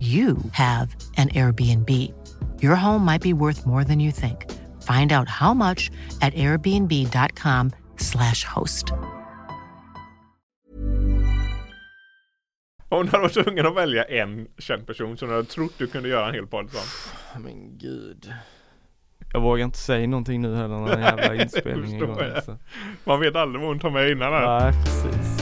[0.00, 1.90] you have an Airbnb.
[2.62, 4.46] Your home might be worth more than you think.
[4.82, 8.92] Find out how much at airbnb.com/slash host.
[12.92, 15.86] Om du hade varit tvungen att välja en känd person som du hade trott du
[15.86, 16.80] kunde göra en hel podd som.
[17.42, 18.32] Men gud.
[19.32, 22.18] Jag vågar inte säga någonting nu heller när den jävla inspelningen är igång.
[23.04, 24.60] Man vet aldrig vad hon tar med innan här.
[24.60, 25.39] Nej, precis.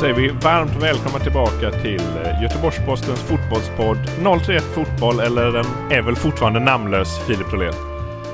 [0.00, 3.98] Säger vi varmt välkomna tillbaka till eh, Göteborgs-Postens fotbollspodd
[4.44, 7.74] 031 Fotboll eller den är väl fortfarande namnlös Filip Rolén.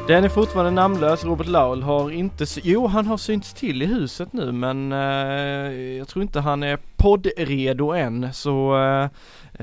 [0.09, 1.25] Den är fortfarande namnlös.
[1.25, 4.99] Robert Laul har inte, jo han har synts till i huset nu men eh,
[5.99, 9.09] jag tror inte han är poddredo än så eh,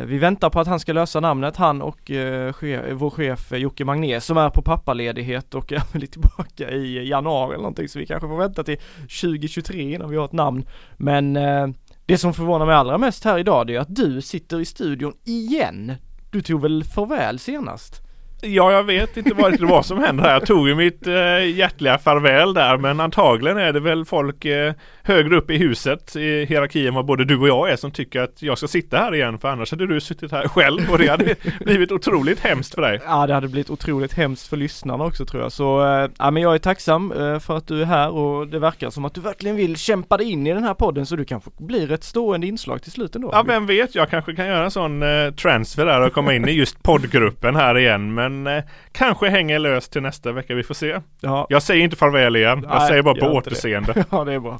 [0.05, 2.53] vi väntar på att han ska lösa namnet, han och eh,
[2.93, 7.63] vår chef Jocke Magné som är på pappaledighet och är väl tillbaka i januari eller
[7.63, 8.77] någonting så vi kanske får vänta till
[9.21, 10.65] 2023 innan vi har ett namn.
[10.97, 11.67] Men eh,
[12.05, 15.13] det som förvånar mig allra mest här idag det är att du sitter i studion
[15.25, 15.95] igen.
[16.31, 18.01] Du tog väl farväl senast?
[18.43, 20.33] Ja, jag vet inte vad det var som hände här.
[20.33, 24.73] Jag tog ju mitt eh, hjärtliga farväl där men antagligen är det väl folk eh,
[25.03, 28.41] högre upp i huset i hierarkin vad både du och jag är som tycker att
[28.41, 31.35] jag ska sitta här igen för annars hade du suttit här själv och det hade
[31.59, 32.99] blivit otroligt hemskt för dig.
[33.05, 36.43] Ja det hade blivit otroligt hemskt för lyssnarna också tror jag så, eh, ja men
[36.43, 39.21] jag är tacksam eh, för att du är här och det verkar som att du
[39.21, 42.47] verkligen vill kämpa dig in i den här podden så du kanske blir ett stående
[42.47, 43.29] inslag till slut ändå.
[43.33, 46.49] Ja, vem vet, jag kanske kan göra en sån eh, transfer där och komma in
[46.49, 50.73] i just poddgruppen här igen men eh, kanske hänger lös till nästa vecka, vi får
[50.73, 50.99] se.
[51.21, 53.37] Ja, Jag säger inte farväl igen, jag Nej, säger bara på inte det.
[53.37, 54.05] återseende.
[54.11, 54.59] ja det är bra.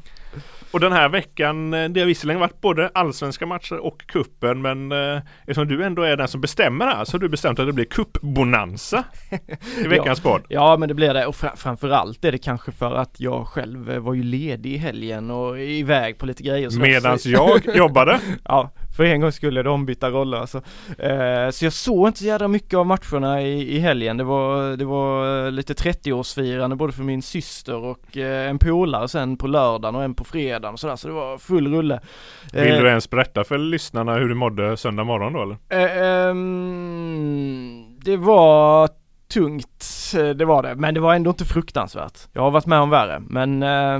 [0.71, 4.91] Och den här veckan, eh, det har visserligen varit både allsvenska matcher och kuppen men
[4.91, 7.73] eh, eftersom du ändå är den som bestämmer här så har du bestämt att det
[7.73, 9.03] blir cupbonanza
[9.85, 10.41] i veckans podd.
[10.49, 13.91] Ja men det blir det och fra- framförallt är det kanske för att jag själv
[13.91, 16.79] eh, var ju ledig i helgen och iväg på lite grejer.
[16.79, 18.19] Medans jag jobbade.
[18.45, 20.57] Ja, för en gång skulle det ombytta roller alltså.
[20.99, 24.17] Eh, så jag såg inte så jävla mycket av matcherna i, i helgen.
[24.17, 29.37] Det var, det var lite 30-årsfirande både för min syster och eh, en polare sen
[29.37, 30.95] på lördagen och en på fredagen och sådär.
[30.95, 31.99] Så det var full rulle.
[32.53, 35.57] Vill Eh, du ens berätta för lyssnarna hur du mådde söndag morgon då eller?
[35.69, 38.89] eh, ehm, det var
[39.33, 40.75] tungt, eh, det var det.
[40.75, 42.19] Men det var ändå inte fruktansvärt.
[42.33, 43.19] Jag har varit med om värre.
[43.27, 43.99] Men eh,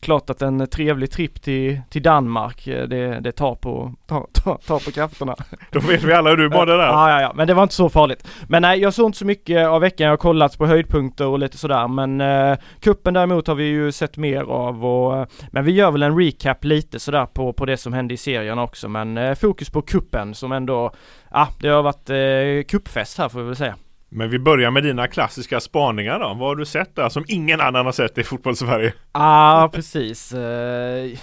[0.00, 4.56] klart att en trevlig tripp till, till Danmark, eh, det, det tar, på, tar, tar,
[4.66, 5.36] tar på krafterna.
[5.70, 6.86] Då vet vi alla hur du mådde där.
[6.86, 8.28] Ja, ja, ja, men det var inte så farligt.
[8.48, 10.04] Men nej, jag såg inte så mycket av veckan.
[10.04, 11.88] Jag har kollat på höjdpunkter och lite sådär.
[11.88, 15.90] Men eh, kuppen däremot har vi ju sett mer av och, eh, men vi gör
[15.90, 18.88] väl en recap lite sådär på, på det som hände i serien också.
[18.88, 20.90] Men eh, fokus på kuppen som ändå,
[21.30, 23.74] ja, det har varit eh, kuppfest här får vi väl säga.
[24.08, 26.26] Men vi börjar med dina klassiska spaningar då.
[26.26, 28.92] Vad har du sett där som ingen annan har sett i fotbollssverige?
[29.12, 30.32] Ja, ah, precis.
[30.32, 31.18] Eh,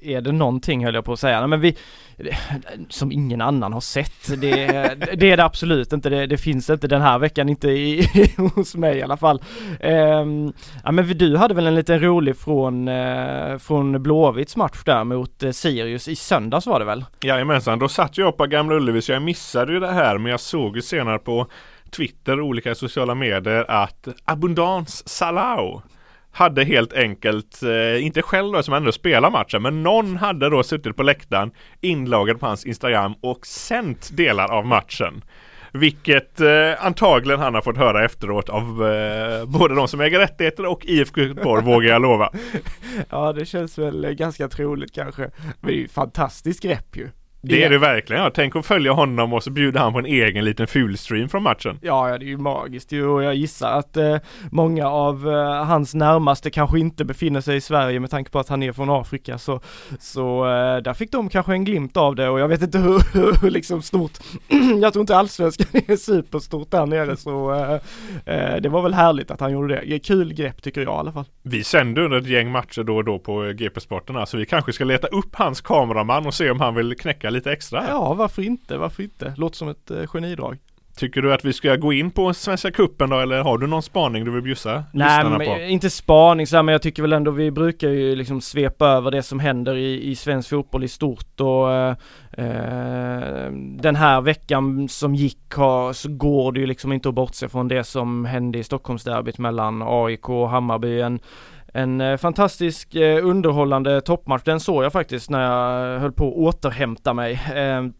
[0.00, 1.40] är det någonting höll jag på att säga.
[1.40, 1.76] Nej, men vi,
[2.88, 4.40] som ingen annan har sett.
[4.40, 4.50] Det,
[5.16, 6.10] det är det absolut inte.
[6.10, 8.08] Det, det, finns inte den här veckan, inte i,
[8.54, 9.42] hos mig i alla fall.
[9.80, 10.52] Um,
[10.84, 15.42] ja men du hade väl en liten rolig från, uh, från Blåvitts match där mot
[15.42, 17.04] uh, Sirius i söndags var det väl?
[17.20, 20.40] Jajamensan, då satt jag på Gamla Ullevi så jag missade ju det här men jag
[20.40, 21.46] såg ju senare på
[21.90, 25.82] Twitter och olika sociala medier att Abundans Salau
[26.36, 30.62] hade helt enkelt, eh, inte själv då som ändå spelar matchen, men någon hade då
[30.62, 31.50] suttit på läktaren
[31.80, 35.24] inloggad på hans Instagram och sänt delar av matchen.
[35.72, 40.66] Vilket eh, antagligen han har fått höra efteråt av eh, både de som äger rättigheter
[40.66, 42.32] och IFK Göteborg vågar jag lova.
[43.10, 45.22] Ja det känns väl ganska troligt kanske.
[45.22, 47.08] Men det är ju fantastiskt grepp ju.
[47.48, 48.22] Det är det verkligen.
[48.22, 48.30] Ja.
[48.34, 51.78] Tänk att följa honom och så bjuder han på en egen liten fulstream från matchen.
[51.82, 54.16] Ja, ja det är ju magiskt ju och jag gissar att eh,
[54.50, 58.48] många av eh, hans närmaste kanske inte befinner sig i Sverige med tanke på att
[58.48, 59.60] han är från Afrika så,
[60.00, 62.78] så eh, där fick de kanske en glimt av det och jag vet inte
[63.12, 64.12] hur, hur liksom stort,
[64.80, 67.72] jag tror inte allsvenskan är superstort där nere så eh,
[68.34, 69.98] eh, det var väl härligt att han gjorde det.
[69.98, 71.24] Kul grepp tycker jag i alla fall.
[71.42, 74.84] Vi sänder under ett gäng matcher då och då på GP-sporterna så vi kanske ska
[74.84, 77.84] leta upp hans kameraman och se om han vill knäcka lite extra.
[77.88, 78.76] Ja, varför inte?
[78.76, 79.34] Varför inte?
[79.36, 80.58] Låter som ett eh, genidrag.
[80.96, 83.82] Tycker du att vi ska gå in på Svenska Kuppen då eller har du någon
[83.82, 85.60] spaning du vill bjussa Nej men, på?
[85.60, 89.10] inte spaning så här, men jag tycker väl ändå vi brukar ju liksom svepa över
[89.10, 91.96] det som händer i, i svensk fotboll i stort och eh,
[92.32, 97.48] eh, den här veckan som gick har, så går det ju liksom inte att bortse
[97.48, 101.00] från det som hände i Stockholmsderbyt mellan AIK och Hammarby.
[101.00, 101.20] En,
[101.76, 104.42] en eh, fantastisk eh, underhållande toppmatch.
[104.44, 107.42] Den såg jag faktiskt när jag höll på att återhämta mig.
[107.54, 107.92] Ehm,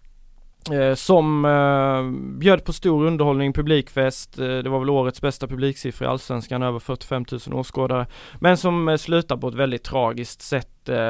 [0.72, 4.38] Eh, som eh, bjöd på stor underhållning, publikfest.
[4.38, 8.06] Eh, det var väl årets bästa publiksiffra i Allsvenskan, över 45 000 åskådare.
[8.40, 10.68] Men som eh, slutar på ett väldigt tragiskt sätt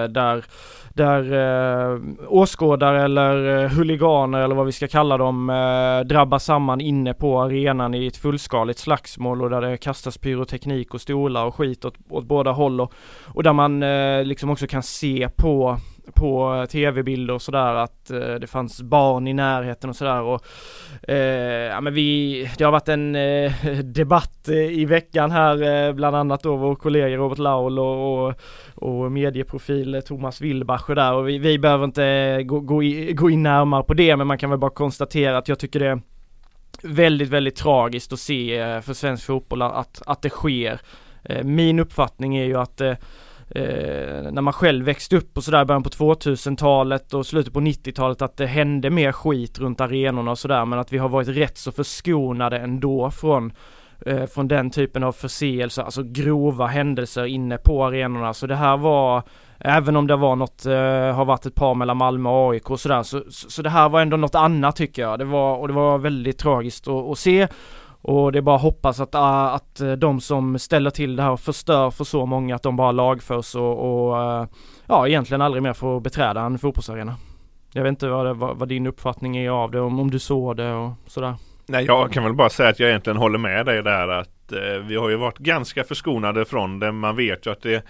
[0.09, 0.45] där,
[0.95, 6.81] där eh, åskådare eller eh, huliganer eller vad vi ska kalla dem eh, drabbar samman
[6.81, 11.55] inne på arenan i ett fullskaligt slagsmål och där det kastas pyroteknik och stolar och
[11.55, 12.93] skit åt, åt båda håll och,
[13.25, 15.79] och där man eh, liksom också kan se på
[16.15, 20.45] på tv-bilder och sådär att eh, det fanns barn i närheten och sådär och
[21.09, 21.17] eh,
[21.71, 23.53] ja men vi, det har varit en eh,
[23.85, 28.35] debatt eh, i veckan här eh, bland annat då vår kollega Robert Laul och, och,
[28.75, 33.43] och medieprofil Thomas Willbacher där och vi, vi behöver inte gå, gå, i, gå in
[33.43, 36.01] närmare på det men man kan väl bara konstatera att jag tycker det är
[36.83, 40.81] väldigt, väldigt tragiskt att se eh, för svensk fotboll att, att det sker.
[41.43, 42.81] Min uppfattning är ju att
[43.51, 48.23] eh, när man själv växte upp och sådär början på 2000-talet och slutet på 90-talet
[48.23, 51.59] att det hände mer skit runt arenorna och sådär men att vi har varit rätt
[51.59, 53.53] så förskonade ändå från
[54.07, 58.35] eh, från den typen av förseelser, alltså grova händelser inne på arenorna.
[58.35, 59.23] Så det här var,
[59.59, 62.81] även om det var något, eh, har varit ett par mellan Malmö och AIK och
[62.81, 65.19] sådär, så, så, så, det här var ändå något annat tycker jag.
[65.19, 67.49] Det var, och det var väldigt tragiskt att, att se.
[68.07, 71.23] Och det är bara att hoppas att, äh, att äh, de som ställer till det
[71.23, 74.47] här och förstör för så många att de bara lagförs och, och äh,
[74.87, 77.17] ja egentligen aldrig mer får beträda en fotbollsarena.
[77.73, 80.19] Jag vet inte vad, det, vad, vad, din uppfattning är av det, om, om du
[80.19, 81.35] såg det och sådär.
[81.67, 84.87] Nej jag kan väl bara säga att jag egentligen håller med dig där att eh,
[84.87, 86.93] vi har ju varit ganska förskonade från det.
[86.93, 87.85] Man vet ju att det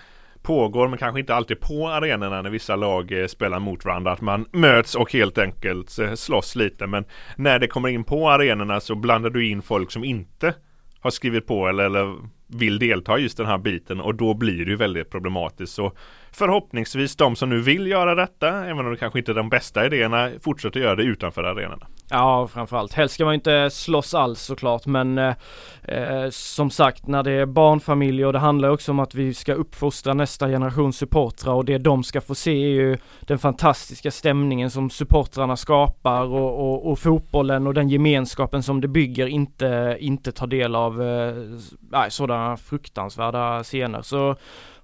[0.46, 4.12] pågår men kanske inte alltid på arenorna när vissa lag eh, spelar mot varandra.
[4.12, 6.86] Att man möts och helt enkelt eh, slåss lite.
[6.86, 7.04] Men
[7.36, 10.54] när det kommer in på arenorna så blandar du in folk som inte
[11.00, 12.14] har skrivit på eller, eller
[12.46, 15.72] vill delta i just den här biten och då blir det ju väldigt problematiskt.
[15.72, 15.92] Så
[16.38, 19.86] förhoppningsvis de som nu vill göra detta, även om det kanske inte är de bästa
[19.86, 21.86] idéerna, fortsätter göra det utanför arenorna.
[22.10, 22.92] Ja, framförallt.
[22.92, 25.34] Helst ska man inte slåss alls såklart, men eh,
[25.82, 29.54] eh, som sagt när det är barnfamiljer och det handlar också om att vi ska
[29.54, 34.70] uppfostra nästa generation supportrar och det de ska få se är ju den fantastiska stämningen
[34.70, 40.32] som supportrarna skapar och, och, och fotbollen och den gemenskapen som det bygger inte, inte
[40.32, 44.02] ta del av eh, sådana fruktansvärda scener.
[44.02, 44.36] Så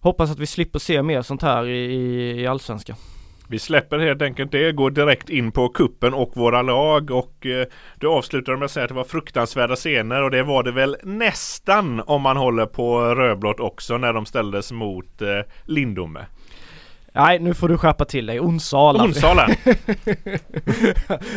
[0.03, 2.97] hoppas att vi slipper se mer sånt här i, i Allsvenskan.
[3.49, 7.67] Vi släpper helt enkelt det, går direkt in på kuppen och våra lag och eh,
[8.01, 10.97] du avslutar med att säga att det var fruktansvärda scener och det var det väl
[11.03, 15.29] nästan om man håller på rödblått också när de ställdes mot eh,
[15.65, 16.27] Lindome.
[17.15, 18.41] Nej, nu får du skärpa till dig.
[18.41, 19.05] Onsala.
[19.05, 19.49] Onsala.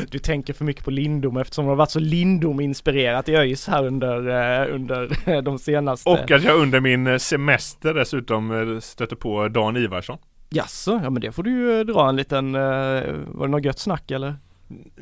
[0.09, 3.85] du tänker för mycket på Lindom eftersom det har varit så Lindom-inspirerat i ÖIS här
[3.85, 6.09] under, uh, under de senaste.
[6.09, 10.17] Och att jag under min eh, semester dessutom stötte på Dan Ivarsson.
[10.49, 14.11] Jaså, ja men det får du ju dra en liten, var det något gött snack
[14.11, 14.35] eller?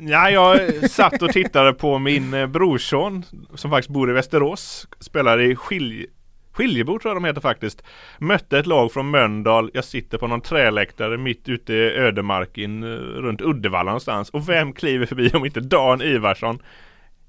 [0.00, 4.88] Ja, jag satt och tittade på min brorson som faktiskt bor i Västerås.
[5.00, 6.06] Spelar i skilj
[6.54, 7.82] Skiljebo tror jag de heter faktiskt.
[8.18, 9.70] Mötte ett lag från Mölndal.
[9.74, 14.30] Jag sitter på någon träläktare mitt ute i ödemarken eh, runt Uddevalla någonstans.
[14.30, 16.58] Och vem kliver förbi om inte Dan Ivarsson?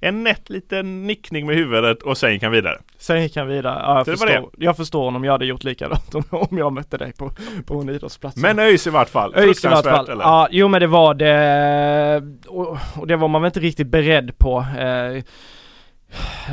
[0.01, 2.77] En nätt liten nickning med huvudet och sen gick han vidare.
[2.97, 5.63] Sen gick han vidare, ja, jag, Så det förstår, jag förstår honom, jag hade gjort
[5.63, 7.31] likadant om, om jag mötte dig på,
[7.65, 8.37] på en idrottsplats.
[8.37, 9.35] Men ÖIS i vart fall.
[9.35, 10.09] ÖIS i vart fall.
[10.09, 10.23] Eller?
[10.23, 12.23] Ja, jo men det var det.
[12.47, 14.65] Och, och det var man väl inte riktigt beredd på.
[14.79, 15.23] Eh,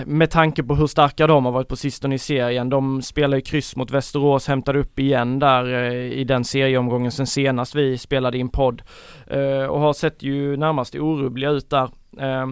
[0.07, 2.69] med tanke på hur starka de har varit på sistone i serien.
[2.69, 7.27] De spelar ju kryss mot Västerås, hämtade upp igen där eh, i den serieomgången sen
[7.27, 8.83] senast vi spelade in podd.
[9.27, 11.89] Eh, och har sett ju närmast orubbliga ut där.
[12.19, 12.47] Eh,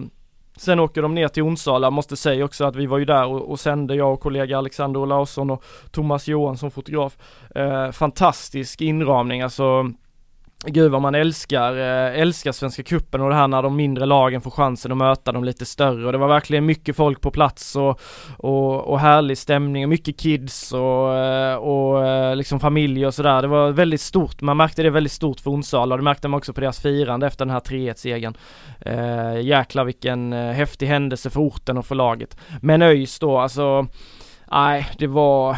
[0.57, 3.51] Sen åker de ner till Onsala, måste säga också att vi var ju där och,
[3.51, 7.17] och sände jag och kollega Alexander Olausson och Thomas Johansson fotograf.
[7.55, 9.91] Eh, fantastisk inramning, alltså
[10.65, 14.41] Gud vad man älskar, eh, älskar Svenska Kuppen och det här när de mindre lagen
[14.41, 17.75] får chansen att möta de lite större och det var verkligen mycket folk på plats
[17.75, 18.01] och,
[18.37, 23.41] och, och härlig stämning och mycket kids och, eh, och eh, liksom familj och sådär.
[23.41, 26.37] Det var väldigt stort, man märkte det väldigt stort för Onsala och det märkte man
[26.37, 28.33] också på deras firande efter den här 3-1-segern.
[28.79, 32.37] Eh, jäklar vilken häftig händelse för orten och för laget.
[32.61, 33.87] Men ÖIS då, alltså,
[34.51, 35.57] nej det var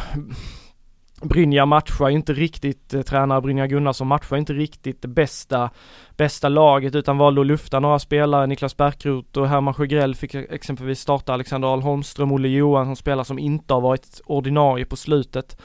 [1.24, 5.70] Brynja matchar ju inte riktigt, eh, tränare Brynja Gunnarsson matchar inte riktigt det bästa,
[6.18, 8.48] bästa laget utan valde att lufta några spelare.
[8.48, 13.39] Niklas Bärkroth och Herman Sjögrell fick exempelvis starta Alexander Ahl Holmström, Olle Johansson spelare som
[13.39, 15.58] inte har varit ordinarie på slutet.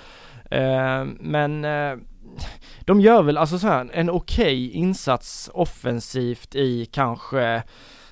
[0.51, 1.97] Eh, men eh,
[2.81, 7.63] de gör väl alltså så här, en okej okay insats offensivt i kanske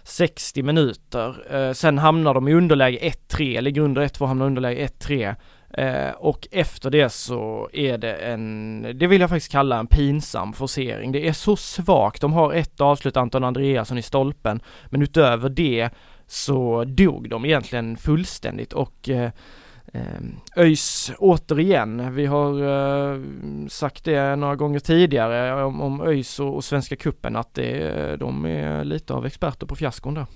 [0.02, 1.54] 60 minuter.
[1.54, 5.36] Eh, sen hamnar de i underläge 1-3, ligger under 1-2, hamnar underläge 1-3.
[5.70, 10.52] Eh, och efter det så är det en, det vill jag faktiskt kalla en pinsam
[10.52, 11.12] forcering.
[11.12, 12.20] Det är så svagt.
[12.20, 15.90] De har ett avslut, Anton Andreasson i stolpen, men utöver det
[16.26, 19.30] så dog de egentligen fullständigt och eh,
[19.92, 20.02] eh
[20.56, 23.20] ÖIS återigen, vi har eh,
[23.68, 28.46] sagt det några gånger tidigare om, om ÖIS och, och Svenska Kuppen att det, de
[28.46, 30.26] är lite av experter på fiaskon där.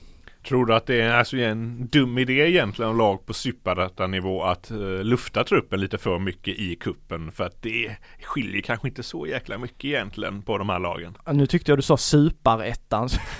[0.48, 4.70] Tror du att det är alltså en dum idé egentligen av lag på superettanivå att
[4.70, 9.26] uh, lufta truppen lite för mycket i kuppen För att det skiljer kanske inte så
[9.26, 11.16] jäkla mycket egentligen på de här lagen.
[11.32, 13.08] Nu tyckte jag du sa superettan.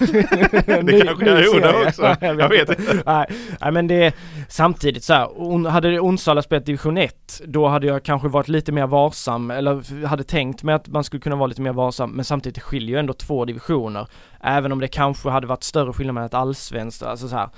[0.83, 2.03] det kanske jag gjorde också.
[2.21, 3.03] jag vet, jag inte.
[3.07, 3.27] Nej,
[3.61, 4.13] nej, men det är
[4.49, 8.87] samtidigt så här, hade Onsala spelat division 1 då hade jag kanske varit lite mer
[8.87, 12.63] varsam eller hade tänkt mig att man skulle kunna vara lite mer varsam men samtidigt
[12.63, 14.07] skiljer ju ändå två divisioner.
[14.43, 17.49] Även om det kanske hade varit större skillnad med ett allsvenskt, alltså så här.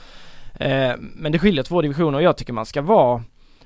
[0.55, 3.23] Eh, men det skiljer två divisioner och jag tycker man ska vara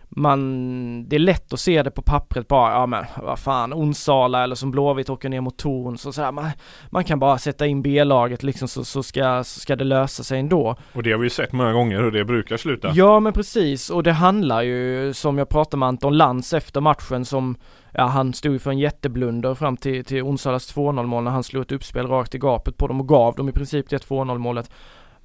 [0.08, 4.44] man, det är lätt att se det på pappret bara, ja men vad fan, Onsala
[4.44, 6.50] eller som Blåvitt åker ner mot Torn så sådär, man,
[6.90, 10.40] man kan bara sätta in B-laget liksom så, så, ska, så ska det lösa sig
[10.40, 10.76] ändå.
[10.92, 12.92] Och det har vi ju sett många gånger hur det brukar sluta.
[12.94, 17.24] Ja men precis, och det handlar ju som jag pratade med Anton Lantz efter matchen
[17.24, 17.56] som
[17.96, 21.44] ja, han stod ju för en jätteblunder fram till, till Onsalas 2-0 mål när han
[21.44, 24.38] slog ett uppspel rakt i gapet på dem och gav dem i princip det 2-0
[24.38, 24.70] målet.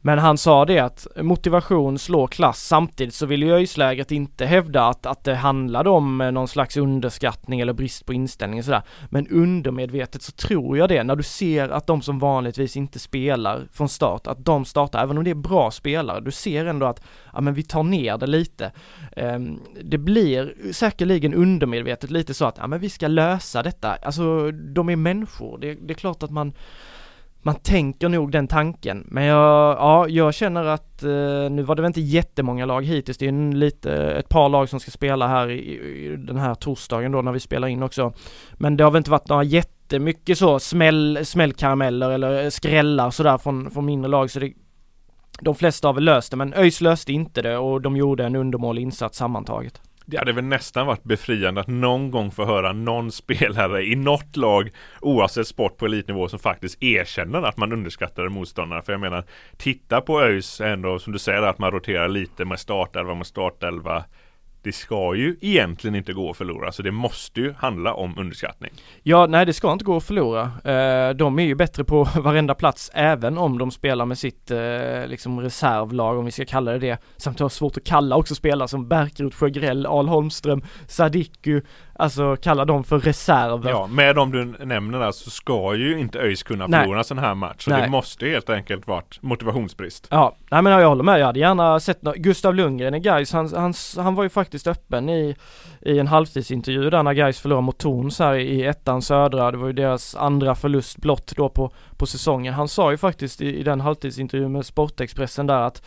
[0.02, 4.88] Men han sa det att motivation slår klass samtidigt så vill ju ÖIS-lägret inte hävda
[4.88, 8.82] att, att det handlade om eh, någon slags underskattning eller brist på inställning och sådär.
[9.10, 13.68] Men undermedvetet så tror jag det när du ser att de som vanligtvis inte spelar
[13.74, 17.02] från start, att de startar, även om det är bra spelare, du ser ändå att,
[17.34, 18.72] ja men vi tar ner det lite.
[19.16, 24.52] Ehm, det blir säkerligen undermedvetet lite så att, ja men vi ska lösa detta, alltså
[24.52, 26.54] de är människor, det, det är klart att man
[27.44, 29.08] man tänker nog den tanken.
[29.08, 31.10] Men jag, ja, jag känner att, eh,
[31.52, 34.70] nu var det väl inte jättemånga lag hittills, det är en lite, ett par lag
[34.70, 38.14] som ska spela här i, i, den här torsdagen då när vi spelar in också.
[38.54, 43.38] Men det har väl inte varit några jättemycket så smäll, smällkarameller eller eh, skrällar sådär
[43.38, 44.54] från, från mindre lag så det,
[45.42, 48.36] de flesta har väl löst det men ÖIS löste inte det och de gjorde en
[48.36, 49.82] undermålig insats sammantaget.
[50.06, 54.38] Det hade väl nästan varit befriande att någon gång få höra någon spelare i något
[54.38, 54.70] lag
[55.02, 58.82] oavsett sport på elitnivå som faktiskt erkänner att man underskattade motståndarna.
[58.82, 59.24] För jag menar,
[59.58, 64.04] titta på ÖIS ändå som du säger att man roterar lite med startelva med startelva
[64.64, 68.72] det ska ju egentligen inte gå att förlora så det måste ju handla om underskattning.
[69.04, 70.42] Ja, nej det ska inte gå att förlora.
[70.42, 75.08] Eh, de är ju bättre på varenda plats även om de spelar med sitt eh,
[75.08, 76.98] liksom reservlag om vi ska kalla det det.
[77.18, 81.62] Samt har svårt att kalla också spelare som Bärkroth, Sjögrell, Al Holmström, Sadiku,
[82.02, 83.70] Alltså kalla dem för reserver.
[83.70, 87.18] Ja, med de du nämner där så ska ju inte ÖIS kunna förlora en sån
[87.18, 87.64] här match.
[87.64, 87.82] Så nej.
[87.82, 90.08] det måste helt enkelt varit motivationsbrist.
[90.10, 91.20] Ja, nej men jag håller med.
[91.20, 95.10] Jag hade gärna sett Gustav Lundgren i Gais han, han, han var ju faktiskt öppen
[95.10, 95.36] i,
[95.82, 99.52] i en halvtidsintervju där när Gais förlorade mot Torns här i ettan södra.
[99.52, 102.54] Det var ju deras andra förlust blott då på, på säsongen.
[102.54, 105.84] Han sa ju faktiskt i, i den halvtidsintervjun med Sportexpressen där att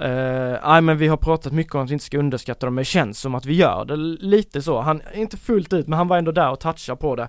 [0.00, 2.82] Uh, nej men vi har pratat mycket om att vi inte ska underskatta dem, men
[2.82, 4.80] det känns som att vi gör det lite så.
[4.80, 7.28] Han, inte fullt ut, men han var ändå där och touchade på det.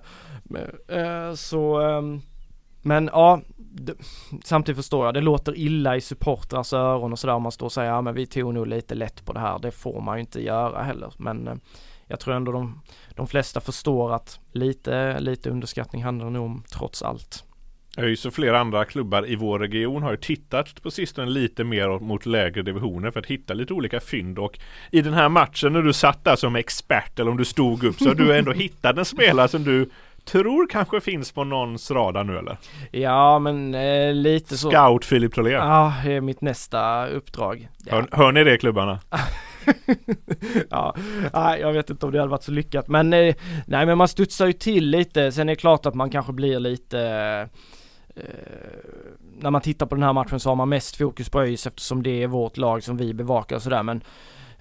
[0.92, 2.22] Uh, så, um,
[2.82, 3.40] men ja,
[4.44, 7.72] samtidigt förstår jag, det låter illa i supportrars öron och sådär om man står och
[7.72, 9.58] säger ja men vi tog nog lite lätt på det här.
[9.58, 11.12] Det får man ju inte göra heller.
[11.18, 11.54] Men uh,
[12.06, 12.82] jag tror ändå de,
[13.14, 17.44] de flesta förstår att lite, lite underskattning handlar nog om trots allt.
[17.98, 21.98] ÖIS och flera andra klubbar i vår region har ju tittat på sistone lite mer
[21.98, 24.58] mot lägre divisioner för att hitta lite olika fynd och
[24.90, 27.96] i den här matchen när du satt där som expert eller om du stod upp
[27.96, 29.90] så har du ändå hittat en spelare som du
[30.26, 32.56] tror kanske finns på någons radar nu eller?
[32.90, 37.94] Ja men eh, lite så Scout Filip Tholén Ja, det är mitt nästa uppdrag ja.
[37.94, 39.00] hör, hör ni det klubbarna?
[40.70, 40.94] ja,
[41.34, 43.34] nej, jag vet inte om det hade varit så lyckat men eh,
[43.66, 46.60] nej men man studsar ju till lite sen är det klart att man kanske blir
[46.60, 47.00] lite
[48.16, 48.22] eh,
[49.38, 52.02] när man tittar på den här matchen så har man mest fokus på ÖIS eftersom
[52.02, 54.00] det är vårt lag som vi bevakar och sådär men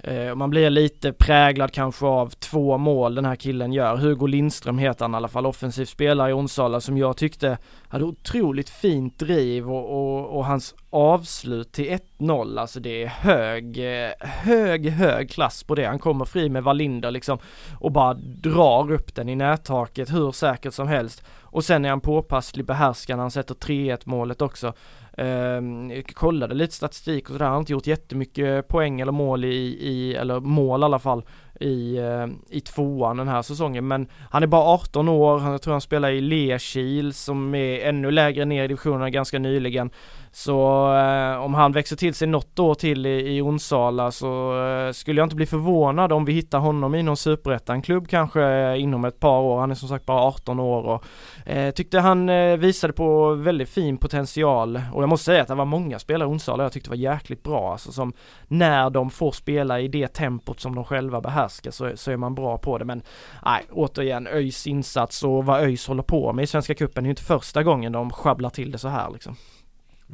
[0.07, 3.97] Eh, man blir lite präglad kanske av två mål den här killen gör.
[3.97, 7.57] Hugo Lindström heter han i alla fall, offensiv spelare i Onsala som jag tyckte
[7.87, 13.77] hade otroligt fint driv och, och, och hans avslut till 1-0, alltså det är hög,
[13.77, 15.85] eh, hög, hög klass på det.
[15.85, 17.37] Han kommer fri med Wallinder liksom
[17.79, 21.23] och bara drar upp den i nättaket hur säkert som helst.
[21.55, 24.73] Och sen är han påpasslig, behärskande, han sätter 3-1 målet också
[25.17, 29.77] eh, kollade lite statistik och sådär, han har inte gjort jättemycket poäng eller mål i,
[29.81, 31.23] i eller mål i alla fall
[31.59, 33.87] i, eh, i tvåan den här säsongen.
[33.87, 38.11] Men han är bara 18 år, jag tror han spelar i Lekil som är ännu
[38.11, 39.89] lägre ner i divisionerna ganska nyligen.
[40.35, 44.91] Så eh, om han växer till sig något år till i, i Onsala så eh,
[44.91, 49.05] skulle jag inte bli förvånad om vi hittar honom i någon superettan-klubb kanske eh, inom
[49.05, 49.59] ett par år.
[49.59, 51.03] Han är som sagt bara 18 år och
[51.49, 55.55] eh, tyckte han eh, visade på väldigt fin potential och jag måste säga att det
[55.55, 58.13] var många spelare i Onsala jag tyckte var jäkligt bra alltså som
[58.47, 62.35] när de får spela i det tempot som de själva behärskar så, så är man
[62.35, 63.01] bra på det men
[63.45, 67.11] nej återigen ÖIS insats och vad ÖIS håller på med i Svenska Cupen är ju
[67.11, 69.35] inte första gången de sjabblar till det så här liksom.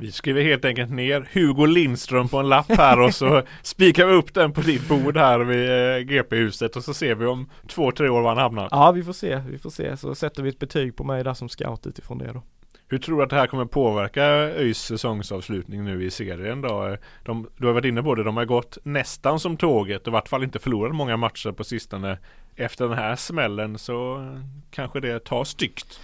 [0.01, 4.13] Vi skriver helt enkelt ner Hugo Lindström på en lapp här och så spikar vi
[4.13, 7.91] upp den på ditt bord här vid eh, GP-huset och så ser vi om två,
[7.91, 8.67] tre år var han hamnar.
[8.71, 9.97] Ja, vi får se, vi får se.
[9.97, 12.43] Så sätter vi ett betyg på mig där som scout utifrån det då.
[12.87, 16.97] Hur tror du att det här kommer påverka ÖIS säsongsavslutning nu i serien då?
[17.23, 20.11] De, du har varit inne på det, de har gått nästan som tåget och i
[20.11, 22.17] vart fall inte förlorat många matcher på sistone.
[22.55, 24.27] Efter den här smällen så
[24.71, 25.99] kanske det tar styggt.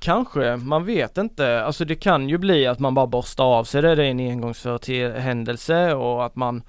[0.00, 1.62] Kanske, man vet inte.
[1.62, 4.20] Alltså det kan ju bli att man bara borstar av sig det, det är en
[4.20, 6.62] engångsföreteelse och att man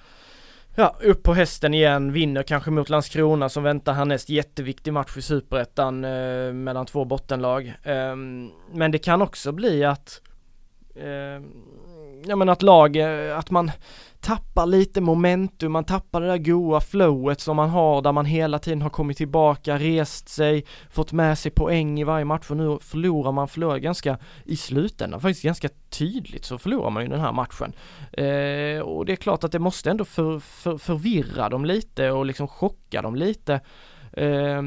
[0.75, 5.21] Ja, upp på hästen igen, vinner kanske mot Landskrona som väntar härnäst jätteviktig match i
[5.21, 7.73] Superettan eh, mellan två bottenlag.
[7.83, 8.15] Eh,
[8.71, 10.21] men det kan också bli att
[10.95, 11.43] eh,
[12.25, 13.71] Ja men att lag, eh, att man
[14.21, 18.59] tappar lite momentum, man tappar det där goa flowet som man har där man hela
[18.59, 22.77] tiden har kommit tillbaka, rest sig, fått med sig poäng i varje match och nu
[22.81, 27.31] förlorar man, förlorar ganska i slutändan, faktiskt ganska tydligt så förlorar man ju den här
[27.31, 27.73] matchen.
[28.11, 32.25] Eh, och det är klart att det måste ändå för, för, förvirra dem lite och
[32.25, 33.61] liksom chocka dem lite.
[34.13, 34.61] Eh,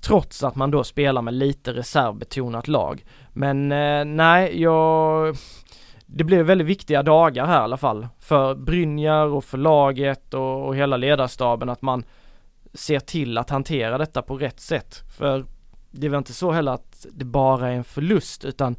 [0.00, 3.04] trots att man då spelar med lite reservbetonat lag.
[3.32, 5.36] Men eh, nej, jag
[6.06, 10.66] det blev väldigt viktiga dagar här i alla fall för Brynjar och för laget och,
[10.66, 12.04] och hela ledarstaben att man
[12.74, 15.02] ser till att hantera detta på rätt sätt.
[15.18, 15.44] För
[15.90, 18.76] det var inte så heller att det bara är en förlust utan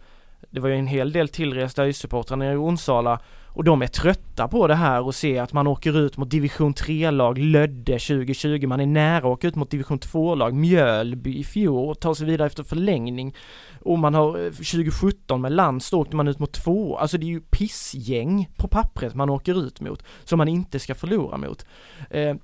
[0.49, 3.19] det var ju en hel del tillresta ÖIS-supportrar nere i Onsala
[3.57, 6.73] och de är trötta på det här och ser att man åker ut mot division
[6.73, 11.89] 3-lag, Lödde 2020, man är nära att åka ut mot division 2-lag, Mjölby i fjol
[11.89, 13.35] och tar sig vidare efter förlängning.
[13.81, 17.25] Och man har eh, 2017 med Lantz då åkte man ut mot två, alltså det
[17.25, 21.65] är ju pissgäng på pappret man åker ut mot, som man inte ska förlora mot.
[22.09, 22.35] Eh,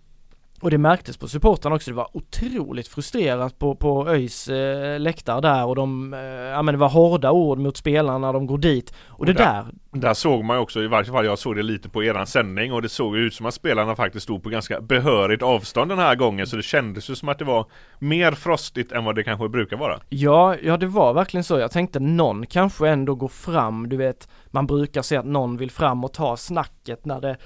[0.64, 5.42] och det märktes på supportrarna också, det var otroligt frustrerat på, på ÖIS eh, läktare
[5.42, 8.58] där och de, eh, ja men det var hårda ord mot spelarna när de går
[8.58, 8.94] dit.
[9.08, 11.56] Och, och det där, där, där såg man ju också, i varje fall jag såg
[11.56, 14.50] det lite på eran sändning och det såg ut som att spelarna faktiskt stod på
[14.50, 17.66] ganska behörigt avstånd den här gången så det kändes ju som att det var
[18.00, 20.00] mer frostigt än vad det kanske brukar vara.
[20.10, 21.60] Ja, ja det var verkligen så.
[21.60, 25.72] Jag tänkte någon kanske ändå går fram, du vet, man brukar se att någon vill
[25.72, 27.38] fram och ta snacket när det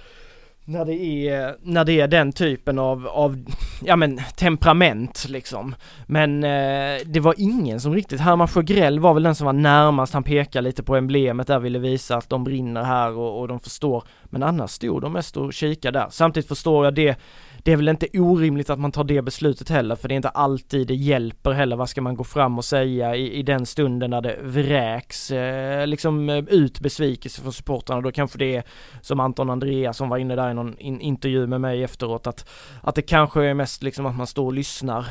[0.67, 3.45] när det är, när det är den typen av, av
[3.83, 5.75] ja men temperament liksom.
[6.05, 10.13] Men eh, det var ingen som riktigt, Herman Sjögrell var väl den som var närmast,
[10.13, 13.59] han pekade lite på emblemet där, ville visa att de brinner här och, och de
[13.59, 14.03] förstår.
[14.23, 16.07] Men annars stod de mest och kikade där.
[16.09, 17.17] Samtidigt förstår jag det
[17.67, 20.29] det är väl inte orimligt att man tar det beslutet heller för det är inte
[20.29, 21.75] alltid det hjälper heller.
[21.75, 25.87] Vad ska man gå fram och säga i, i den stunden när det vräks eh,
[25.87, 28.01] liksom eh, ut besvikelse från supportrarna.
[28.01, 28.63] Då kanske det är
[29.01, 32.49] som Anton Andreas som var inne där i någon in, intervju med mig efteråt att,
[32.81, 35.05] att det kanske är mest liksom att man står och lyssnar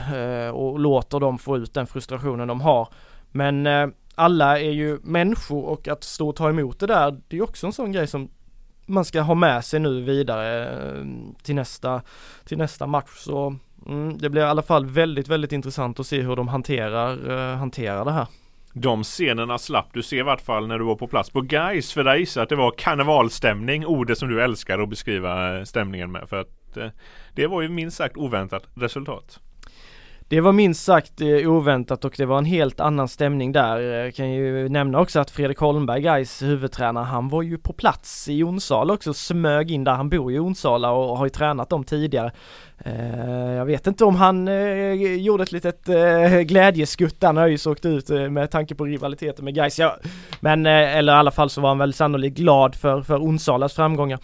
[0.46, 2.88] eh, och låter dem få ut den frustrationen de har.
[3.32, 7.36] Men eh, alla är ju människor och att stå och ta emot det där, det
[7.36, 8.28] är också en sån grej som
[8.86, 11.04] man ska ha med sig nu vidare eh,
[11.42, 12.02] till nästa,
[12.44, 13.10] till nästa match.
[13.16, 17.30] Så mm, det blir i alla fall väldigt, väldigt intressant att se hur de hanterar,
[17.30, 18.26] uh, hanterar det här.
[18.72, 21.92] De scenerna slapp du se i vart fall när du var på plats på Guys
[21.92, 26.12] för där gissar att det var karnevalstämning, ordet som du älskar att beskriva eh, stämningen
[26.12, 26.28] med.
[26.28, 26.88] För att eh,
[27.34, 29.40] det var ju minst sagt oväntat resultat.
[30.28, 33.80] Det var minst sagt eh, oväntat och det var en helt annan stämning där.
[33.80, 38.28] Jag kan ju nämna också att Fredrik Holmberg, Gais huvudtränare, han var ju på plats
[38.28, 39.92] i Onsala också, smög in där.
[39.92, 42.32] Han bor i Onsala och har ju tränat dem tidigare.
[42.78, 47.66] Eh, jag vet inte om han eh, gjorde ett litet eh, glädjeskutt där när ÖIS
[47.66, 49.78] åkte ut eh, med tanke på rivaliteten med Gais.
[49.78, 49.96] Ja,
[50.40, 54.18] men eller i alla fall så var han väl sannolikt glad för, för Onsalas framgångar.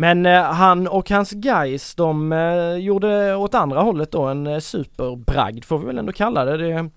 [0.00, 4.58] Men eh, han och hans guys de eh, gjorde åt andra hållet då en eh,
[4.58, 6.56] superbragd får vi väl ändå kalla det.
[6.56, 6.90] det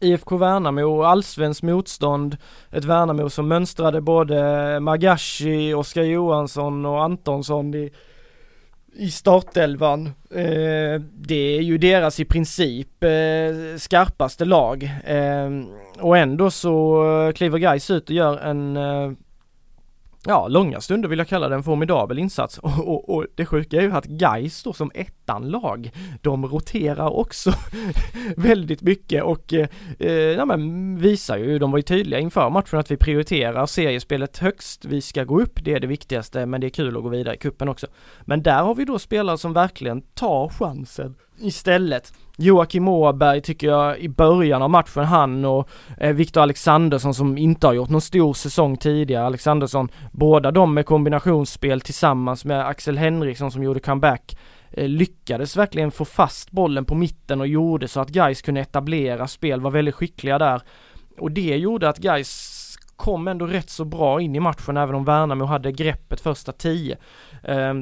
[0.00, 2.36] IFK Värnamo, allsvensk motstånd,
[2.70, 7.90] ett Värnamo som mönstrade både Magashi, Oskar Johansson och Antonsson i,
[8.94, 10.06] i startelvan.
[10.30, 15.50] Eh, det är ju deras i princip eh, skarpaste lag eh,
[16.00, 19.12] och ändå så kliver Gais ut och gör en eh,
[20.26, 23.76] ja, långa stunder vill jag kalla det en formidabel insats och, och, och det sjuka
[23.76, 27.52] är ju att Gais då som ettan lag, de roterar också
[28.36, 32.78] väldigt mycket och eh, eh, ja, men visar ju, de var ju tydliga inför matchen
[32.78, 36.66] att vi prioriterar seriespelet högst, vi ska gå upp, det är det viktigaste, men det
[36.66, 37.86] är kul att gå vidare i kuppen också.
[38.20, 42.12] Men där har vi då spelare som verkligen tar chansen istället.
[42.36, 45.68] Joakim Åberg tycker jag i början av matchen, han och
[45.98, 49.26] eh, Viktor Alexandersson som inte har gjort någon stor säsong tidigare.
[49.26, 54.36] Alexandersson, båda de med kombinationsspel tillsammans med Axel Henriksson som gjorde comeback
[54.70, 59.26] eh, lyckades verkligen få fast bollen på mitten och gjorde så att Gais kunde etablera
[59.26, 60.62] spel, var väldigt skickliga där.
[61.18, 62.58] Och det gjorde att Gais
[62.96, 66.96] kom ändå rätt så bra in i matchen även om Värnamo hade greppet första tio.
[67.42, 67.74] Eh,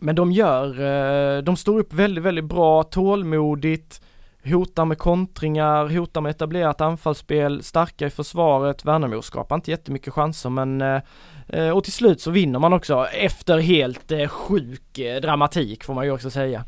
[0.00, 4.00] men de gör, eh, de står upp väldigt, väldigt bra, tålmodigt,
[4.44, 8.84] hotar med kontringar, hotar med etablerat anfallsspel, starka i försvaret.
[8.84, 11.00] Värnamo skapar inte jättemycket chanser men eh,
[11.48, 16.12] eh, och till slut så vinner man också efter helt sjuk dramatik får man ju
[16.12, 16.64] också säga.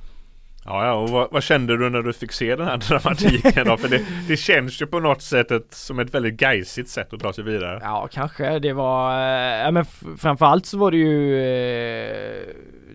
[0.65, 3.77] Ja, ja och vad, vad, kände du när du fick se den här dramatiken då?
[3.77, 7.21] För det, det känns ju på något sätt ett, som ett väldigt geisigt sätt att
[7.21, 7.79] ta sig vidare.
[7.83, 8.59] Ja, kanske.
[8.59, 9.85] Det var, ja men
[10.19, 11.37] framförallt så var det ju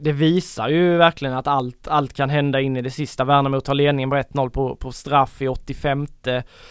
[0.01, 3.23] det visar ju verkligen att allt, allt kan hända in i det sista.
[3.23, 6.07] Värnamo tar ledningen på 1-0 på, på straff i 85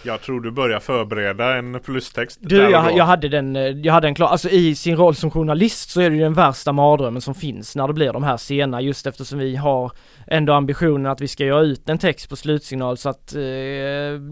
[0.03, 4.15] Jag tror du börjar förbereda en plustext Du, jag, jag, hade den, jag hade den
[4.15, 4.29] klar.
[4.29, 7.77] Alltså i sin roll som journalist så är det ju den värsta mardrömmen som finns
[7.77, 9.93] när det blir de här scenerna just eftersom vi har
[10.27, 13.41] ändå ambitionen att vi ska göra ut en text på slutsignal så att eh,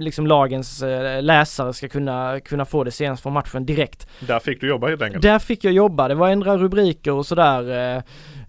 [0.01, 4.09] liksom lagens eh, läsare ska kunna, kunna få det senast från matchen direkt.
[4.21, 5.23] Där fick du jobba helt enkelt?
[5.23, 7.97] Där fick jag jobba, det var ändra rubriker och sådär.
[7.97, 8.03] Eh,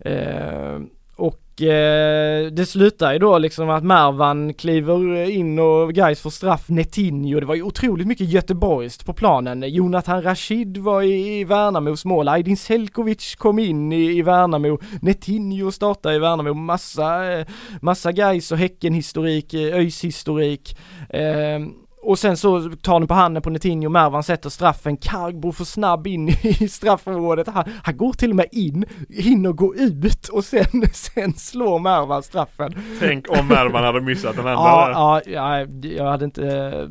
[0.05, 0.79] Eh,
[1.15, 6.69] och eh, det slutar ju då liksom att Mervan kliver in och guys får straff
[6.69, 7.39] Netinho.
[7.39, 9.63] Det var ju otroligt mycket göteborgskt på planen.
[9.73, 12.27] Jonathan Rashid var i, i Värnamos mål.
[12.27, 14.79] Aydin Selkovic kom in i, i Värnamo.
[15.01, 16.53] Netinho startade i Värnamo.
[16.53, 17.45] Massa, eh,
[17.81, 20.77] massa guys och Häcken-historik, eh, ÖIS-historik.
[21.09, 21.59] Eh,
[22.05, 26.07] och sen så tar den på handen på Netinho, Mervan sätter straffen, Kargbo får snabb
[26.07, 30.65] in i straffområdet, han, han går till och med in, hinner gå ut och sen,
[30.93, 32.73] sen slår Mervan straffen.
[32.99, 34.91] Tänk om Mervan hade missat den enda ja, där.
[34.93, 36.89] Ja, ja, jag hade inte,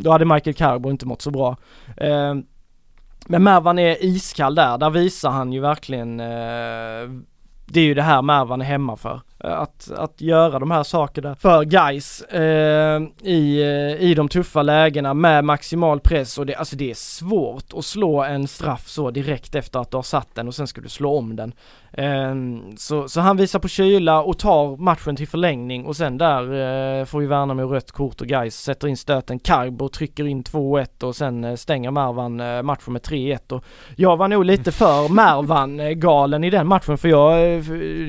[0.00, 1.56] då hade Michael Kargbo inte mått så bra.
[1.96, 2.34] Eh,
[3.26, 7.08] men Mervan är iskall där, där visar han ju verkligen eh,
[7.66, 9.20] det är ju det här Mervan är hemma för.
[9.44, 14.62] Eh, att, att göra de här sakerna för guys eh, i, eh, i de tuffa
[14.62, 19.10] lägena med maximal press och det, alltså det är svårt att slå en straff så
[19.10, 21.52] direkt efter att du har satt den och sen ska du slå om den.
[21.92, 22.34] Eh,
[22.76, 26.42] så, så han visar på kyla och tar matchen till förlängning och sen där
[27.00, 29.38] eh, får ju Värnamo rött kort och guys sätter in stöten.
[29.38, 33.64] Karbo trycker in 2-1 och sen eh, stänger Mervan matchen med 3-1 och
[33.96, 37.55] jag var nog lite för Mervan galen i den matchen för jag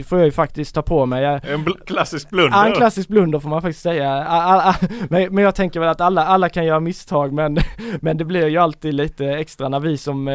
[0.03, 1.39] får jag ju faktiskt ta på mig.
[1.43, 2.57] En bl klassisk blunder.
[2.57, 4.75] Ja, en klassisk blunder får man faktiskt säga.
[5.09, 7.57] Men, men jag tänker väl att alla, alla kan göra misstag men,
[8.01, 10.27] men det blir ju alltid lite extra när vi som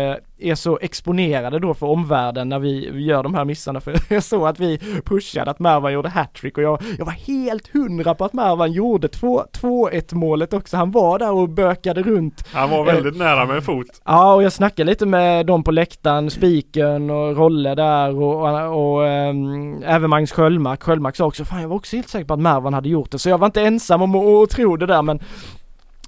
[0.50, 3.80] är så exponerade då för omvärlden när vi, gör de här missarna.
[3.80, 7.68] För jag såg att vi pushade att Mervan gjorde hattrick och jag, jag var helt
[7.68, 10.76] hundra på att Mervan gjorde 2-1 målet också.
[10.76, 12.44] Han var där och bökade runt.
[12.52, 13.86] Han var väldigt eh, nära med en fot.
[14.04, 18.96] Ja, och jag snackade lite med dem på läktaren, Spiken och Rolle där och, och,
[18.96, 20.82] och ähm, även Magnus Sköldmark.
[20.82, 23.18] Sköldmark sa också, fan jag var också helt säker på att Mervan hade gjort det.
[23.18, 25.20] Så jag var inte ensam om att tro det där men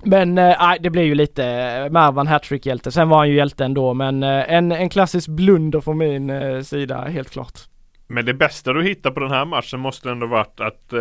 [0.04, 2.92] men eh, nej, äh, det blev ju lite eh, Mervan hattrick-hjälte.
[2.92, 6.60] Sen var han ju hjälte ändå, men äh, en, en klassisk blunder från min äh,
[6.60, 7.60] sida, helt klart.
[8.14, 11.00] Men det bästa du hittar på den här matchen måste ändå varit att eh,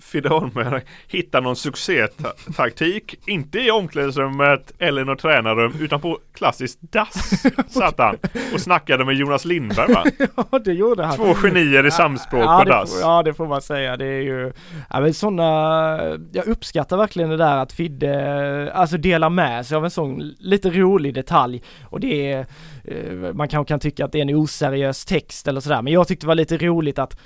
[0.00, 3.14] Fidde Holmberg hittar någon succétaktik.
[3.26, 8.16] Inte i omklädningsrummet eller något tränarrum utan på klassiskt dass satt han
[8.54, 10.04] och snackade med Jonas Lindberg va?
[10.50, 11.16] ja det gjorde han.
[11.16, 12.92] Två genier i samspråk ja, på dass.
[12.92, 13.96] Får, ja det får man säga.
[13.96, 14.52] Det är ju,
[14.90, 15.98] ja men sådana,
[16.32, 20.70] jag uppskattar verkligen det där att Fidde, alltså delar med sig av en sån lite
[20.70, 21.62] rolig detalj.
[21.84, 22.46] Och det är,
[22.88, 26.08] Eh, man kanske kan tycka att det är en oseriös text eller sådär men jag
[26.08, 27.18] tyckte det var lite roligt att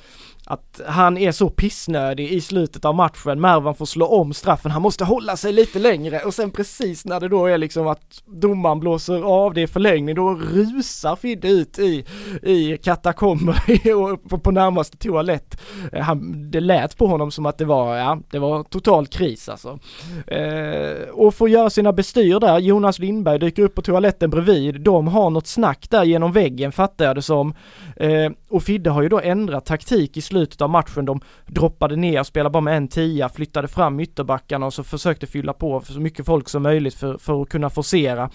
[0.50, 3.40] att han är så pissnödig i slutet av matchen.
[3.40, 7.20] Mervan får slå om straffen, han måste hålla sig lite längre och sen precis när
[7.20, 11.78] det då är liksom att domaren blåser av det i förlängning, då rusar Fidde ut
[11.78, 12.04] i,
[12.42, 15.60] i katakomber på, på närmaste toalett.
[15.92, 19.48] Eh, han, det lät på honom som att det var, ja, det var total kris
[19.48, 19.78] alltså.
[20.26, 25.08] Eh, och får göra sina bestyr där, Jonas Lindberg dyker upp på toaletten bredvid, de
[25.08, 27.54] har något snack där genom väggen fattar jag det som.
[27.96, 31.04] Eh, och Fidde har ju då ändrat taktik i slutet av matchen.
[31.04, 35.52] De droppade ner, spelade bara med en tia, flyttade fram ytterbackarna och så försökte fylla
[35.52, 38.30] på för så mycket folk som möjligt för, för att kunna forcera.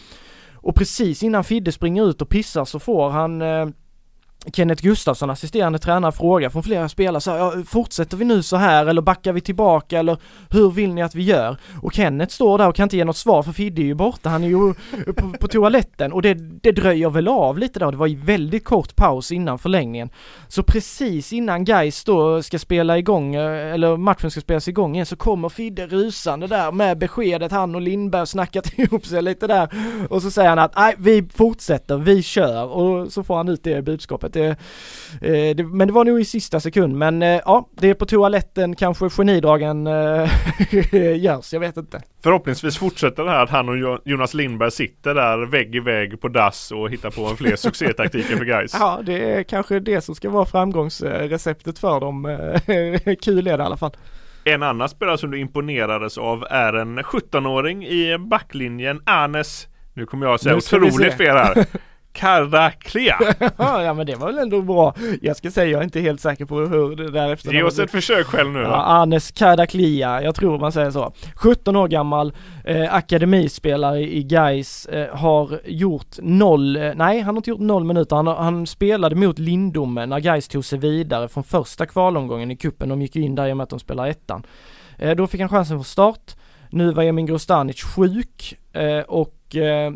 [0.53, 3.67] Och precis innan Fidde springer ut och pissar så får han eh,
[4.53, 8.55] Kenneth Gustafsson, assisterande tränare, frågar från flera spelare så här, ja, fortsätter vi nu så
[8.55, 10.17] här eller backar vi tillbaka eller
[10.49, 11.57] hur vill ni att vi gör?
[11.81, 14.29] Och Kenneth står där och kan inte ge något svar för Fidde är ju borta,
[14.29, 14.73] han är ju
[15.13, 18.65] på, på toaletten och det, det dröjer väl av lite då, det var ju väldigt
[18.65, 20.09] kort paus innan förlängningen.
[20.47, 25.05] Så precis innan Gais då ska spela igång, eh, eller matchen ska spelas igång igen
[25.05, 29.69] så kommer Fidde rusande där med beskedet, han och Lindberg snackat ihop sig lite där
[30.09, 33.63] och så säger han att nej, vi fortsätter, vi kör och så får han ut
[33.63, 34.49] det budskapet det,
[35.21, 36.95] eh, det, men det var nog i sista sekund.
[36.95, 40.29] Men eh, ja, det är på toaletten kanske genidragen eh,
[41.15, 42.01] görs, jag vet inte.
[42.23, 46.27] Förhoppningsvis fortsätter det här att han och Jonas Lindberg sitter där vägg i vägg på
[46.27, 48.75] dass och hittar på en fler succétaktiker för guys.
[48.79, 52.23] Ja, det är kanske det som ska vara framgångsreceptet för dem.
[53.21, 53.97] Kul är det i alla fall.
[54.43, 60.25] En annan spelare som du imponerades av är en 17-åring i backlinjen, Anes nu kommer
[60.25, 61.65] jag att säga otroligt fel här.
[62.15, 63.17] Karaklia.
[63.57, 64.93] ja men det var väl ändå bra.
[65.21, 67.53] Jag ska säga jag är inte helt säker på hur det där efter.
[67.53, 68.69] Ge oss ett försök själv nu då.
[68.69, 71.13] Ja, Anes Karaklia, jag tror man säger så.
[71.35, 77.39] 17 år gammal, eh, akademispelare i Gais eh, har gjort noll, eh, nej han har
[77.39, 78.15] inte gjort noll minuter.
[78.15, 82.89] Han, han spelade mot Lindome när Gais tog sig vidare från första kvalomgången i kuppen.
[82.89, 84.43] De gick ju in där i och med att de spelar ettan.
[84.97, 86.35] Eh, då fick han chansen för start.
[86.75, 89.91] Nu var Emin Grostanic sjuk eh, och eh,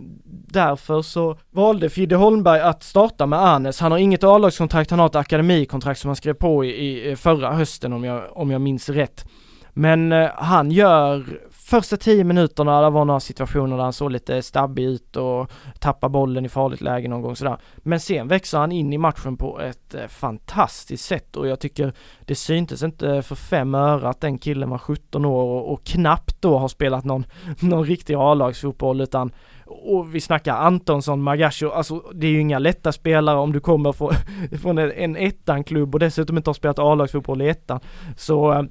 [0.48, 3.80] därför så valde Fidde Holmberg att starta med Arnes.
[3.80, 7.52] Han har inget A-lagskontrakt, han har ett akademikontrakt som han skrev på i, i förra
[7.52, 9.26] hösten om jag, om jag minns rätt.
[9.74, 14.42] Men eh, han gör första tio minuterna, det var några situationer där han såg lite
[14.42, 17.58] stabbig ut och tappade bollen i farligt läge någon gång sådär.
[17.78, 21.94] Men sen växer han in i matchen på ett eh, fantastiskt sätt och jag tycker
[22.26, 26.42] det syntes inte för fem öre att den killen var 17 år och, och knappt
[26.42, 27.26] då har spelat någon,
[27.60, 29.32] någon riktig A-lagsfotboll utan
[29.66, 33.92] och vi snackar Antonsson, Magasho, alltså det är ju inga lätta spelare om du kommer
[33.92, 34.14] från,
[34.62, 37.80] från en ettan-klubb och dessutom inte har spelat A-lagsfotboll i ettan.
[38.18, 38.64] Så eh,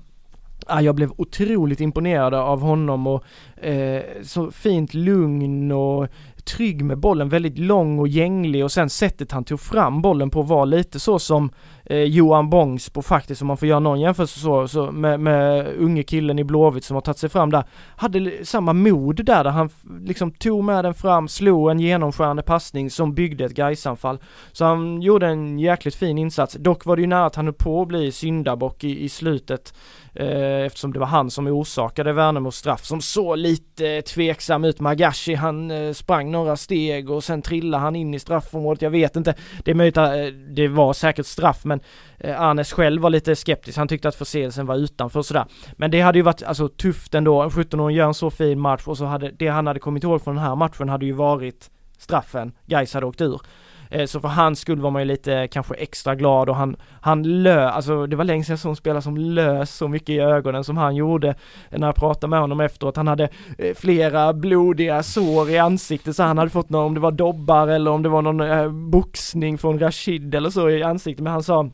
[0.69, 3.25] ah, jag blev otroligt imponerad av honom och
[3.65, 6.09] eh, så fint lugn och
[6.45, 10.43] trygg med bollen, väldigt lång och gänglig och sen sättet han tog fram bollen på
[10.43, 11.51] var lite så som
[11.89, 16.03] eh, Johan Bångsbo faktiskt, om man får göra någon jämförelse så, så med, med unge
[16.03, 17.65] killen i Blåvitt som har tagit sig fram där,
[17.97, 19.71] hade samma mod där, där han
[20.05, 24.19] liksom tog med den fram, slog en genomskärande passning som byggde ett Gaisanfall.
[24.53, 26.55] Så han gjorde en jäkligt fin insats.
[26.55, 29.75] Dock var det ju nära att han höll på att bli syndabock i, i slutet
[30.15, 34.81] eh, eftersom det var han som orsakade Värnamos straff som såg lite tveksam ut.
[34.81, 38.83] Magashi han eh, sprang några steg och sen trillade han in i straffområdet.
[38.83, 39.35] Jag vet inte.
[39.65, 41.78] Det är möjligt att eh, det var säkert straff men
[42.19, 43.79] eh, Arnes själv var lite skeptisk.
[43.79, 45.45] Han tyckte att förseelsen var utanför och sådär.
[45.73, 47.43] Men det hade ju varit alltså tufft ändå.
[47.43, 50.23] En 17-åring gör en så fin match och så hade det han hade kommit ihåg
[50.23, 52.53] från den här matchen hade ju varit straffen.
[52.67, 53.41] Gais hade åkt ur.
[53.91, 57.43] Eh, så för hans skull var man ju lite kanske extra glad och han, han
[57.43, 60.77] lö, alltså det var länge sedan som spelare som lös så mycket i ögonen som
[60.77, 61.35] han gjorde
[61.71, 62.97] när jag pratade med honom efteråt.
[62.97, 67.01] Han hade eh, flera blodiga sår i ansiktet så han hade fått någon, om det
[67.01, 71.23] var dobbar eller om det var någon eh, boxning från Rashid eller så i ansiktet
[71.23, 71.71] men han sa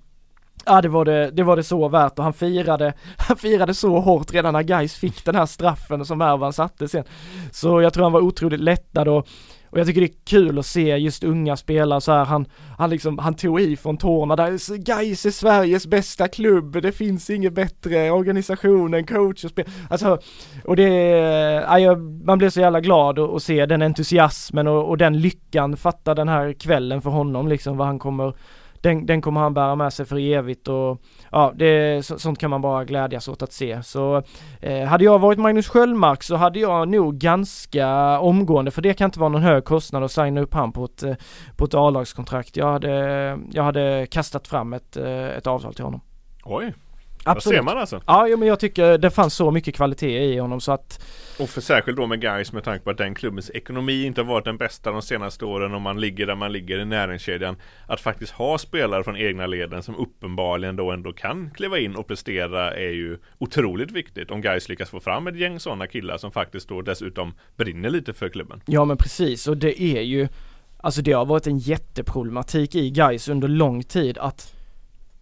[0.67, 4.01] Ja det var det, det var det så värt och han firade, han firade så
[4.01, 7.05] hårt redan när Gais fick den här straffen som Ervan satte sen.
[7.53, 9.29] Så jag tror han var otroligt lättad och,
[9.75, 12.47] och jag tycker det är kul att se just unga spelare så här, han,
[12.79, 17.31] han liksom, han tog i från tårna där, Gais är Sveriges bästa klubb, det finns
[17.31, 20.19] ingen bättre organisation än coach och spel, alltså,
[20.65, 20.89] och det,
[21.79, 26.15] ja, man blir så jävla glad att se den entusiasmen och, och den lyckan fatta
[26.15, 28.35] den här kvällen för honom liksom, vad han kommer
[28.85, 32.51] den, den kommer han bära med sig för evigt och ja, det, så, sånt kan
[32.51, 33.83] man bara glädjas åt att se.
[33.83, 34.23] Så
[34.61, 39.05] eh, hade jag varit Magnus Sköldmark så hade jag nog ganska omgående, för det kan
[39.05, 41.15] inte vara någon hög kostnad att signa upp han på ett, eh,
[41.57, 42.57] på ett A-lagskontrakt.
[42.57, 42.91] Jag hade,
[43.53, 46.01] jag hade kastat fram ett, eh, ett avtal till honom.
[46.45, 46.75] Oj,
[47.25, 47.57] Absolut.
[47.57, 48.01] ser man alltså.
[48.07, 51.05] Ja, ja, men jag tycker det fanns så mycket kvalitet i honom så att
[51.41, 54.27] Och för särskilt då med Gais med tanke på att den klubbens ekonomi inte har
[54.27, 57.57] varit den bästa de senaste åren om man ligger där man ligger i näringskedjan.
[57.87, 62.07] Att faktiskt ha spelare från egna leden som uppenbarligen då ändå kan kliva in och
[62.07, 64.31] prestera är ju otroligt viktigt.
[64.31, 68.13] Om Gais lyckas få fram ett gäng sådana killar som faktiskt då dessutom brinner lite
[68.13, 68.63] för klubben.
[68.67, 70.29] Ja men precis och det är ju
[70.85, 74.54] Alltså det har varit en jätteproblematik i Gais under lång tid att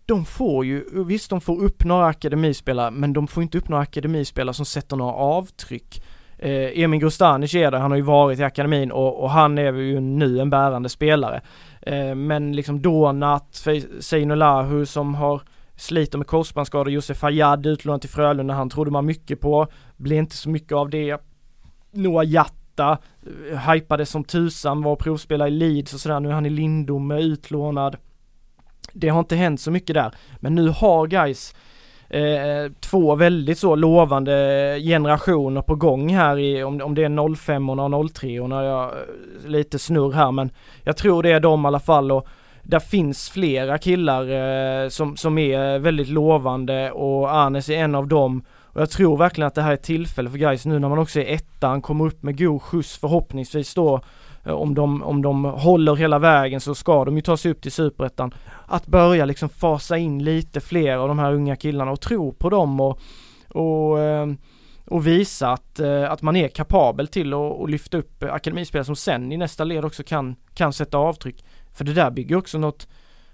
[0.06, 3.82] de får ju, visst de får upp några akademispelare men de får inte upp några
[3.82, 6.02] akademispelare som sätter några avtryck.
[6.38, 9.72] Eh, Emin Grostanic är det, han har ju varit i akademin och, och han är
[9.72, 11.40] ju nu en bärande spelare.
[11.82, 13.66] Eh, men liksom Donat,
[14.00, 15.42] Seinolahu som har
[15.76, 20.36] sliter med korsbandsskador, Josef Fayad utlånad till Frölunda, han trodde man mycket på, blir inte
[20.36, 21.20] så mycket av det.
[21.90, 22.98] Noah Jatta,
[23.50, 27.20] eh, hypade som tusan, var provspelare i Leeds och sådär, nu är han i Lindome
[27.20, 27.96] utlånad.
[28.92, 31.54] Det har inte hänt så mycket där, men nu har guys
[32.12, 34.32] eh, två väldigt så lovande
[34.82, 38.84] generationer på gång här i, om, om det är 05 och 03 och när jag
[38.84, 40.50] eh, lite snurr här men
[40.82, 42.12] jag tror det är de i alla fall.
[42.12, 42.28] Och
[42.62, 48.08] där finns flera killar eh, som, som är väldigt lovande och Arnes är en av
[48.08, 48.44] dem.
[48.50, 50.98] Och jag tror verkligen att det här är ett tillfälle för guys nu när man
[50.98, 54.00] också är ettan, kommer upp med god skjuts förhoppningsvis då
[54.44, 57.62] Eh, om de, om de håller hela vägen så ska de ju ta sig upp
[57.62, 58.34] till superettan.
[58.66, 62.50] Att börja liksom fasa in lite fler av de här unga killarna och tro på
[62.50, 63.00] dem och,
[63.48, 64.26] och, eh,
[64.86, 69.32] och visa att, eh, att man är kapabel till att lyfta upp akademispelare som sen
[69.32, 71.44] i nästa led också kan, kan sätta avtryck.
[71.74, 72.88] För det där bygger också något,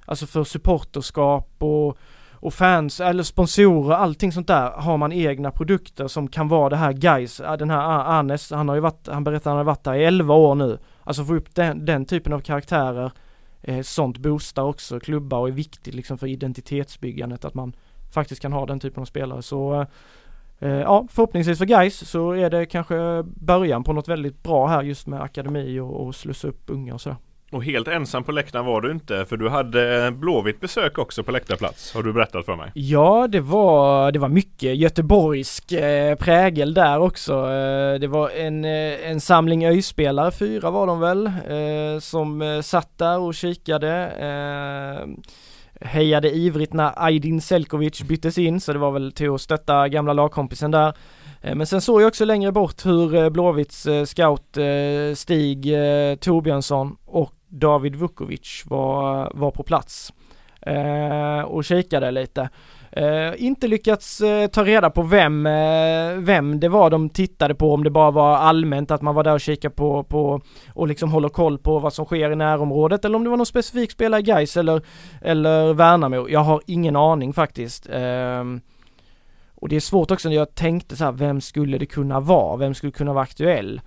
[0.04, 1.98] alltså för supporterskap och
[2.40, 6.76] och fans eller sponsorer, allting sånt där har man egna produkter som kan vara det
[6.76, 7.80] här guys, den här
[8.18, 10.78] Anes, han har ju varit, han berättar han har varit där i 11 år nu.
[11.08, 13.12] Alltså få upp den, den typen av karaktärer,
[13.62, 17.72] eh, sånt boostar också klubbar och är viktigt liksom för identitetsbyggandet att man
[18.10, 19.42] faktiskt kan ha den typen av spelare.
[19.42, 19.86] Så eh,
[20.68, 24.82] eh ja, förhoppningsvis för guys så är det kanske början på något väldigt bra här
[24.82, 27.16] just med akademi och, och slussa upp unga och sådär.
[27.50, 31.32] Och helt ensam på läktaren var du inte för du hade Blåvitt besök också på
[31.32, 32.70] läktarplats har du berättat för mig.
[32.74, 37.32] Ja det var, det var mycket göteborgsk eh, prägel där också.
[37.32, 42.60] Eh, det var en, eh, en samling öjspelare, fyra var de väl, eh, som eh,
[42.60, 44.06] satt där och kikade.
[44.06, 45.06] Eh,
[45.80, 50.12] hejade ivrigt när Aydin Selkovic byttes in så det var väl till att stötta gamla
[50.12, 50.94] lagkompisen där.
[51.40, 54.58] Eh, men sen såg jag också längre bort hur eh, Blåvitts eh, scout
[55.14, 55.64] Stig
[56.20, 60.12] Torbjörnsson och David Vukovic var, var på plats
[60.60, 62.48] eh, och kikade lite.
[62.92, 67.74] Eh, inte lyckats eh, ta reda på vem, eh, vem det var de tittade på,
[67.74, 70.40] om det bara var allmänt att man var där och kikade på, på
[70.74, 73.46] och liksom håller koll på vad som sker i närområdet eller om det var någon
[73.46, 74.82] specifik spelare i Gais eller,
[75.22, 76.28] eller Värnamo.
[76.28, 77.88] Jag har ingen aning faktiskt.
[77.92, 78.60] Ehm,
[79.54, 82.56] och det är svårt också när jag tänkte så här, vem skulle det kunna vara?
[82.56, 83.80] Vem skulle kunna vara aktuell?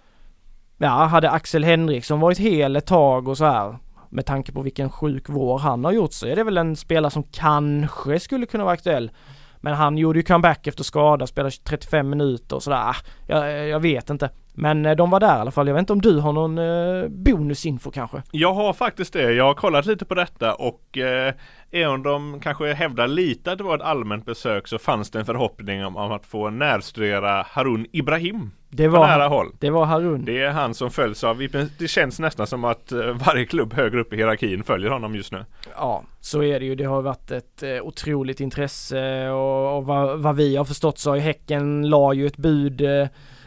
[0.82, 3.78] Ja, hade Axel Henriksson varit hel ett tag och så här
[4.10, 7.12] med tanke på vilken sjuk vår han har gjort så är det väl en spelare
[7.12, 9.12] som kanske skulle kunna vara aktuell.
[9.58, 12.78] Men han gjorde ju comeback efter skada, spelade 35 minuter och sådär.
[12.78, 12.96] Ah,
[13.28, 14.30] jag, jag vet inte.
[14.62, 15.68] Men eh, de var där i alla fall.
[15.68, 18.22] Jag vet inte om du har någon eh, bonusinfo kanske?
[18.32, 19.34] Jag har faktiskt det.
[19.34, 21.34] Jag har kollat lite på detta och eh,
[21.72, 25.20] även om de kanske hävdar lite att det var ett allmänt besök så fanns det
[25.20, 28.52] en förhoppning om, om att få närstudera Harun Ibrahim.
[28.70, 29.48] Det var, nära håll.
[29.60, 30.26] det var Harun.
[30.26, 31.48] Det är han som följs av,
[31.80, 35.32] det känns nästan som att eh, varje klubb högre upp i hierarkin följer honom just
[35.32, 35.46] nu.
[35.76, 36.76] Ja, så är det ju.
[36.76, 41.16] Det har varit ett otroligt intresse och, och vad, vad, vi har förstått så har
[41.16, 42.82] ju Häcken la ju ett bud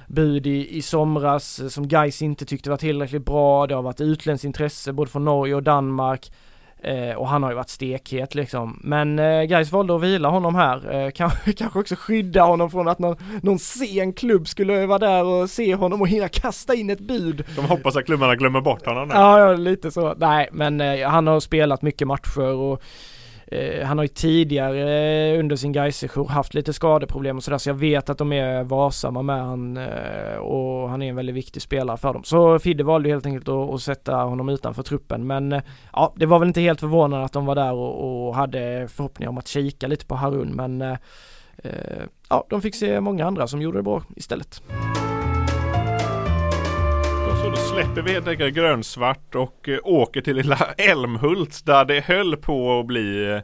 [0.07, 3.67] bud i, i somras som Gais inte tyckte var tillräckligt bra.
[3.67, 6.31] Det har varit utländskt intresse både från Norge och Danmark.
[6.85, 8.81] Eh, och han har ju varit stekhet liksom.
[8.83, 10.95] Men eh, Gais valde att vila honom här.
[10.95, 15.25] Eh, kanske, kanske också skydda honom från att någon, någon sen klubb skulle vara där
[15.25, 17.45] och se honom och hinna kasta in ett bud.
[17.57, 19.15] De hoppas att klubbarna glömmer bort honom nu.
[19.15, 20.15] Ja, ja lite så.
[20.19, 22.83] Nej, men eh, han har spelat mycket matcher och
[23.47, 27.75] Eh, han har ju tidigare under sin Gais-sejour haft lite skadeproblem och sådär så jag
[27.75, 31.97] vet att de är varsamma med han eh, och han är en väldigt viktig spelare
[31.97, 32.25] för dem.
[32.25, 36.27] Så Fidde valde helt enkelt att, att sätta honom utanför truppen men eh, ja, det
[36.27, 39.49] var väl inte helt förvånande att de var där och, och hade förhoppningar om att
[39.49, 40.97] kika lite på Harun men eh,
[41.57, 44.63] eh, ja, de fick se många andra som gjorde det bra istället
[47.75, 52.81] släpper vi helt enkelt grönsvart och eh, åker till lilla Älmhult där det höll på
[52.81, 53.41] att bli eh,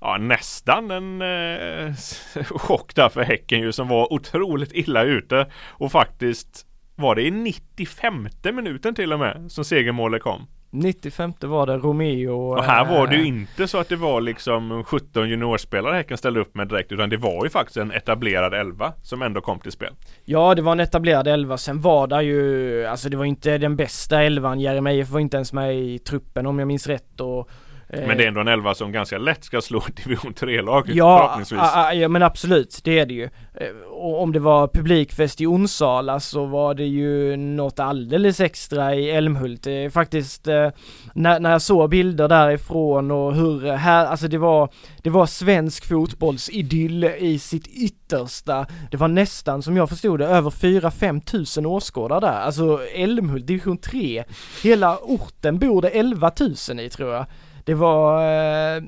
[0.00, 1.94] ja, nästan en eh,
[2.44, 7.30] chock där för Häcken ju som var otroligt illa ute och faktiskt var det i
[7.30, 10.46] 95 minuten till och med som segermålet kom.
[10.70, 12.32] 95 var det Romeo.
[12.32, 16.40] Och här var det ju inte så att det var liksom 17 juniorspelare Häcken ställde
[16.40, 19.72] upp med direkt utan det var ju faktiskt en etablerad 11 som ändå kom till
[19.72, 19.94] spel.
[20.24, 23.76] Ja det var en etablerad 11, sen var det ju, alltså det var inte den
[23.76, 27.48] bästa 11 Jeremejeff var inte ens med i truppen om jag minns rätt och
[27.92, 31.60] men det är ändå en elva som ganska lätt ska slå division 3-lag ja, förhoppningsvis.
[31.94, 33.24] Ja, men absolut, det är det ju.
[33.54, 38.94] Eh, och om det var publikfest i Onsala så var det ju något alldeles extra
[38.94, 39.66] i Älmhult.
[39.92, 40.70] Faktiskt, eh,
[41.14, 44.72] när, när jag såg bilder därifrån och hur här, alltså det var,
[45.02, 48.66] det var svensk fotbollsidyll i sitt yttersta.
[48.90, 52.40] Det var nästan, som jag förstod det, över 4-5 tusen åskådare där.
[52.40, 54.24] Alltså Älmhult, division 3.
[54.62, 56.32] Hela orten bor det 11
[56.68, 57.26] 000 i tror jag
[57.70, 58.82] det var, eh,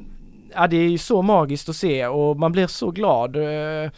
[0.55, 3.37] ja det är ju så magiskt att se och man blir så glad.
[3.37, 3.91] Eh,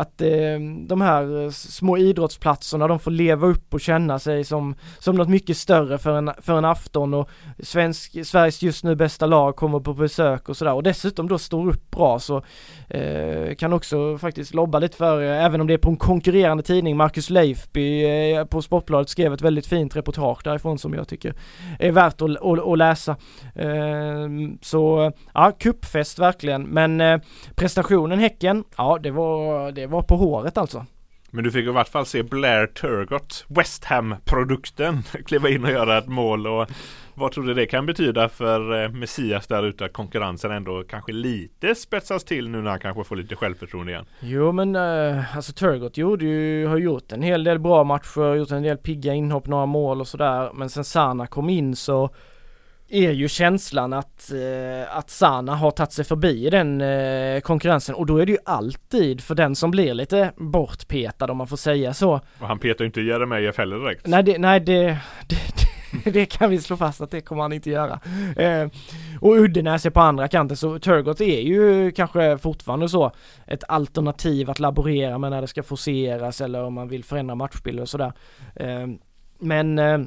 [0.00, 4.74] att eh, de här eh, små idrottsplatserna de får leva upp och känna sig som,
[4.98, 9.26] som något mycket större för en, för en afton och svensk, Sveriges just nu bästa
[9.26, 10.72] lag kommer på besök och sådär.
[10.72, 12.42] Och dessutom då står upp bra så
[12.88, 16.62] eh, kan också faktiskt lobba lite för, eh, även om det är på en konkurrerande
[16.62, 21.34] tidning, Marcus Leifby eh, på Sportbladet skrev ett väldigt fint reportage därifrån som jag tycker
[21.78, 23.16] är värt att, att, att läsa.
[23.54, 24.28] Eh,
[24.62, 27.20] så ja, kuppfest verkligen, men eh,
[27.54, 30.86] prestationen Häcken, ja det var det var på håret alltså.
[31.30, 35.98] Men du fick i vart fall se Blair Turgott, West Ham-produkten, kliva in och göra
[35.98, 36.46] ett mål.
[36.46, 36.66] Och
[37.14, 39.84] vad tror du det kan betyda för eh, Messias där ute?
[39.84, 44.06] Att konkurrensen ändå kanske lite spetsas till nu när han kanske får lite självförtroende igen.
[44.20, 48.50] Jo men uh, alltså Turgott gjorde ju, har gjort en hel del bra matcher, gjort
[48.50, 50.50] en del pigga inhopp, några mål och sådär.
[50.54, 52.10] Men sen Sana kom in så
[52.90, 58.06] är ju känslan att, eh, att Sana har tagit sig förbi den eh, konkurrensen och
[58.06, 61.94] då är det ju alltid för den som blir lite bortpetad om man får säga
[61.94, 62.20] så.
[62.38, 64.06] Och han petar ju inte Jeremejeff heller direkt.
[64.06, 67.70] Nej det, nej det, det, det, kan vi slå fast att det kommer han inte
[67.70, 68.00] göra.
[68.36, 68.68] Eh,
[69.20, 73.12] och Uddenäs är på andra kanten så Turgott är ju kanske fortfarande så
[73.46, 77.82] ett alternativ att laborera med när det ska forceras eller om man vill förändra matchbilder
[77.82, 78.12] och sådär.
[78.56, 78.86] Eh,
[79.38, 79.98] men eh,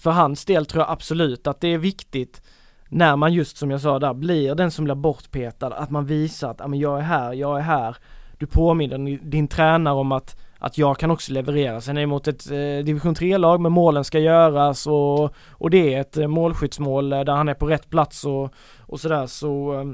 [0.00, 2.42] för hans del tror jag absolut att det är viktigt
[2.88, 6.50] när man just som jag sa där blir den som blir bortpetad, att man visar
[6.50, 7.96] att jag är här, jag är här.
[8.38, 11.80] Du påminner din tränare om att, att jag kan också leverera.
[11.80, 15.94] Sen är det mot ett eh, division 3-lag men målen ska göras och, och det
[15.94, 19.80] är ett eh, målskyddsmål eh, där han är på rätt plats och, och sådär så
[19.80, 19.84] eh,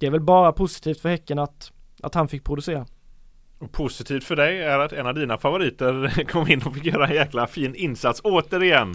[0.00, 1.72] det är väl bara positivt för Häcken att,
[2.02, 2.86] att han fick producera.
[3.60, 7.06] Och positivt för dig är att en av dina favoriter kom in och fick göra
[7.06, 8.94] en jäkla fin insats återigen.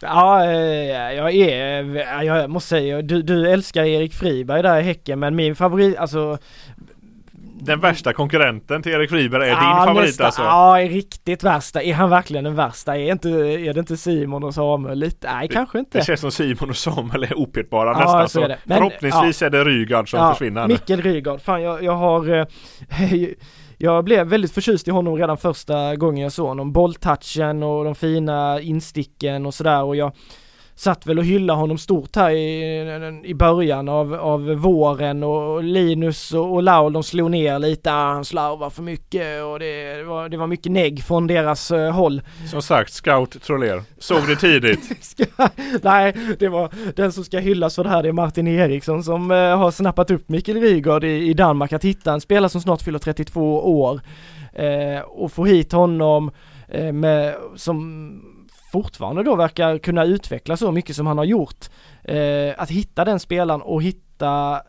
[0.00, 5.18] Ja, eh, jag är, jag måste säga, du, du älskar Erik Friberg där i Häcken
[5.18, 6.38] men min favorit, alltså
[7.62, 10.42] den värsta konkurrenten till Erik Friberg är ja, din favorit nästa, alltså?
[10.42, 11.82] Ja, riktigt värsta.
[11.82, 12.96] Är han verkligen den värsta?
[12.96, 15.32] Är, inte, är det inte Simon och Samuel lite?
[15.32, 15.98] Nej, det, kanske inte.
[15.98, 18.28] Det känns som Simon och Samuel är opetbara ja, nästan.
[18.28, 20.68] Så, så Men, förhoppningsvis ja, är det Rygard som försvinner.
[20.68, 21.40] Mikkel Rygard.
[21.40, 22.46] Fan, jag, jag har eh,
[23.82, 26.72] jag blev väldigt förtjust i honom redan första gången jag såg honom.
[26.72, 30.12] Bolltouchen och de fina insticken och sådär och jag
[30.80, 36.34] satt väl och hyllade honom stort här i, i början av, av våren och Linus
[36.34, 40.04] och, och Laul de slog ner lite, ah, han slarvar för mycket och det, det,
[40.04, 42.22] var, det var mycket negg från deras uh, håll.
[42.50, 43.82] Som sagt, scout Troller.
[43.98, 45.16] Såg det tidigt?
[45.82, 49.30] nej, det var den som ska hyllas för det här, det är Martin Eriksson som
[49.30, 52.82] uh, har snappat upp Mikael Rygaard i, i Danmark att hitta en spelare som snart
[52.82, 54.00] fyller 32 år
[54.60, 56.30] uh, och få hit honom
[56.92, 58.39] med, som
[58.72, 61.68] fortfarande då verkar kunna utveckla så mycket som han har gjort.
[62.04, 64.62] Eh, att hitta den spelaren och hitta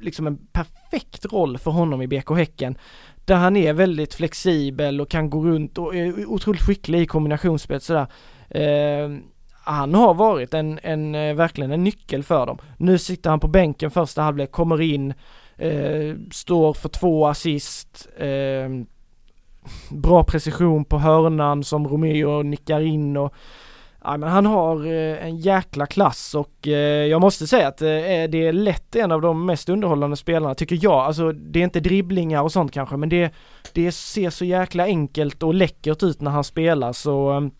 [0.00, 2.78] liksom en perfekt roll för honom i BK Häcken.
[3.24, 7.80] där han är väldigt flexibel och kan gå runt och är otroligt skicklig i kombinationsspel
[7.80, 8.06] sådär.
[8.50, 9.18] Eh,
[9.64, 12.58] han har varit en, en, eh, verkligen en nyckel för dem.
[12.76, 15.14] Nu sitter han på bänken första halvlek, kommer in,
[15.56, 18.68] eh, står för två assist, eh,
[19.90, 23.34] bra precision på hörnan som Romeo nickar in och
[24.04, 27.88] Ja men han har eh, en jäkla klass och eh, jag måste säga att eh,
[28.28, 30.94] det är lätt en av de mest underhållande spelarna tycker jag.
[30.94, 33.34] Alltså det är inte dribblingar och sånt kanske men det,
[33.72, 37.50] det ser så jäkla enkelt och läckert ut när han spelar så ehm,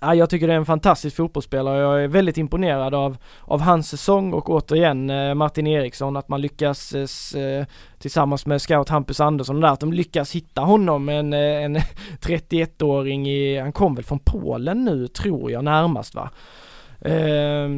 [0.00, 3.60] Ja, jag tycker det är en fantastisk fotbollsspelare och jag är väldigt imponerad av, av
[3.60, 6.94] hans säsong och återigen eh, Martin Eriksson att man lyckas
[7.34, 7.66] eh, eh
[7.98, 11.76] tillsammans med scout Hampus Andersson där att de lyckas hitta honom en, eh, en
[12.20, 16.30] 31-åring i, han kom väl från Polen nu tror jag närmast va.
[17.00, 17.68] Eh,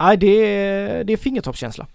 [0.00, 1.86] nej det, det är fingertoppskänsla.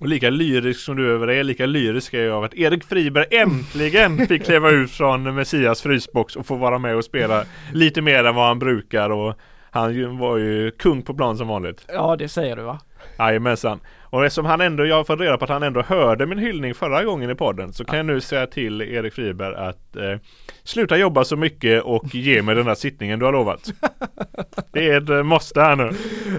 [0.00, 3.26] Och lika lyrisk som du över är, lika lyrisk är jag av att Erik Friberg
[3.30, 8.24] äntligen fick kliva ut från Messias frysbox och få vara med och spela lite mer
[8.24, 9.34] än vad han brukar och
[9.70, 11.86] han var ju kung på plan som vanligt.
[11.88, 12.78] Ja, det säger du va?
[13.18, 13.80] Jajamensan.
[14.02, 16.74] Och eftersom han ändå, jag har fått reda på att han ändå hörde min hyllning
[16.74, 20.18] förra gången i podden så kan jag nu säga till Erik Friberg att eh,
[20.70, 23.72] sluta jobba så mycket och ge mig den där sittningen du har lovat.
[24.72, 25.90] Det är ett eh, måste här nu.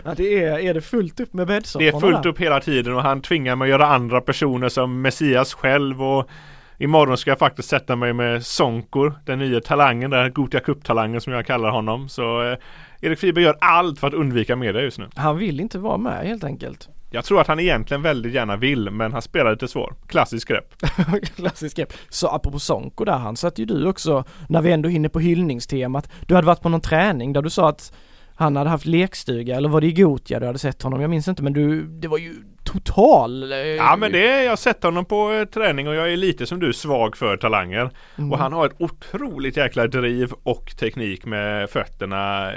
[0.06, 1.92] Ja det är, är det fullt upp med bäddsofforna?
[1.92, 5.02] Det är fullt upp hela tiden och han tvingar mig att göra andra personer som
[5.02, 6.30] Messias själv och
[6.78, 11.34] Imorgon ska jag faktiskt sätta mig med Sonkor, den nya talangen där, Gotia Cup-talangen som
[11.34, 12.10] jag kallar honom.
[12.10, 12.58] Så eh,
[13.02, 15.08] Erik Friberg gör allt för att undvika media just nu.
[15.16, 16.90] Han vill inte vara med helt enkelt.
[17.14, 19.96] Jag tror att han egentligen väldigt gärna vill men han spelar lite svår.
[20.08, 20.76] Klassisk grepp.
[21.36, 21.94] Klassisk grepp.
[22.10, 26.10] Så apropå Sonko där, han satt ju du också, när vi ändå hinner på hyllningstemat,
[26.28, 27.94] du hade varit på någon träning där du sa att
[28.36, 31.02] han hade haft lekstuga eller var det i Gotia du hade sett honom?
[31.02, 33.52] Jag minns inte men du, det var ju total...
[33.52, 36.46] Eh, ja men det, jag har sett honom på eh, träning och jag är lite
[36.46, 37.90] som du svag för talanger.
[38.18, 38.32] Mm.
[38.32, 42.52] Och han har ett otroligt jäkla driv och teknik med fötterna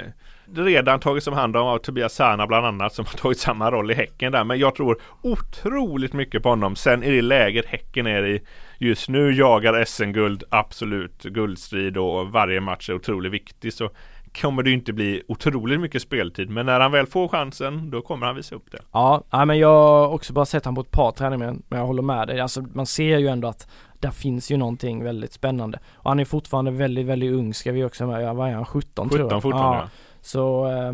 [0.57, 3.93] redan tagits om hand av Tobias Sana bland annat som har tagit samma roll i
[3.93, 4.43] Häcken där.
[4.43, 6.75] Men jag tror otroligt mycket på honom.
[6.75, 8.41] Sen i det läget Häcken är i
[8.77, 13.73] just nu jagar SM-guld absolut guldstrid och varje match är otroligt viktig.
[13.73, 13.89] Så
[14.41, 18.25] kommer det inte bli otroligt mycket speltid men när han väl får chansen då kommer
[18.25, 18.79] han visa upp det.
[18.91, 22.01] Ja, men jag har också bara sett han på ett par träningar men jag håller
[22.01, 22.39] med dig.
[22.39, 23.67] Alltså man ser ju ändå att
[23.99, 25.79] där finns ju någonting väldigt spännande.
[25.93, 28.35] Och han är fortfarande väldigt, väldigt ung ska vi också med.
[28.35, 28.65] Vad är han?
[28.65, 29.29] 17, 17 tror jag.
[29.29, 29.89] 17 fortfarande ja.
[30.25, 30.93] Så eh,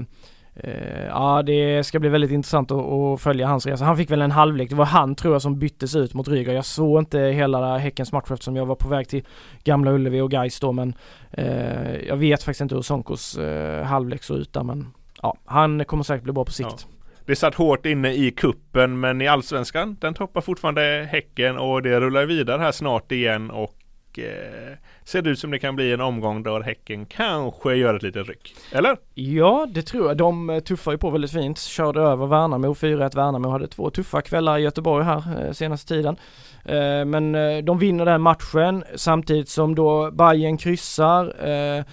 [0.55, 3.85] eh, ja det ska bli väldigt intressant att, att, följa hans resa.
[3.85, 6.53] Han fick väl en halvlek, det var han tror jag som byttes ut mot Ryga.
[6.53, 9.23] Jag såg inte hela Häckens match eftersom jag var på väg till
[9.63, 10.93] Gamla Ullevi och Gais då men
[11.31, 14.87] eh, jag vet faktiskt inte hur Sonkos eh, halvlek såg ut där men
[15.21, 16.87] ja, han kommer säkert bli bra på sikt.
[16.89, 16.97] Ja.
[17.25, 21.99] Det satt hårt inne i kuppen men i Allsvenskan den toppar fortfarande Häcken och det
[21.99, 23.80] rullar vidare här snart igen och
[24.19, 28.03] eh, ser det ut som det kan bli en omgång där Häcken kanske gör ett
[28.03, 28.55] litet ryck.
[28.71, 28.97] Eller?
[29.13, 30.17] Ja, det tror jag.
[30.17, 31.59] De eh, tuffar ju på väldigt fint.
[31.59, 33.49] Körde över Värnamo, 4-1 Värnamo.
[33.49, 36.15] Hade två tuffa kvällar i Göteborg här eh, senaste tiden.
[36.65, 41.47] Eh, men eh, de vinner den matchen samtidigt som då Bayern kryssar.
[41.49, 41.83] Eh,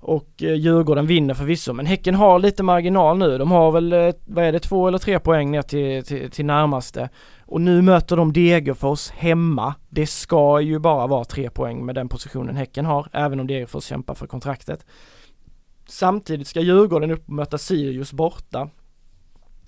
[0.00, 3.38] och eh, Djurgården vinner förvisso men Häcken har lite marginal nu.
[3.38, 6.46] De har väl, eh, vad är det, två eller tre poäng ner till, till, till
[6.46, 7.08] närmaste.
[7.50, 9.74] Och nu möter de Degerfors hemma.
[9.88, 13.84] Det ska ju bara vara tre poäng med den positionen Häcken har, även om Degerfors
[13.84, 14.86] kämpar för kontraktet.
[15.86, 18.68] Samtidigt ska Djurgården upp och möta Sirius borta.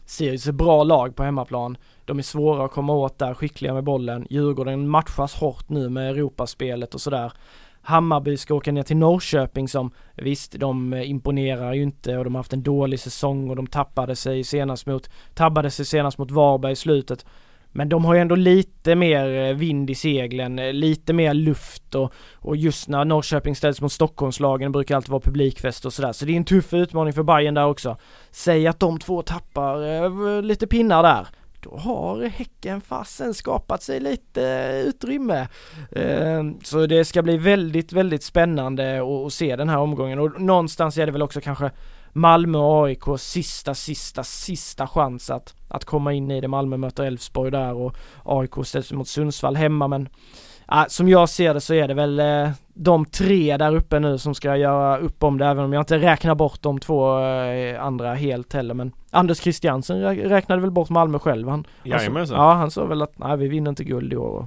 [0.06, 1.76] Sirius är bra lag på hemmaplan.
[2.04, 4.26] De är svåra att komma åt där, skickliga med bollen.
[4.30, 7.32] Djurgården matchas hårt nu med Europaspelet och sådär.
[7.82, 12.38] Hammarby ska åka ner till Norrköping som visst, de imponerar ju inte och de har
[12.38, 16.72] haft en dålig säsong och de tappade sig senast mot, tabbade sig senast mot Varberg
[16.72, 17.26] i slutet.
[17.72, 21.94] Men de har ju ändå lite mer eh, vind i seglen, eh, lite mer luft
[21.94, 26.12] och, och just när Norrköping ställs mot Stockholmslagen brukar alltid vara publikfest och sådär.
[26.12, 27.96] Så det är en tuff utmaning för Bayern där också.
[28.30, 30.04] Säg att de två tappar
[30.36, 31.26] eh, lite pinnar där.
[31.62, 35.48] Då har Häcken fasen skapat sig lite eh, utrymme.
[35.92, 40.98] Eh, så det ska bli väldigt, väldigt spännande att se den här omgången och någonstans
[40.98, 41.70] är det väl också kanske
[42.12, 46.48] Malmö och AIK sista, sista, sista chans att, att komma in i det.
[46.48, 50.08] Malmö möter Elfsborg där och AIK ställs mot Sundsvall hemma men
[50.72, 54.18] äh, som jag ser det så är det väl eh, de tre där uppe nu
[54.18, 57.84] som ska göra upp om det även om jag inte räknar bort de två eh,
[57.84, 61.48] andra helt heller men Anders Christiansen räknade väl bort Malmö själv.
[61.48, 61.64] Han,
[62.20, 64.46] alltså, ja, han sa väl att nej vi vinner inte guld i år.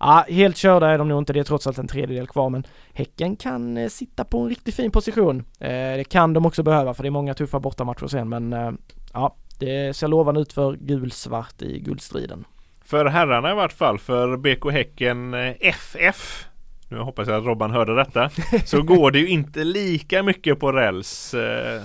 [0.00, 2.66] Ja, helt körda är de nog inte, det är trots allt en tredjedel kvar men
[2.92, 5.44] Häcken kan eh, sitta på en riktigt fin position.
[5.60, 8.72] Eh, det kan de också behöva för det är många tuffa bortamatcher sen men eh,
[9.12, 12.44] ja, det ser lovande ut för gulsvart i guldstriden.
[12.84, 16.46] För herrarna i vart fall, för BK Häcken FF
[16.88, 18.30] nu hoppas jag att Robban hörde detta,
[18.64, 21.34] så går det ju inte lika mycket på räls.
[21.34, 21.82] Eh,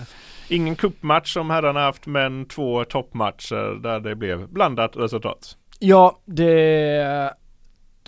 [0.50, 5.58] ingen kuppmatch som herrarna haft men två toppmatcher där det blev blandat resultat.
[5.80, 7.34] Ja, det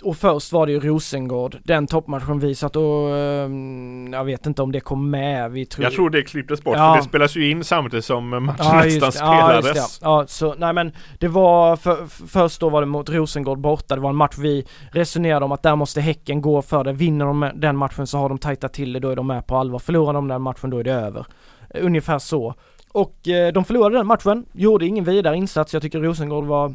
[0.02, 4.62] och först var det ju Rosengård, den toppmatchen vi satt och um, jag vet inte
[4.62, 5.52] om det kom med.
[5.52, 5.84] Vi tror...
[5.84, 6.92] Jag tror det klipptes bort ja.
[6.92, 10.00] för det spelas ju in samtidigt som matchen ja, nästan spelades.
[10.02, 13.94] Ja, ja, så nej men det var för, först då var det mot Rosengård borta.
[13.94, 16.92] Det var en match vi resonerade om att där måste Häcken gå för det.
[16.92, 19.56] Vinner de den matchen så har de tajtat till det, då är de med på
[19.56, 19.78] allvar.
[19.78, 21.26] Förlorar de den matchen då är det över.
[21.74, 22.54] Ungefär så.
[22.92, 25.72] Och eh, de förlorade den matchen, gjorde ingen vidare insats.
[25.72, 26.74] Jag tycker Rosengård var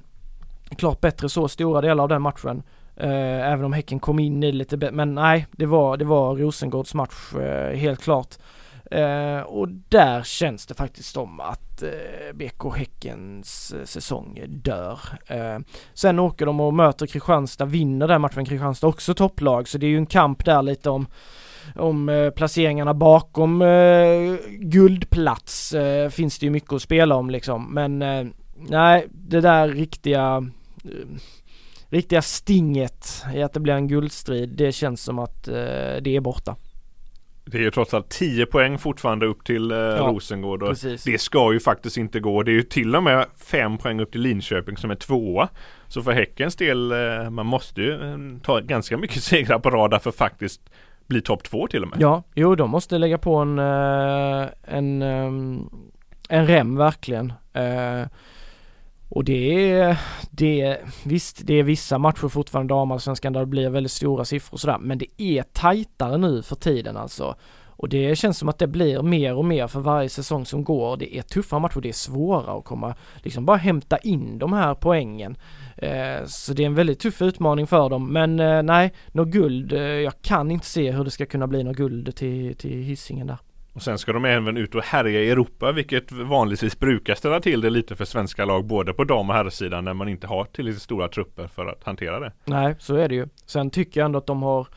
[0.78, 2.63] klart bättre så stora delar av den matchen.
[2.99, 6.35] Eh, även om Häcken kom in i lite bättre, men nej, det var, det var
[6.35, 8.35] Rosengårds match eh, helt klart.
[8.91, 14.99] Eh, och där känns det faktiskt som att eh, BK Häckens eh, säsong dör.
[15.27, 15.59] Eh,
[15.93, 18.45] sen åker de och möter Kristianstad, vinner den matchen.
[18.45, 21.07] Kristianstad också topplag, så det är ju en kamp där lite om
[21.75, 27.73] om eh, placeringarna bakom eh, guldplats eh, finns det ju mycket att spela om liksom.
[27.73, 28.25] Men eh,
[28.55, 30.43] nej, det där riktiga
[30.83, 31.19] eh,
[31.89, 35.53] riktiga stinget i att det blir en guldstrid, det känns som att eh,
[36.01, 36.55] det är borta.
[37.51, 41.03] Det är ju trots allt 10 poäng fortfarande upp till eh, ja, Rosengård och precis.
[41.03, 42.43] det ska ju faktiskt inte gå.
[42.43, 45.49] Det är ju till och med 5 poäng upp till Linköping som är tvåa.
[45.87, 50.01] Så för Häckens del, eh, man måste ju eh, ta ganska mycket segrar på rad
[50.01, 50.61] för faktiskt
[51.07, 52.01] bli topp två till och med.
[52.01, 55.69] Ja, jo de måste lägga på en, eh, en, ehm,
[56.29, 57.33] en rem verkligen.
[59.10, 59.97] Och det är,
[60.32, 64.53] det är, visst det är vissa matcher fortfarande damallsvenskan där det blir väldigt stora siffror
[64.53, 67.36] och sådär, men det är tajtare nu för tiden alltså.
[67.80, 70.97] Och det känns som att det blir mer och mer för varje säsong som går.
[70.97, 74.76] Det är tuffa matcher, det är svåra att komma, liksom bara hämta in de här
[74.76, 75.38] poängen.
[75.78, 79.74] Eh, så det är en väldigt tuff utmaning för dem, men eh, nej, något guld,
[79.74, 83.28] eh, jag kan inte se hur det ska kunna bli något guld till, till hissingen
[83.28, 83.38] där.
[83.74, 87.61] Och sen ska de även ut och härja i Europa vilket vanligtvis brukar ställa till
[87.61, 90.82] det lite för svenska lag både på dam och herrsidan när man inte har tillräckligt
[90.82, 92.32] stora trupper för att hantera det.
[92.45, 93.28] Nej, så är det ju.
[93.45, 94.67] Sen tycker jag ändå att de har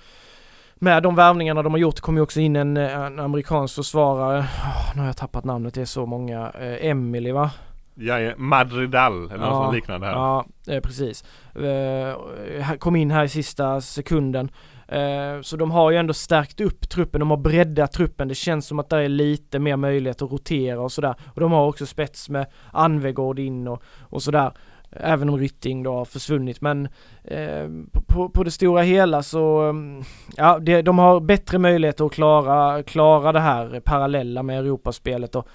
[0.74, 4.38] med de värvningarna de har gjort kom ju också in en, en amerikansk försvarare.
[4.38, 6.50] Oh, nu har jag tappat namnet, det är så många.
[6.50, 7.50] Eh, Emily va?
[7.94, 10.14] Ja, Madridal eller ja, något liknande här.
[10.14, 11.24] Ja, eh, precis.
[11.54, 14.50] Eh, kom in här i sista sekunden.
[14.92, 18.28] Eh, så de har ju ändå stärkt upp truppen, de har breddat truppen.
[18.28, 21.14] Det känns som att det är lite mer möjlighet att rotera och sådär.
[21.34, 24.52] Och de har också spets med Anvegård in och, och sådär.
[24.90, 26.88] Även om Rytting då har försvunnit men
[27.24, 27.68] eh,
[28.06, 30.02] på, på det stora hela så mm,
[30.36, 35.48] ja, det, de har bättre möjligheter att klara, klara det här parallella med Europaspelet och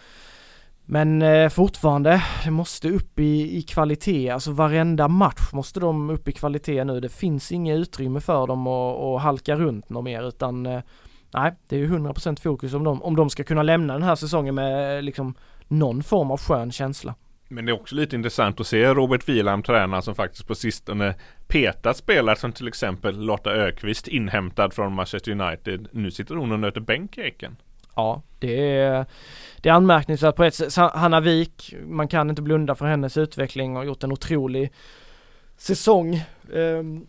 [0.89, 6.27] men eh, fortfarande, det måste upp i, i kvalitet, alltså varenda match måste de upp
[6.27, 6.99] i kvalitet nu.
[6.99, 10.81] Det finns inget utrymme för dem att, att halka runt något mer utan eh,
[11.33, 14.15] nej, det är ju 100% fokus om de, om de ska kunna lämna den här
[14.15, 15.35] säsongen med eh, liksom
[15.67, 17.15] någon form av skön känsla.
[17.49, 21.15] Men det är också lite intressant att se Robert Wielam träna som faktiskt på sistone
[21.47, 25.87] petat spelare som till exempel Lotta Ökvist inhämtad från Manchester United.
[25.91, 27.55] Nu sitter hon och nöter bänk i Eken.
[27.97, 29.05] Ja, det är,
[29.61, 30.75] det är anmärkningsvärt på ett sätt.
[30.75, 34.71] Hanna Wik, man kan inte blunda för hennes utveckling och gjort en otrolig
[35.57, 36.23] säsong.
[36.55, 37.07] Ehm,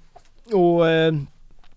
[0.52, 1.14] och eh,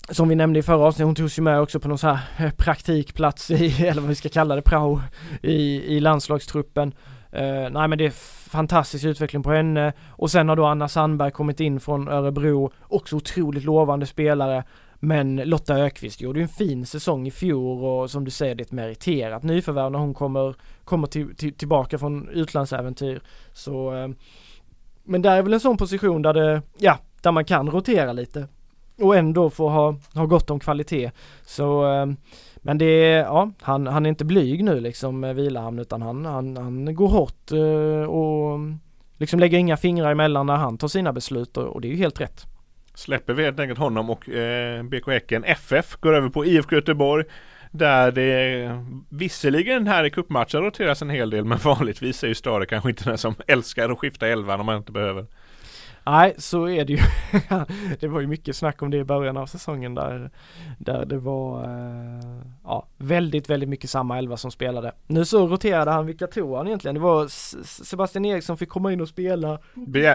[0.09, 2.51] som vi nämnde i förra avsnittet, hon togs ju med också på någon sån här
[2.51, 5.01] praktikplats i, eller vad vi ska kalla det, prao
[5.41, 6.93] i, i landslagstruppen.
[7.35, 8.11] Uh, nej men det är
[8.49, 13.15] fantastisk utveckling på henne och sen har då Anna Sandberg kommit in från Örebro, också
[13.15, 14.63] otroligt lovande spelare.
[15.03, 18.61] Men Lotta Ökvist gjorde ju en fin säsong i fjol och som du säger det
[18.61, 23.21] är ett meriterat nyförvärv när hon kommer, kommer till, till, tillbaka från utlandsäventyr.
[23.53, 24.07] Så eh,
[25.03, 28.47] men där är väl en sån position där det, ja, där man kan rotera lite
[29.01, 31.11] och ändå få ha, ha gott om kvalitet.
[31.45, 32.05] Så eh,
[32.55, 36.57] men det är, ja, han, han är inte blyg nu liksom Vilahamn utan han, han,
[36.57, 38.59] han går hårt eh, och
[39.17, 41.97] liksom lägger inga fingrar emellan när han tar sina beslut och, och det är ju
[41.97, 42.50] helt rätt.
[43.01, 47.25] Släpper vi helt enkelt honom och eh, BK Häcken FF går över på IFK Göteborg
[47.71, 52.65] där det visserligen här i cupmatchen roteras en hel del men vanligtvis är ju Stare
[52.65, 55.25] kanske inte den som älskar att skifta elvan om man inte behöver.
[56.05, 56.99] Nej, så är det ju.
[57.99, 60.31] det var ju mycket snack om det i början av säsongen där,
[60.77, 64.91] där det var eh, ja, väldigt, väldigt mycket samma elva som spelade.
[65.07, 66.95] Nu så roterade han, vilka tog han egentligen?
[66.95, 67.27] Det var
[67.83, 69.59] Sebastian Eriksson fick komma in och spela.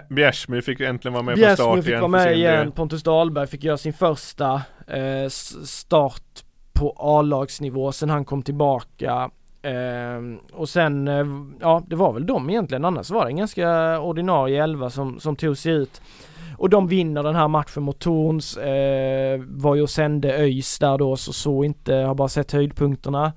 [0.09, 2.73] Bjärsmyr fick äntligen vara med Bjärsmyr från start fick vara med igen.
[2.73, 5.29] Pontus Dahlberg fick göra sin första eh,
[5.65, 9.31] start på A-lagsnivå sen han kom tillbaka
[9.67, 11.27] Ehm, och sen, eh,
[11.61, 15.37] ja det var väl de egentligen, annars var det en ganska ordinarie elva som, som
[15.37, 16.01] tog sig ut.
[16.59, 20.99] och de vinner den här matchen mot Torns, eh, var ju och sände ÖIS där
[20.99, 23.33] då så så inte, har bara sett höjdpunkterna.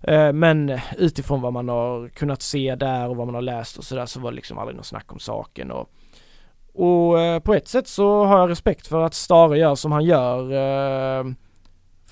[0.00, 3.84] Eh, men utifrån vad man har kunnat se där och vad man har läst och
[3.84, 5.90] sådär så var det liksom aldrig något snack om saken och
[6.74, 10.04] och eh, på ett sätt så har jag respekt för att Stare gör som han
[10.04, 10.52] gör.
[10.52, 11.24] Eh,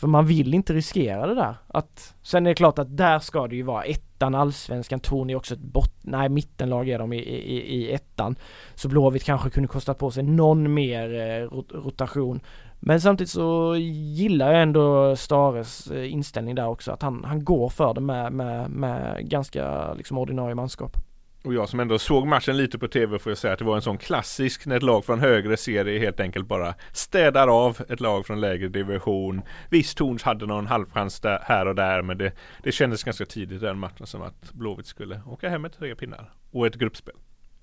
[0.00, 1.54] för man vill inte riskera det där.
[1.68, 5.36] Att, sen är det klart att där ska det ju vara ettan, allsvenskan, Torn är
[5.36, 8.36] också ett bott, nej mittenlag är de i, i, i ettan.
[8.74, 12.40] Så Blåvitt kanske kunde kosta på sig någon mer eh, rotation.
[12.80, 17.68] Men samtidigt så gillar jag ändå Stares eh, inställning där också, att han, han går
[17.68, 20.96] för det med, med, med ganska liksom ordinarie manskap.
[21.42, 23.76] Och jag som ändå såg matchen lite på tv får jag säga att det var
[23.76, 28.00] en sån klassisk när ett lag från högre serie helt enkelt bara städar av ett
[28.00, 29.42] lag från lägre division.
[29.70, 32.32] Visst Torns hade någon halvchans där, här och där men det,
[32.62, 35.94] det kändes ganska tidigt i den matchen som att Blåvitt skulle åka hem med tre
[35.94, 37.14] pinnar och ett gruppspel.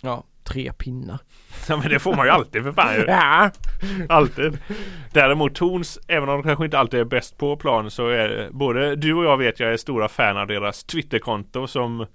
[0.02, 1.20] Ja, tre pinnar.
[1.70, 3.52] Ja men det får man ju alltid för fan Ja!
[4.10, 4.58] Alltid.
[5.14, 8.96] Däremot Torns, även om de kanske inte alltid är bäst på plan så är både
[8.96, 12.06] du och jag vet jag är stora fan av deras Twitterkonto som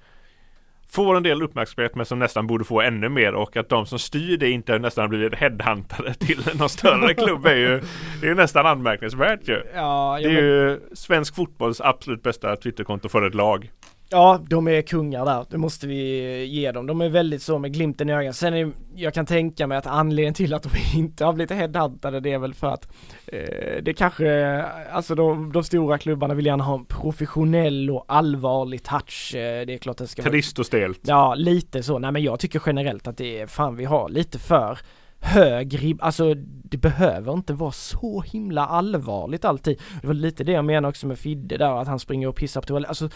[0.93, 3.99] får en del uppmärksamhet men som nästan borde få ännu mer och att de som
[3.99, 7.81] styr det inte nästan blivit headhuntade till någon större klubb är ju
[8.21, 9.63] Det är ju nästan anmärkningsvärt ju.
[9.75, 13.71] Ja, det är ju svensk fotbolls absolut bästa Twitterkonto för ett lag.
[14.13, 16.87] Ja, de är kungar där, det måste vi ge dem.
[16.87, 18.37] De är väldigt så med glimten i ögat.
[18.37, 22.21] Sen är, jag kan tänka mig att anledningen till att de inte har blivit headhuntade
[22.21, 22.89] det är väl för att
[23.27, 28.83] eh, det kanske, alltså de, de, stora klubbarna vill gärna ha en professionell och allvarlig
[28.83, 29.35] touch.
[29.35, 31.01] Eh, det är klart att det ska Trist och stelt.
[31.03, 31.99] Ja, lite så.
[31.99, 34.79] Nej men jag tycker generellt att det är fan vi har lite för
[35.23, 39.81] hög ribb, alltså det behöver inte vara så himla allvarligt alltid.
[40.01, 42.61] Det var lite det jag menade också med Fidde där, att han springer och pissar
[42.61, 42.89] på toaletten.
[42.89, 43.09] Alltså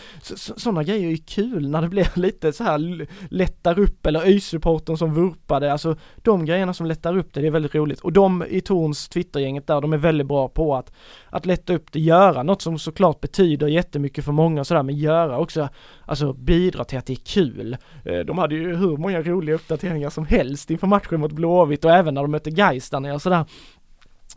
[0.56, 4.40] sådana grejer är ju kul när det blir lite så här lättar upp eller öj
[4.40, 8.00] som vurpade, alltså de grejerna som lättar upp det, det är väldigt roligt.
[8.00, 10.92] Och de i Torns Twittergänget där, de är väldigt bra på att,
[11.30, 14.96] att lätta upp det, göra något som såklart betyder jättemycket för många och sådär, men
[14.96, 15.68] göra också,
[16.06, 17.76] alltså bidra till att det är kul.
[18.04, 21.90] Eh, de hade ju hur många roliga uppdateringar som helst inför matchen mot Blåvitt och
[21.90, 23.44] även när de mötte Gais där nere sådär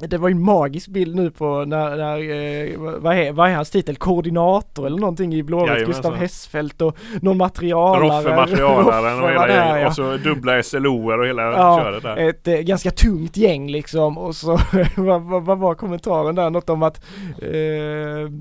[0.07, 3.55] det var ju en magisk bild nu på när, när eh, vad, är, vad är
[3.55, 3.95] hans titel?
[3.95, 8.03] Koordinator eller någonting i Blåvitt, Gustav Hessfeldt och någon materialare.
[8.03, 9.88] Roffe materialaren och hela där, ja.
[9.88, 12.17] och så dubbla SLOer och hela ja, köret där.
[12.17, 14.59] Ett eh, ganska tungt gäng liksom och så
[14.97, 16.49] vad, vad, vad, var kommentaren där?
[16.49, 17.05] Något om att
[17.41, 18.32] eh,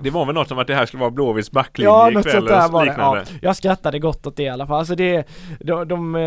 [0.00, 2.48] det var väl något som att det här skulle vara Blåvitts backlinje ja, ikväll sånt
[2.48, 2.94] där var det.
[2.98, 4.78] Ja, jag skrattade gott åt det i alla fall.
[4.78, 5.28] Alltså det,
[5.60, 6.22] de, de, eh,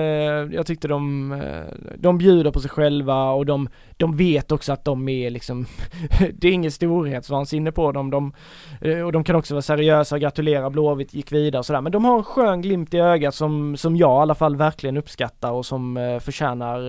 [0.55, 4.85] jag tyckte de, eh, de bjuder på sig själva och de, de vet också att
[4.85, 5.65] de är liksom,
[6.33, 8.09] det är ingen storhetsvansinne på dem.
[8.09, 8.33] De,
[8.81, 11.81] eh, och de kan också vara seriösa och gratulera Blåvitt gick vidare och sådär.
[11.81, 14.97] Men de har en skön glimt i ögat som, som jag i alla fall verkligen
[14.97, 16.79] uppskattar och som förtjänar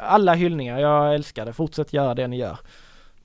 [0.00, 0.78] alla hyllningar.
[0.78, 1.52] Jag älskar det.
[1.52, 2.58] Fortsätt göra det ni gör.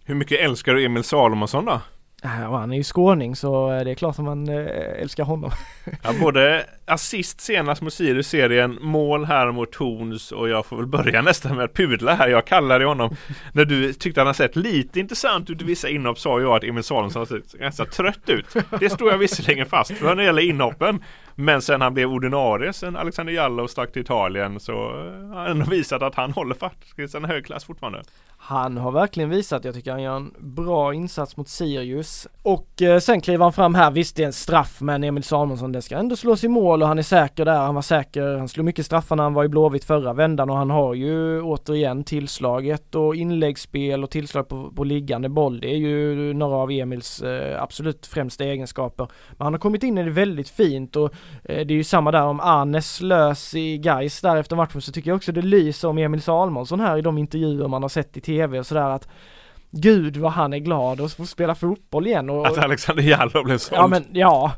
[0.05, 1.81] Hur mycket älskar du Emil Salomonsson då?
[2.23, 5.23] Äh, ja, han är ju skåning så eh, det är klart att man eh, älskar
[5.23, 5.51] honom.
[6.03, 11.21] ja, både assist senast mot Sirius-serien, mål här mot Horns och jag får väl börja
[11.31, 12.27] nästan med att pudla här.
[12.27, 13.15] Jag kallade honom,
[13.53, 16.63] när du tyckte han har sett lite intressant ut i vissa inhopp sa jag att
[16.63, 18.45] Emil Salomonsson har sett ganska trött ut.
[18.79, 21.03] Det står jag visserligen fast för när det gäller inhoppen.
[21.41, 25.63] Men sen han blev ordinarie sen Alexander Jallow stack till Italien så eh, har han
[25.63, 28.01] visat att han håller faktiskt en hög klass fortfarande.
[28.41, 32.27] Han har verkligen visat, jag tycker han gör en bra insats mot Sirius.
[32.43, 35.71] Och eh, sen kliver han fram här, visst det är en straff men Emil Samuelsson
[35.71, 38.49] det ska ändå slås i mål och han är säker där, han var säker, han
[38.49, 42.03] slog mycket straffar när han var i Blåvitt förra vändan och han har ju återigen
[42.03, 45.59] tillslaget och inläggsspel och tillslag på, på liggande boll.
[45.59, 49.07] Det är ju några av Emils eh, absolut främsta egenskaper.
[49.29, 51.13] Men han har kommit in i det väldigt fint och
[51.43, 55.09] det är ju samma där om Arnes lös i Gais där efter matchen så tycker
[55.09, 58.21] jag också det lyser om Emil Salmonsson här i de intervjuer man har sett i
[58.21, 59.07] tv och sådär att
[59.71, 63.57] Gud vad han är glad att få spela fotboll igen och, Att Alexander Jallow blev
[63.57, 63.81] såld?
[63.81, 64.51] Ja men ja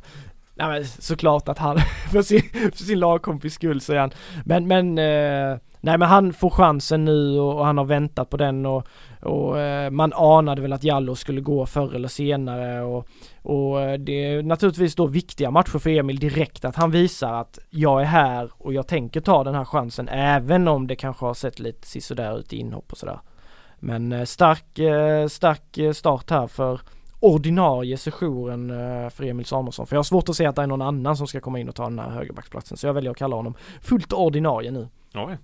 [0.56, 1.78] Nej men såklart att han,
[2.12, 4.12] för sin, för sin lagkompis skull säger han
[4.46, 8.38] Men men eh, Nej men han får chansen nu och, och han har väntat på
[8.38, 8.88] den och,
[9.22, 13.08] och eh, man anade väl att Jallo skulle gå förr eller senare och,
[13.42, 17.60] och eh, det är naturligtvis då viktiga matcher för Emil direkt att han visar att
[17.70, 21.34] jag är här och jag tänker ta den här chansen även om det kanske har
[21.34, 23.20] sett lite sisådär ut i inhopp och sådär.
[23.80, 24.66] Men eh, stark,
[25.32, 26.82] stark start här för
[27.20, 28.70] ordinarie sessionen
[29.12, 29.88] för Emil Samuelsson.
[29.88, 31.70] För jag har svårt att se att det är någon annan som ska komma in
[31.70, 32.78] och ta den här högerbacksplatsen.
[32.78, 34.88] Så jag väljer att kalla honom fullt ordinarie nu.
[35.14, 35.38] Oj.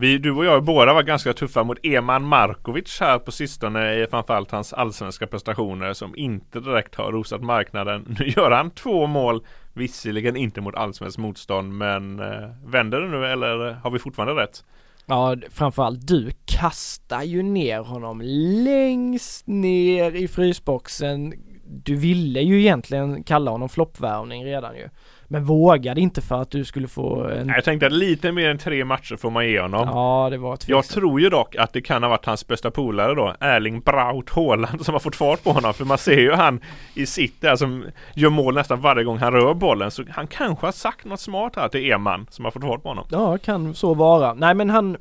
[0.00, 4.06] Vi, du och jag båda var ganska tuffa mot Eman Markovic här på sistone i
[4.10, 8.16] framförallt hans allsvenska prestationer som inte direkt har rosat marknaden.
[8.18, 13.26] Nu gör han två mål, visserligen inte mot allsvenskt motstånd men eh, vänder det nu
[13.26, 14.64] eller har vi fortfarande rätt?
[15.06, 18.20] Ja, framförallt du kastar ju ner honom
[18.64, 21.34] längst ner i frysboxen.
[21.64, 24.88] Du ville ju egentligen kalla honom floppvärvning redan ju.
[25.30, 27.48] Men vågade inte för att du skulle få en...
[27.48, 29.88] Jag tänkte att lite mer än tre matcher får man ge honom.
[29.88, 30.68] Ja, det var tveksamt.
[30.68, 34.30] Jag tror ju dock att det kan ha varit hans bästa polare då, Erling Braut
[34.30, 35.74] Haaland som har fått fart på honom.
[35.74, 36.60] För man ser ju han
[36.94, 39.90] i sitt där som gör mål nästan varje gång han rör bollen.
[39.90, 42.88] Så han kanske har sagt något smart här till Eman som har fått fart på
[42.88, 43.04] honom.
[43.10, 44.34] Ja, kan så vara.
[44.34, 44.96] Nej men han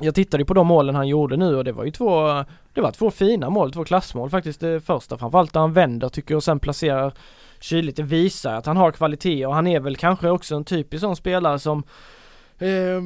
[0.00, 2.44] jag tittade på de målen han gjorde nu och det var ju två
[2.74, 4.60] Det var två fina mål, två klassmål faktiskt.
[4.60, 7.12] Det första framförallt där han vänder tycker jag och sen placerar
[7.60, 7.96] kyligt.
[7.96, 11.16] Det visar att han har kvalitet och han är väl kanske också en typisk sån
[11.16, 11.82] spelare som
[12.58, 13.00] eh,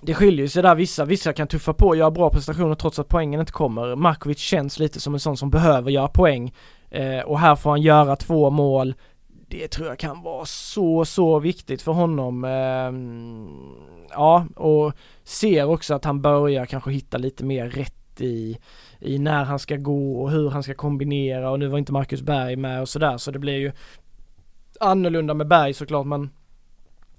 [0.00, 3.08] det skiljer sig där vissa, vissa kan tuffa på och göra bra prestationer trots att
[3.08, 3.96] poängen inte kommer.
[3.96, 6.54] Markovic känns lite som en sån som behöver göra poäng
[6.90, 8.94] eh, och här får han göra två mål.
[9.48, 12.44] Det tror jag kan vara så, så viktigt för honom.
[12.44, 12.92] Eh,
[14.10, 14.92] ja, och
[15.24, 18.58] ser också att han börjar kanske hitta lite mer rätt i
[19.00, 22.22] i när han ska gå och hur han ska kombinera och nu var inte Marcus
[22.22, 23.72] Berg med och sådär så det blir ju
[24.80, 26.30] annorlunda med Berg såklart men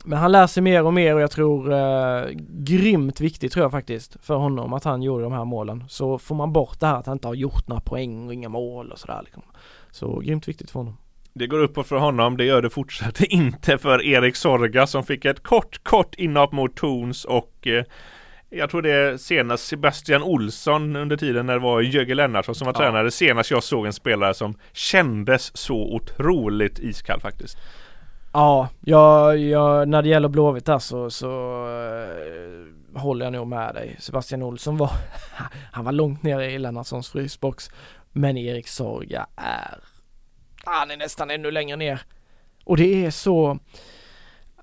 [0.04, 3.72] men han lär sig mer och mer och jag tror eh, grymt viktigt tror jag
[3.72, 5.84] faktiskt för honom att han gjorde de här målen.
[5.88, 8.50] Så får man bort det här att han inte har gjort några poäng och inga
[8.50, 9.44] mål och sådär liksom.
[9.92, 10.98] Så grymt viktigt för honom.
[11.34, 15.26] Det går uppåt för honom, det gör det fortsatt inte för Erik Sorga som fick
[15.26, 17.84] ett kort, kort inhopp mot Tons och eh,
[18.50, 22.66] jag tror det är senast Sebastian Olsson under tiden när det var Jögge Lennartsson som
[22.66, 22.78] var ja.
[22.78, 23.12] tränare.
[23.12, 27.58] Senast jag såg en spelare som kändes så otroligt iskall faktiskt.
[28.34, 33.96] Ja, jag, jag, när det gäller Blåvitt där så, uh, håller jag nog med dig.
[34.00, 34.92] Sebastian Olsson var,
[35.72, 37.70] han var långt ner i Lennartssons frysbox.
[38.12, 39.80] Men Erik Sorga är,
[40.66, 42.02] han är nästan ännu längre ner.
[42.66, 43.60] Och det är så,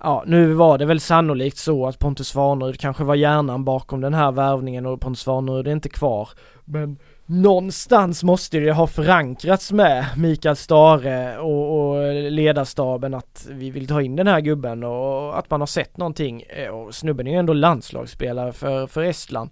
[0.03, 4.13] Ja, nu var det väl sannolikt så att Pontus Svanerud kanske var hjärnan bakom den
[4.13, 6.29] här värvningen och Pontus Svanerud är inte kvar.
[6.65, 13.87] Men någonstans måste det ha förankrats med Mikael Stare och, och ledarstaben att vi vill
[13.87, 16.43] ta in den här gubben och att man har sett någonting.
[16.49, 19.49] Eh, och snubben är ju ändå landslagsspelare för, för Estland.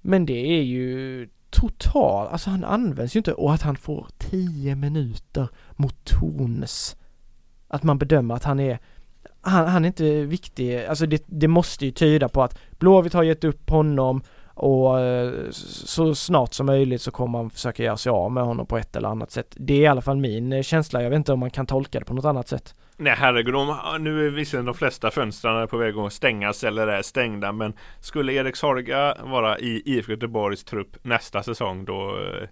[0.00, 4.74] Men det är ju total, alltså han används ju inte och att han får 10
[4.74, 6.96] minuter mot Tornes.
[7.68, 8.78] Att man bedömer att han är
[9.44, 13.22] han, han är inte viktig, alltså det, det måste ju tyda på att Blåvitt har
[13.22, 14.22] gett upp honom
[14.54, 18.66] och eh, så snart som möjligt så kommer man försöka göra sig av med honom
[18.66, 19.56] på ett eller annat sätt.
[19.58, 21.98] Det är i alla fall min eh, känsla, jag vet inte om man kan tolka
[21.98, 22.74] det på något annat sätt.
[22.96, 27.02] Nej herregud, ah, nu är visserligen de flesta fönstren på väg att stängas eller är
[27.02, 32.48] stängda men skulle Erik Sorga vara i IFK Göteborgs trupp nästa säsong då eh,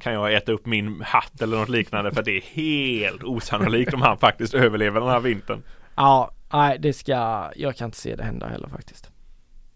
[0.00, 4.02] kan jag äta upp min hatt eller något liknande för det är helt osannolikt om
[4.02, 5.62] han faktiskt överlever den här vintern.
[5.98, 9.10] Ja, nej det ska, jag kan inte se det hända heller faktiskt.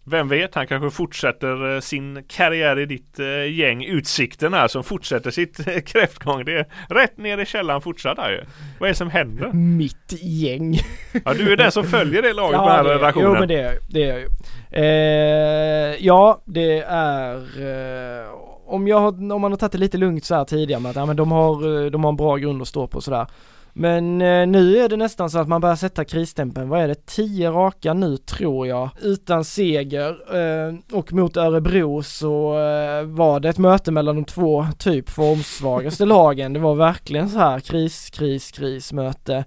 [0.04, 4.84] Vem vet, han kanske fortsätter eh, sin karriär i ditt eh, gäng Utsikten här som
[4.84, 6.44] fortsätter sitt eh, kräftgång.
[6.44, 8.44] Det är rätt ner i källaren fortsatt här ju.
[8.80, 9.52] Vad är det som händer?
[9.52, 10.78] Mitt gäng.
[11.24, 13.32] Ja, du är den som följer det laget ja, på den här det, redaktionen.
[13.32, 14.28] Jo, men det, det är jag ju.
[14.70, 18.28] Eh, ja, det är eh,
[18.66, 20.96] om, jag har, om man har tagit det lite lugnt så här tidigare med att
[20.96, 23.26] ja, men de, har, de har en bra grund att stå på sådär.
[23.72, 26.68] Men eh, nu är det nästan så att man börjar sätta krisstämpeln.
[26.68, 27.06] Vad är det?
[27.06, 28.90] 10 raka nu tror jag.
[29.02, 30.36] Utan seger.
[30.36, 36.04] Eh, och mot Örebro så eh, var det ett möte mellan de två typ formsvagaste
[36.04, 36.52] lagen.
[36.52, 39.44] Det var verkligen så här kris, kris, kris möte.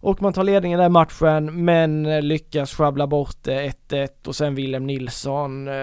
[0.00, 4.36] Och man tar ledningen där matchen men eh, lyckas sjabbla bort eh, det 1-1 och
[4.36, 5.74] sen Willem Nilsson eh,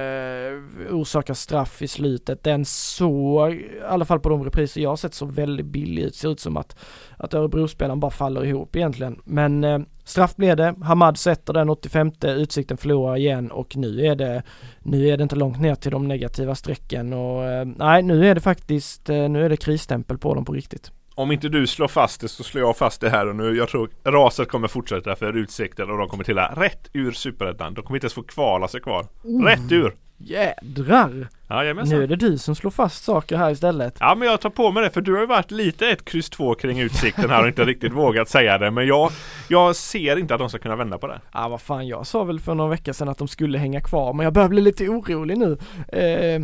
[0.92, 2.44] orsakar straff i slutet.
[2.44, 6.16] Den såg, i alla fall på de repriser jag har sett, så väldigt billig ut.
[6.16, 6.76] Ser ut som att,
[7.18, 9.22] att Örebro-spelaren bara faller ihop egentligen.
[9.24, 10.76] Men eh, straff blev det.
[10.82, 14.44] Hamad sätter den 85 Utsikten förlorar igen och nu är det
[14.80, 18.36] nu är det inte långt ner till de negativa strecken och eh, nej nu är
[18.36, 21.88] det faktiskt, eh, nu är det krisstämpel på dem på riktigt om inte du slår
[21.88, 23.58] fast det så slår jag fast det här och nu.
[23.58, 27.74] Jag tror raset kommer fortsätta för Utsikten och de kommer till rätt ur Superettan.
[27.74, 29.06] De kommer inte ens få kvala sig kvar.
[29.24, 29.44] Oh.
[29.44, 29.94] Rätt ur!
[30.18, 31.28] Jädrar!
[31.50, 31.98] Jajamensan.
[31.98, 33.98] Nu är det du som slår fast saker här istället.
[34.00, 36.30] Ja men jag tar på mig det för du har ju varit lite ett kryss
[36.30, 38.72] två kring Utsikten här och inte riktigt vågat säga det.
[38.72, 39.12] Men jag,
[39.48, 41.22] jag ser inte att de ska kunna vända på det.
[41.34, 44.14] Ja vad fan jag sa väl för några veckor sedan att de skulle hänga kvar
[44.14, 45.58] men jag börjar bli lite orolig nu.
[45.88, 46.42] Eh,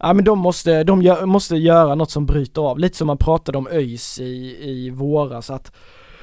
[0.00, 3.18] Ja men de måste, de gör, måste göra något som bryter av, lite som man
[3.18, 5.72] pratade om ÖIS i, i våras att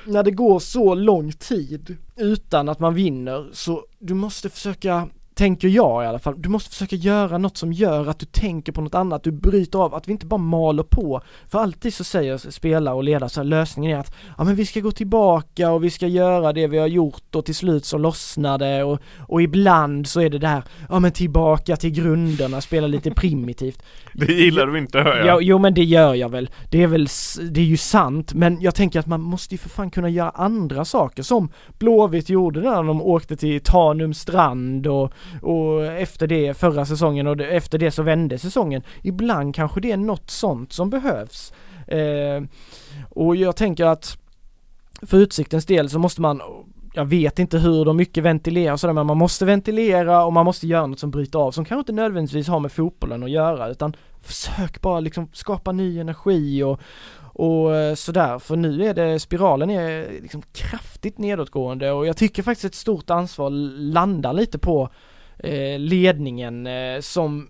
[0.06, 5.08] när det går så lång tid utan att man vinner så du måste försöka
[5.38, 6.42] tänker jag i alla fall.
[6.42, 9.80] Du måste försöka göra något som gör att du tänker på något annat, du bryter
[9.80, 11.22] av, att vi inte bara maler på.
[11.48, 14.66] För alltid så säger spelare och ledare så här, lösningen är att ja men vi
[14.66, 17.98] ska gå tillbaka och vi ska göra det vi har gjort och till slut så
[17.98, 22.62] lossnar det och, och ibland så är det det här, ja men tillbaka till grunderna,
[22.62, 23.84] spela lite primitivt.
[24.14, 25.28] Det gillar du inte hör jag.
[25.28, 26.50] Ja, jo men det gör jag väl.
[26.72, 27.08] Det är väl,
[27.52, 30.30] det är ju sant, men jag tänker att man måste ju för fan kunna göra
[30.30, 36.58] andra saker som Blåvitt gjorde när de åkte till Tanum strand och, och efter det
[36.58, 38.82] förra säsongen och efter det så vände säsongen.
[39.02, 41.54] Ibland kanske det är något sånt som behövs.
[41.88, 42.44] Eh,
[43.10, 44.18] och jag tänker att
[45.02, 46.42] för Utsiktens del så måste man
[46.98, 50.46] jag vet inte hur de mycket ventilerar och sådär men man måste ventilera och man
[50.46, 53.70] måste göra något som bryter av som kanske inte nödvändigtvis har med fotbollen att göra
[53.70, 56.82] utan försök bara liksom skapa ny energi och,
[57.20, 62.44] och eh, sådär för nu är det, spiralen är liksom kraftigt nedåtgående och jag tycker
[62.44, 63.50] faktiskt ett stort ansvar
[63.80, 64.90] landar lite på eh,
[65.40, 67.50] Eh, ledningen eh, som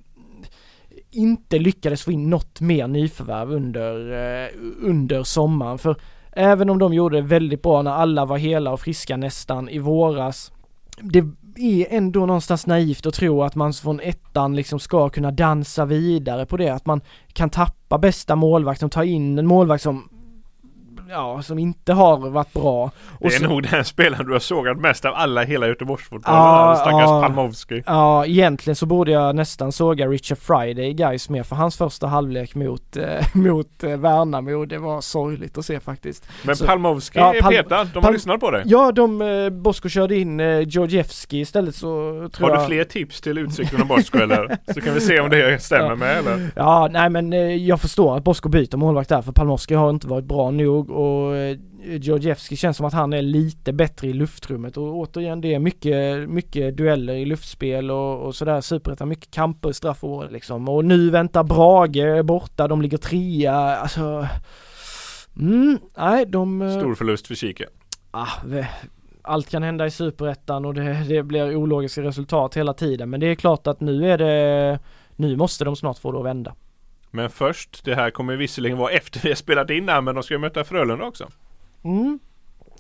[1.12, 4.50] inte lyckades få in något mer nyförvärv under, eh,
[4.82, 5.78] under sommaren.
[5.78, 5.96] För
[6.32, 9.80] även om de gjorde det väldigt bra när alla var hela och friska nästan i
[9.80, 10.52] våras
[11.02, 11.20] det
[11.58, 16.46] är ändå någonstans naivt att tro att man från ettan liksom ska kunna dansa vidare
[16.46, 17.02] på det, att man
[17.34, 20.10] kan tappa bästa målvakt och ta in en målvakt som
[21.10, 22.92] ja, som inte har varit bra.
[23.20, 26.38] Det är så- nog den spelaren du har sågat mest av alla i hela Göteborgsfotbollen.
[26.40, 27.22] Ja, stackars ja.
[27.22, 27.84] Palmovski.
[27.86, 32.08] Ja, egentligen så borde jag nästan såga Richard Friday i Gais med för hans första
[32.08, 36.28] halvlek mot, eh, mot eh, Värnamo, det var sorgligt att se faktiskt.
[36.44, 37.84] Men Så- Palmovski Ja, är Pal- petad.
[37.94, 38.64] De har Pal- lyssnat på dig.
[38.66, 41.88] Ja, de, eh, Bosko körde in eh, Georgievski istället så
[42.34, 44.58] tror Har jag du fler tips till Utsikten och Bosko eller?
[44.74, 45.96] Så kan vi se om det stämmer Ja.
[45.96, 46.50] med eller?
[46.56, 50.08] Ja, nej men eh, jag förstår att Bosko byter målvakt där för Palmowski har inte
[50.08, 54.78] varit bra nog och eh, Georgievski känns som att han är lite bättre i luftrummet.
[54.78, 58.62] Och återigen det är mycket, mycket dueller i luftspel och, och sådär.
[58.62, 60.70] Superettan, mycket kamper, straffår liksom.
[60.70, 64.28] Och nu väntar Brage borta, de ligger trea, alltså
[65.40, 66.62] Mm, nej de...
[66.62, 67.66] eh, Stor förlust för Kike.
[68.12, 68.28] ah,
[69.22, 73.10] allt kan hända i superettan och det, det blir ologiska resultat hela tiden.
[73.10, 74.80] Men det är klart att nu är det
[75.16, 76.54] Nu måste de snart få det att vända.
[77.18, 80.24] Men först, det här kommer visserligen vara efter vi har spelat in här men de
[80.24, 81.28] ska ju möta Frölunda också.
[81.84, 82.20] Mm.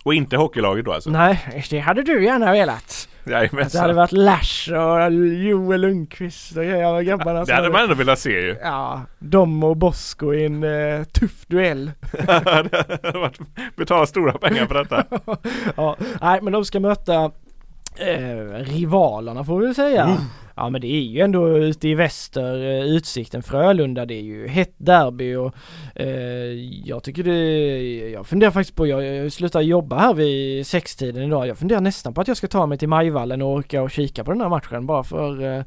[0.03, 1.09] Och inte hockeylaget då alltså.
[1.09, 2.77] Nej, det hade du gärna velat.
[2.77, 3.95] Att det hade Jajamensan.
[3.95, 8.55] varit Lash och Joel Lundqvist och grejer grabbarna Det hade man ändå velat se ju.
[8.61, 11.91] Ja, de och Bosko i en eh, tuff duell.
[12.11, 13.39] det hade varit
[13.75, 15.03] betala stora pengar för detta.
[15.75, 17.31] ja, nej men de ska möta
[17.95, 20.17] eh, rivalerna får vi väl säga.
[20.59, 24.47] Ja men det är ju ändå ute i väster, eh, Utsikten, Frölunda, det är ju
[24.47, 25.53] hett derby och
[25.95, 26.07] eh,
[26.85, 31.47] jag tycker det, jag funderar faktiskt på, jag, jag slutar jobba här vid sextiden idag,
[31.47, 34.23] jag funderar nästan på att jag ska ta mig till Majvallen och åka och kika
[34.23, 35.63] på den här matchen bara för eh,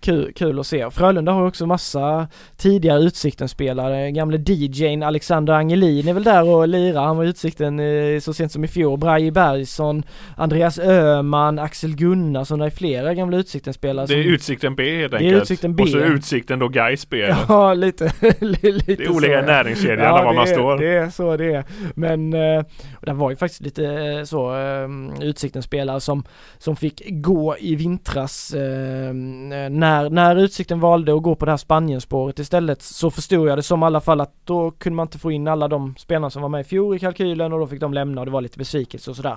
[0.00, 0.90] kul, kul att se.
[0.90, 7.04] Frölunda har också massa tidigare Utsikten-spelare, gamle DJn Alexander Angelin är väl där och lirar,
[7.04, 10.02] han var Utsikten eh, så sent som i fjol, Braje Bergsson,
[10.36, 15.42] Andreas Öhman, Axel Gunnarsson, det är flera gamla Utsikten-spelare Utsikten B helt Det är enkelt.
[15.42, 15.82] Utsikten B.
[15.82, 17.34] Och så Utsikten då Gais B.
[17.48, 18.04] Ja, lite,
[18.40, 19.46] lite Det är olika så.
[19.46, 20.78] näringskedjor där var det man är, står.
[20.78, 21.64] det är så det är.
[21.94, 22.64] Men eh,
[23.00, 24.88] det var ju faktiskt lite eh, så eh,
[25.20, 26.24] Utsiktens spelare som,
[26.58, 31.56] som fick gå i vintras eh, när, när Utsikten valde att gå på det här
[31.56, 35.18] Spanienspåret istället så förstod jag det som i alla fall att då kunde man inte
[35.18, 37.80] få in alla de spelarna som var med i fjol i kalkylen och då fick
[37.80, 39.36] de lämna och det var lite besvikelse och sådär.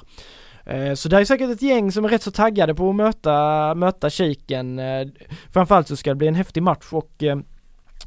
[0.68, 3.76] Eh, så det är säkert ett gäng som är rätt så taggade på att möta,
[3.76, 4.80] möta Kiken.
[4.80, 5.08] Eh,
[5.54, 7.38] framförallt så ska det bli en häftig match och eh,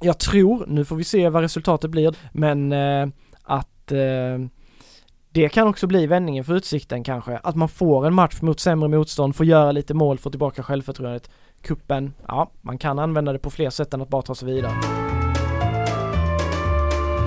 [0.00, 2.72] jag tror, nu får vi se vad resultatet blir, men
[3.42, 3.92] att
[5.32, 7.36] det kan också bli vändningen för Utsikten kanske.
[7.36, 11.30] Att man får en match mot sämre motstånd, får göra lite mål, får tillbaka självförtroendet.
[11.62, 14.99] Kuppen, ja, man kan använda det på fler sätt än att bara ta sig vidare.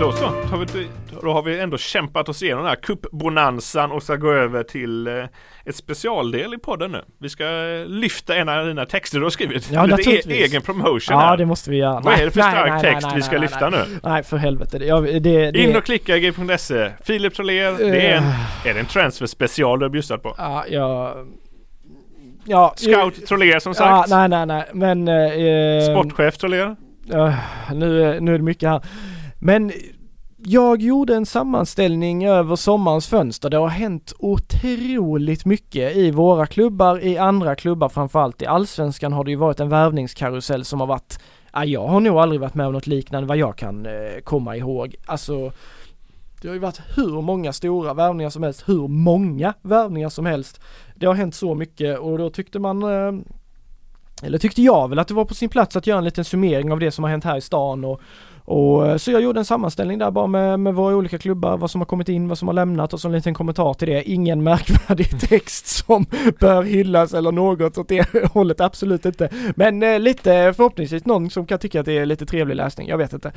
[0.04, 0.88] Då så, har vi,
[1.22, 5.08] då har vi ändå kämpat oss igenom den här cupbonanzan och ska gå över till
[5.08, 5.14] eh,
[5.66, 7.02] ett specialdel i podden nu.
[7.20, 9.72] Vi ska eh, lyfta en av dina texter du har skrivit.
[9.72, 11.38] Ja, Lite e- egen promotion Ja, här.
[11.38, 12.00] det måste vi göra.
[12.00, 13.78] Vad är det för Nej, stark nej, text nej, vi ska lyfta nu?
[14.04, 14.80] Nej, för helvete.
[14.80, 15.20] Det, ja, det,
[15.52, 16.90] det, In och klicka i g.se.
[17.04, 18.68] Filip Troler, det är en, Eh.
[18.68, 20.36] är det en transfer special du har bjussat på?
[20.38, 21.14] Ja, jag...
[22.46, 24.10] Ja, Scout Troler som Ja, sagt.
[24.10, 25.08] nej, nej, nej, men...
[25.08, 26.76] Eh, Sportchef Troler.
[27.06, 27.34] Ja,
[27.74, 28.82] nu, är- nu är det mycket här.
[29.46, 29.72] Men
[30.46, 33.50] jag gjorde en sammanställning över sommarens fönster.
[33.50, 38.42] Det har hänt otroligt mycket i våra klubbar, i andra klubbar framförallt.
[38.42, 41.20] I Allsvenskan har det ju varit en värvningskarusell som har varit,
[41.54, 44.58] ja, jag har nog aldrig varit med om något liknande vad jag kan eh, komma
[44.58, 44.96] ihåg.
[45.06, 45.52] Alltså,
[46.42, 50.62] det har ju varit hur många stora värvningar som helst, hur många värvningar som helst.
[50.96, 53.24] Det har hänt så mycket och då tyckte man eh,
[54.24, 56.72] eller tyckte jag väl att det var på sin plats att göra en liten summering
[56.72, 58.02] av det som har hänt här i stan och
[58.46, 61.72] och eh, så jag gjorde en sammanställning där bara med, med våra olika klubbar, vad
[61.72, 64.04] som har kommit in, vad som har lämnat och så en liten kommentar till det.
[64.10, 66.06] Ingen märkvärdig text som
[66.40, 69.30] bör hyllas eller något åt det hållet, absolut inte.
[69.56, 72.98] Men eh, lite förhoppningsvis någon som kan tycka att det är lite trevlig läsning, jag
[72.98, 73.32] vet inte.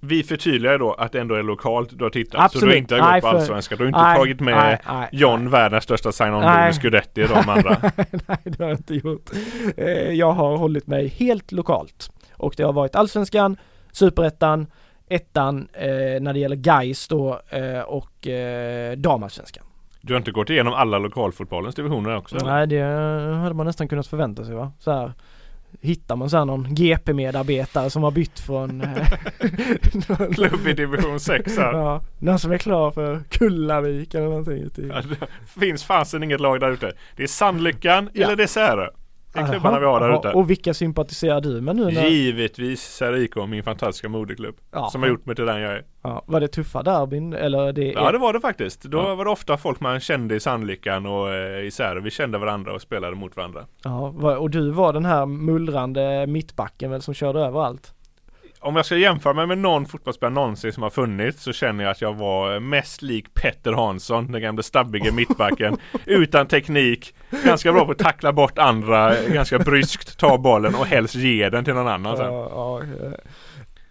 [0.00, 2.40] Vi förtydligar då att det ändå är lokalt du har tittat.
[2.40, 2.60] Absolut.
[2.60, 3.78] Så du har inte gått på Allsvenskan.
[3.78, 6.60] Du har inte Nej, tagit med nej, nej, John, världens största sign-on Nej.
[6.62, 7.76] bonus Guidetti och de andra.
[8.26, 9.30] Nej, det har jag inte gjort.
[9.76, 12.10] Eh, Jag har hållit mig helt lokalt.
[12.32, 13.56] Och det har varit Allsvenskan,
[13.98, 14.66] Superettan,
[15.08, 19.64] Ettan eh, när det gäller Gais då eh, och eh, Damallsvenskan.
[20.00, 22.36] Du har inte gått igenom alla lokalfotbollens divisioner också?
[22.36, 22.46] eller?
[22.50, 22.82] Nej, det
[23.42, 24.72] hade man nästan kunnat förvänta sig va?
[24.78, 25.12] Så här.
[25.80, 29.08] Hittar man så här någon GP-medarbetare som har bytt från eh,
[30.34, 31.72] Klubb i division 6 här.
[31.72, 36.60] ja, någon som är klar för Kullavik eller någonting Ja, det finns fasen inget lag
[36.60, 36.92] där ute.
[37.16, 38.24] Det är Sandlyckan Ja.
[38.26, 38.88] eller det är Särö.
[39.32, 40.28] Det är klubbarna vi har där ute.
[40.32, 44.54] Och vilka sympatiserar du med nu när, Givetvis Särö IK, min fantastiska moderklubb.
[44.72, 44.88] Ja.
[44.90, 45.84] Som har gjort mig till den jag är.
[46.02, 48.82] ja, Var det tuffa derbyn eller det Ja det var det faktiskt.
[48.82, 49.14] Då Ja.
[49.14, 52.00] var det ofta folk man kände i Sandlyckan och eh, i Särö.
[52.00, 53.66] Vi kände varandra och spelade mot varandra.
[53.84, 54.08] Ja,
[54.38, 57.94] och du var den här mullrande mittbacken väl som körde överallt?
[58.60, 61.90] Om jag ska jämföra mig med någon fotbollsspelare någonsin som har funnits så känner jag
[61.90, 65.76] att jag var mest lik Petter Hansson, den gamla stabbige mittbacken.
[66.04, 71.14] utan teknik, ganska bra på att tackla bort andra, ganska bryskt ta bollen och helst
[71.14, 72.26] ge den till någon annan sen.
[72.26, 73.10] Ja, ja,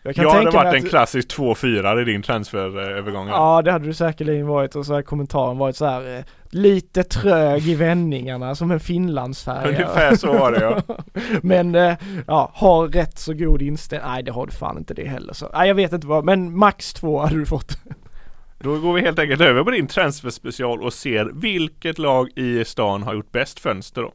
[0.08, 3.28] jag kan Jag hade tänka mig varit att- en klassisk 2-4 i din transferövergång.
[3.28, 7.04] Ja det hade du säkerligen varit och så här kommentaren varit så här eh, lite
[7.04, 9.68] trög i vändningarna som en finlandsfärja.
[9.70, 10.96] Ungefär så var det ja.
[11.42, 11.94] Men eh,
[12.28, 14.10] ja, har rätt så god inställning.
[14.10, 15.50] Nej det har du fan inte det heller så.
[15.54, 17.78] Nej jag vet inte vad, men max två hade du fått.
[18.60, 23.04] Då går vi helt enkelt över på din transferspecial och ser vilket lag i stan
[23.04, 24.12] har gjort bäst fönster då.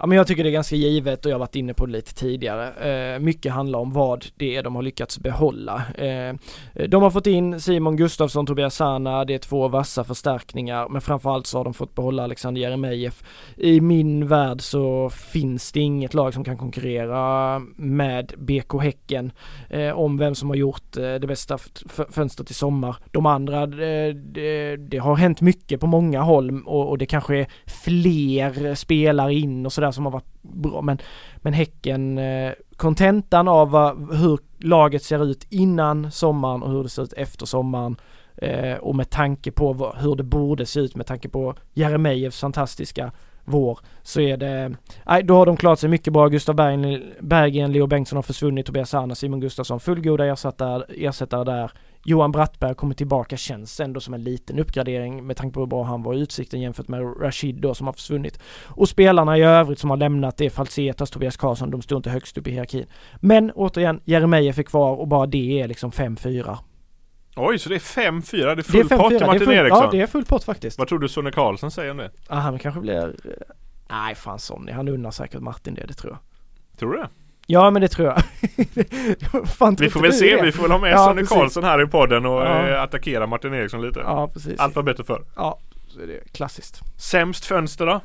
[0.00, 1.92] Ja men jag tycker det är ganska givet och jag har varit inne på det
[1.92, 3.14] lite tidigare.
[3.14, 5.82] Eh, mycket handlar om vad det är de har lyckats behålla.
[5.94, 6.34] Eh,
[6.88, 11.46] de har fått in Simon Gustafsson, Tobias Sana, det är två vassa förstärkningar men framförallt
[11.46, 13.22] så har de fått behålla Alexander Jeremejeff.
[13.56, 19.32] I min värld så finns det inget lag som kan konkurrera med BK Häcken
[19.70, 21.58] eh, om vem som har gjort eh, det bästa
[22.10, 22.96] fönstret i sommar.
[23.10, 27.36] De andra, det, det, det har hänt mycket på många håll och, och det kanske
[27.36, 30.98] är fler spelare in och sådär som har varit bra men,
[31.36, 36.88] men Häcken, eh, kontentan av vad, hur laget ser ut innan sommaren och hur det
[36.88, 37.96] ser ut efter sommaren
[38.36, 42.40] eh, och med tanke på vad, hur det borde se ut med tanke på Jeremejeffs
[42.40, 43.12] fantastiska
[43.44, 44.76] vår så är det,
[45.06, 46.28] nej då har de klarat sig mycket bra.
[46.28, 51.70] Gustav Bergen, Berggren, Leo Bengtsson har försvunnit, Tobias Sana, Simon Gustafsson, fullgoda ersättare, ersättare där.
[52.08, 55.82] Johan Brattberg kommer tillbaka, känns ändå som en liten uppgradering med tanke på hur bra
[55.84, 58.40] han var i Utsikten jämfört med Rashid då som har försvunnit.
[58.66, 62.10] Och spelarna i övrigt som har lämnat det är Falsetas, Tobias Karlsson, de står inte
[62.10, 62.86] högst upp i hierarkin.
[63.20, 66.58] Men återigen, Jeremejeff är kvar och bara det är liksom 5-4.
[67.36, 68.36] Oj, så det är 5-4.
[68.36, 69.82] Det är Det är full pott 5-4, till Martin full, Eriksson.
[69.82, 70.78] ja det är full pott faktiskt.
[70.78, 72.10] Vad tror du Sonny Karlsson säger om det?
[72.28, 73.32] Ah, han kanske blir, eh,
[73.90, 76.18] nej fan Sonny, han unnar säkert Martin det, det tror jag.
[76.78, 77.08] Tror du det?
[77.50, 78.16] Ja men det tror jag.
[79.30, 80.42] tror Vi får väl se, det?
[80.42, 81.26] vi får väl ha med Ja, Sonny.
[81.26, 82.68] Karlsson här i podden och Ja.
[82.68, 84.00] eh, attackera Martin Eriksson lite.
[84.00, 84.60] Ja precis.
[84.60, 85.24] Allt var bättre förr.
[85.36, 86.80] Ja, så är det klassiskt.
[87.00, 88.00] Sämst fönster då?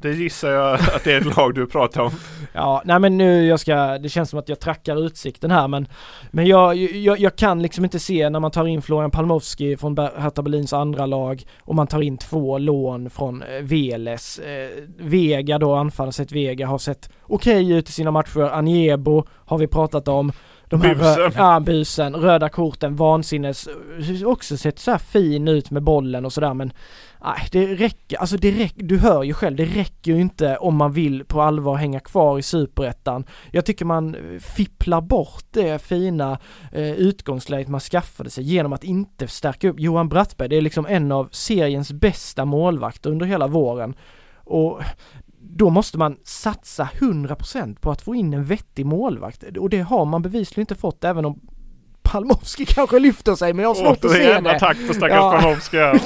[0.00, 2.10] Det gissar jag att det är ett lag du pratar om.
[2.52, 5.88] Ja, nej men nu jag ska, det känns som att jag trackar utsikten här men
[6.30, 9.98] Men jag, jag, jag kan liksom inte se när man tar in Florian Palmowski från
[9.98, 14.38] Hertha Berlins andra lag och man tar in två lån från eh, Veles.
[14.38, 18.40] Eh, Vega då, anfallssätt Vega har sett okej ut i sina matcher.
[18.40, 20.32] Aniebo har vi pratat om.
[20.70, 21.32] De här Busen.
[21.36, 22.16] ja, busen.
[22.16, 23.68] Röda korten, vansinnes.
[24.24, 26.72] Också sett så här fin ut med bollen och sådär men
[27.24, 30.76] Nej, det räcker, alltså det räcker, du hör ju själv, det räcker ju inte om
[30.76, 33.24] man vill på allvar hänga kvar i superettan.
[33.50, 36.38] Jag tycker man eh, fipplar bort det fina
[36.72, 40.48] eh, utgångsläget man skaffade sig genom att inte stärka upp Johan Brattberg.
[40.48, 43.94] Det är liksom en av seriens bästa målvakter under hela våren.
[44.44, 44.80] Och
[45.40, 50.04] då måste man satsa 100% på att få in en vettig målvakt och det har
[50.04, 51.40] man bevisligen inte fått även om
[52.12, 54.50] Palmowski kanske lyfter sig men jag har svårt att se Återigen det.
[54.56, 55.38] attack på stackars Ja.
[55.40, 56.00] Palmowski här.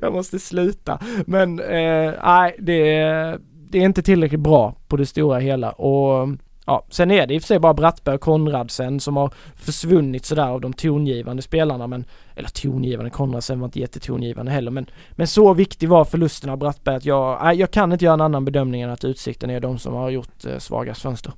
[0.00, 0.98] jag måste sluta.
[1.26, 3.38] Men eh, nej, det, är-
[3.70, 6.28] det är inte tillräckligt bra på det stora hela och
[6.66, 10.24] ja, sen är det i och för sig bara Brattberg och Konradsen som har försvunnit
[10.24, 12.04] sådär av de tongivande spelarna men
[12.36, 16.96] eller tongivande, Konradsen var inte jättetongivande heller men men så viktig var förlusten av Brattberg
[16.96, 19.78] att jag, nej, jag kan inte göra en annan bedömning än att Utsikten är de
[19.78, 21.32] som har gjort eh, svagast fönster.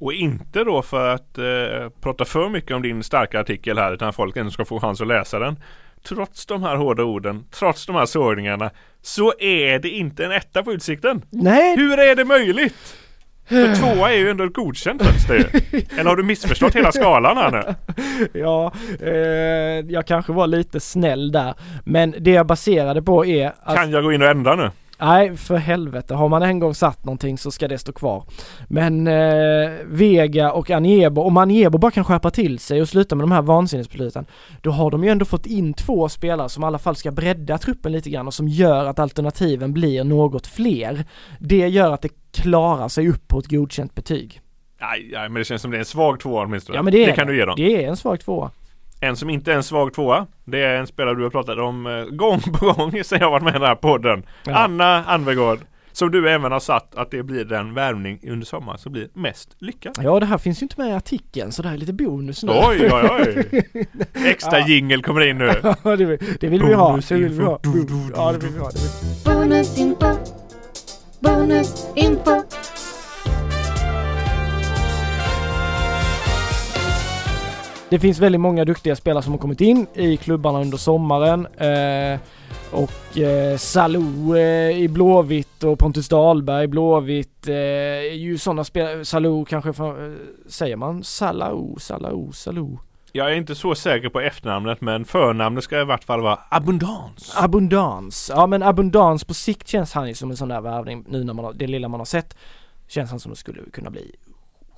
[0.00, 4.12] Och inte då för att eh, prata för mycket om din starka artikel här utan
[4.12, 5.56] folk ändå ska få chans att läsa den.
[6.08, 8.70] Trots de här hårda orden, trots de här sågningarna
[9.02, 11.22] så är det inte en etta på Utsikten.
[11.30, 12.96] Nej, Hur är det möjligt?
[13.48, 15.80] För tvåa är ju ändå ett godkänt fönster ju.
[15.98, 17.74] Eller har du missförstått hela skalan här nu?
[18.40, 19.12] ja, eh,
[19.94, 21.54] jag kanske var lite snäll där.
[21.84, 23.76] Men det jag baserade på är att...
[23.76, 24.70] Kan jag gå in och ändra nu?
[25.00, 26.14] Nej, för helvete.
[26.14, 28.24] Har man en gång satt någonting så ska det stå kvar.
[28.68, 33.22] Men eh, Vega och Aniebo, om Aniebo bara kan skärpa till sig och sluta med
[33.22, 34.26] de här vansinnesbesluten,
[34.60, 37.58] då har de ju ändå fått in två spelare som i alla fall ska bredda
[37.58, 41.04] truppen lite grann och som gör att alternativen blir något fler.
[41.38, 44.40] Det gör att det klarar sig upp på ett godkänt betyg.
[44.80, 46.78] Nej, nej men det känns som det är en svag tvåa åtminstone.
[46.78, 47.54] Ja men det, är det kan du ge dem.
[47.56, 48.50] Det är en svag tvåa.
[49.00, 51.86] En som inte är en svag tvåa Det är en spelare du har pratat om
[51.86, 54.54] eh, gång på gång sen jag varit med i den här podden ja.
[54.54, 55.58] Anna Anvegård
[55.92, 59.56] som du även har satt att det blir den värvning under sommaren som blir mest
[59.58, 59.98] lyckad.
[60.02, 62.42] Ja det här finns ju inte med i artikeln så det här är lite bonus
[62.42, 62.52] nu.
[62.52, 63.46] Oj oj oj!
[64.30, 64.68] Extra ja.
[64.68, 65.52] jingle kommer in nu.
[65.84, 67.00] Ja det, vill, det vill vi ha.
[67.08, 67.60] Det vill vi ha.
[68.14, 68.70] Ja det vill vi ha.
[71.20, 72.59] Bonus info.
[77.90, 81.46] Det finns väldigt många duktiga spelare som har kommit in i klubbarna under sommaren.
[81.46, 82.20] Eh,
[82.70, 88.64] och eh, Salou eh, i Blåvitt och Pontus Dahlberg i Blåvitt eh, är ju sådana
[88.64, 89.04] spelare.
[89.04, 90.16] Salou kanske, för, eh,
[90.48, 92.78] säger man Salau, Salau, Salou?
[93.12, 97.32] Jag är inte så säker på efternamnet men förnamnet ska i vart fall vara Abundans.
[97.36, 98.30] Abundans.
[98.34, 101.34] Ja men Abundans på sikt känns han ju som en sån där värvning nu när
[101.34, 102.36] man har, det lilla man har sett.
[102.88, 104.12] Känns han som det skulle kunna bli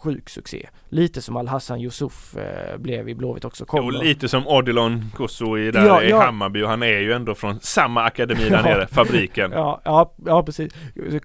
[0.02, 0.68] sjuk succé.
[0.88, 3.64] Lite som Al-Hassan Yusuf eh, blev i Blåvitt också.
[3.64, 6.22] Kom jo, lite som Odilon Kosso i, där ja, i ja.
[6.22, 9.52] Hammarby och han är ju ändå från samma akademi där nere, fabriken.
[9.52, 10.72] Ja, ja, ja precis.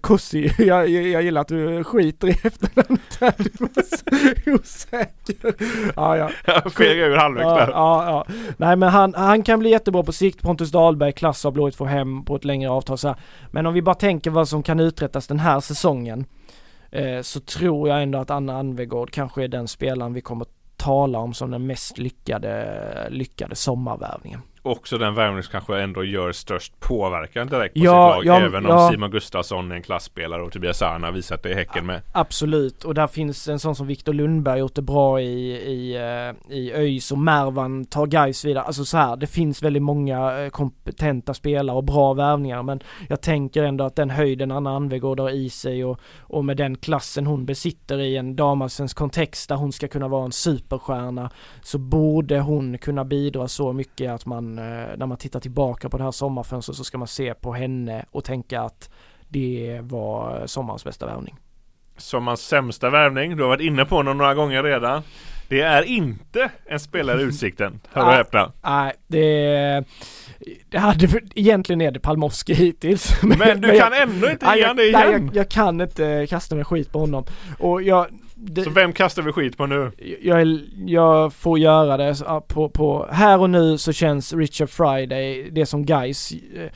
[0.00, 3.34] Kossi, jag, jag, gillar att du skiter i efternamnet där.
[3.36, 5.54] Du var så osäker.
[5.96, 6.30] Ja, ja.
[6.44, 7.68] Jag ur halvvägs ja, där.
[7.68, 8.34] Ja, ja.
[8.56, 10.42] Nej men han, han kan bli jättebra på sikt.
[10.42, 13.16] Pontus Dahlberg, klass av Blåvitt får hem på ett längre avtal så här.
[13.50, 16.26] Men om vi bara tänker vad som kan uträttas den här säsongen
[16.90, 20.46] eh, så tror jag ändå att Anna Anvegård kanske är den spelaren vi kommer
[20.78, 24.40] tala om som den mest lyckade, lyckade sommarvärvningen
[24.70, 28.40] också den värvning som kanske ändå gör störst påverkan direkt på ja, sitt lag.
[28.40, 28.90] Ja, även om ja.
[28.90, 32.02] Simon Gustafsson är en klassspelare och Tobias Sana visat det i Häcken med.
[32.12, 36.56] Absolut och där finns en sån som Viktor Lundberg gjort det bra i, i, eh,
[36.56, 38.64] i ÖIS och Mervan tar guys vidare.
[38.64, 43.20] Alltså så här, det finns väldigt många eh, kompetenta spelare och bra värvningar men jag
[43.20, 47.26] tänker ändå att den höjden Anna Anvegård har i sig och, och med den klassen
[47.26, 51.30] hon besitter i en damallsvensk kontext där hon ska kunna vara en superstjärna
[51.62, 54.57] så borde hon kunna bidra så mycket att man
[54.96, 58.24] när man tittar tillbaka på det här sommarfönstret så ska man se på henne och
[58.24, 58.90] tänka att
[59.28, 61.36] det var sommarens bästa värvning.
[61.96, 65.02] Sommarens sämsta värvning, du har varit inne på honom några gånger redan.
[65.48, 68.52] Det är inte en spelare i Utsikten, hör och häpna.
[68.62, 69.84] Nej, det,
[70.68, 73.22] det hade, egentligen är det Palmowski hittills.
[73.22, 75.00] Men, men du kan jag, ändå inte ge han det igen.
[75.00, 77.24] Nej, jag, jag, kan inte kasta mig skit på honom.
[77.58, 78.06] Och jag,
[78.40, 79.90] det, så vem kastar vi skit på nu?
[80.22, 82.14] Jag, jag får göra det
[82.48, 86.70] på, på, här och nu så känns Richard Friday, det som guys eh,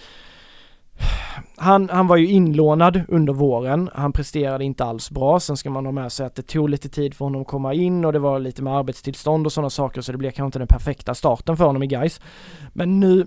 [1.57, 5.87] han, han var ju inlånad under våren, han presterade inte alls bra, sen ska man
[5.87, 8.19] ha med sig att det tog lite tid för honom att komma in och det
[8.19, 11.57] var lite med arbetstillstånd och sådana saker så det blev kanske inte den perfekta starten
[11.57, 12.21] för honom i guys.
[12.73, 13.27] Men nu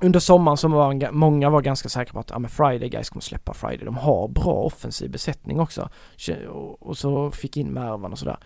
[0.00, 3.22] under sommaren så var många var ganska säkra på att ja, men Friday guys kommer
[3.22, 3.84] släppa Friday.
[3.84, 5.88] De har bra offensiv besättning också.
[6.80, 8.36] Och så fick in Mervan och sådär.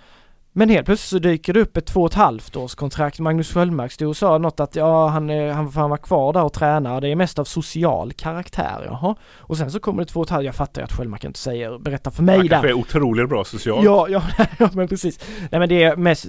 [0.56, 3.18] Men helt plötsligt så dyker det upp ett två och ett halvt års kontrakt.
[3.18, 6.52] Magnus Sköldmark stod och sa något att ja, han, han, han var kvar där och
[6.52, 7.01] tränar.
[7.01, 9.14] Det är mest av social karaktär, jaha.
[9.39, 11.39] Och sen så kommer det två och ett halvt, jag fattar ju att Sköldmark inte
[11.39, 12.56] säger, berätta för mig han där.
[12.56, 13.85] Han är otroligt bra socialt.
[13.85, 14.22] Ja, ja,
[14.59, 15.20] ja men precis.
[15.51, 16.26] Nej men det är mest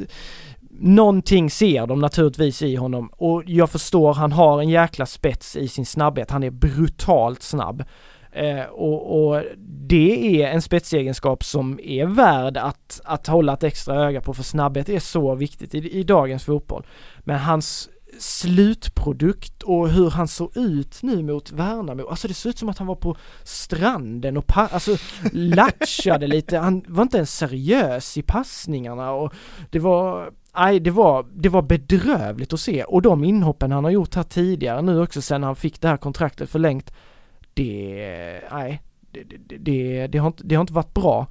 [0.79, 5.67] Någonting ser de naturligtvis i honom och jag förstår, han har en jäkla spets i
[5.67, 6.31] sin snabbhet.
[6.31, 7.83] Han är brutalt snabb.
[8.31, 9.43] Eh, och, och,
[9.87, 14.43] det är en spetsegenskap som är värd att, att hålla ett extra öga på för
[14.43, 16.85] snabbhet är så viktigt i, i dagens fotboll.
[17.19, 17.89] Men hans
[18.19, 22.07] slutprodukt och hur han såg ut nu mot Värnamo.
[22.07, 24.97] Alltså det såg ut som att han var på stranden och alltså
[25.31, 26.57] latchade lite.
[26.57, 29.33] Han var inte ens seriös i passningarna och
[29.69, 33.91] det var Nej, det var, det var bedrövligt att se och de inhoppen han har
[33.91, 36.93] gjort här tidigare nu också sen han fick det här kontraktet förlängt.
[37.53, 41.27] Det, nej, det, det, det, det har, inte, det har inte varit bra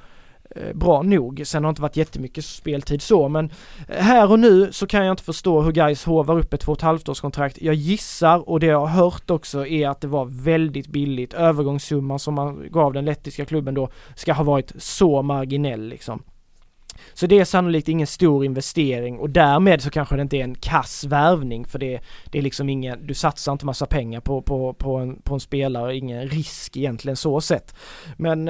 [0.51, 1.43] eh, bra nog.
[1.45, 3.51] Sen har det inte varit jättemycket speltid så men
[3.89, 6.73] eh, här och nu så kan jag inte förstå hur guys hovar upp ett två
[6.73, 7.63] och ett halvt års kontrakt.
[7.63, 11.35] Jag gissar och det jag har hört också är att det var väldigt billigt.
[11.35, 16.23] Övergångssumman som man gav den lettiska klubben då ska ha varit så marginell liksom.
[17.13, 20.55] Så det är sannolikt ingen stor investering och därmed så kanske det inte är en
[20.55, 24.73] kass värvning för det, det är liksom ingen, du satsar inte massa pengar på, på,
[24.73, 27.75] på, en, på en spelare, ingen risk egentligen så sett.
[28.17, 28.45] Men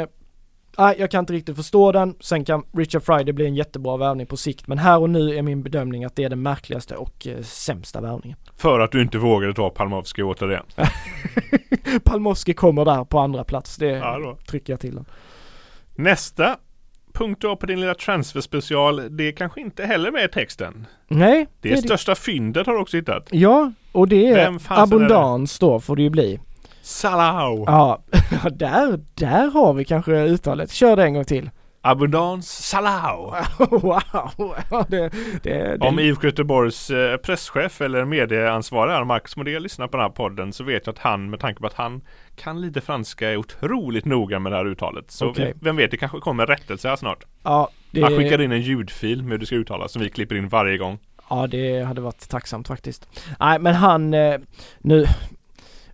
[0.79, 2.15] nej, jag kan inte riktigt förstå den.
[2.21, 5.43] Sen kan Richard Friday bli en jättebra värvning på sikt, men här och nu är
[5.43, 8.39] min bedömning att det är den märkligaste och eh, sämsta värvningen.
[8.57, 10.65] För att du inte vågade ta Palmovski återigen.
[12.05, 15.05] Palmowski kommer där på andra plats, det Ja, trycker jag till den.
[15.95, 16.57] Nästa
[17.15, 20.86] punkt då på din lilla transferspecial, det är kanske inte heller med i texten.
[21.09, 23.28] Nej, Det är största fyndet har du också hittat.
[23.31, 24.59] Ja, och det är det?
[24.69, 26.41] abundans då får det ju bli.
[26.82, 27.36] Salah!
[27.66, 28.03] Ja,
[28.51, 30.70] där, där har vi kanske uttalet.
[30.70, 31.51] Kör det en gång till.
[31.86, 33.47] Abundans Salah!
[33.70, 34.55] wow!
[34.89, 35.11] Det,
[35.43, 40.05] det, det, Om IFK Göteborgs eh, presschef eller medieansvarig är Max Modé lyssnar på den
[40.06, 42.01] här podden så vet jag att han med tanke på att han
[42.36, 45.11] kan lite franska är otroligt noga med det här uttalet.
[45.11, 47.24] Så vi- vem vet, det kanske kommer rättelse här snart.
[47.43, 50.35] ja, det, Han skickar in en ljudfil med hur det ska uttalas som vi klipper
[50.36, 50.98] in varje gång.
[51.31, 53.09] Ja, det hade varit tacksamt faktiskt.
[53.40, 54.36] Nej, men han, eh,
[54.78, 55.06] nu,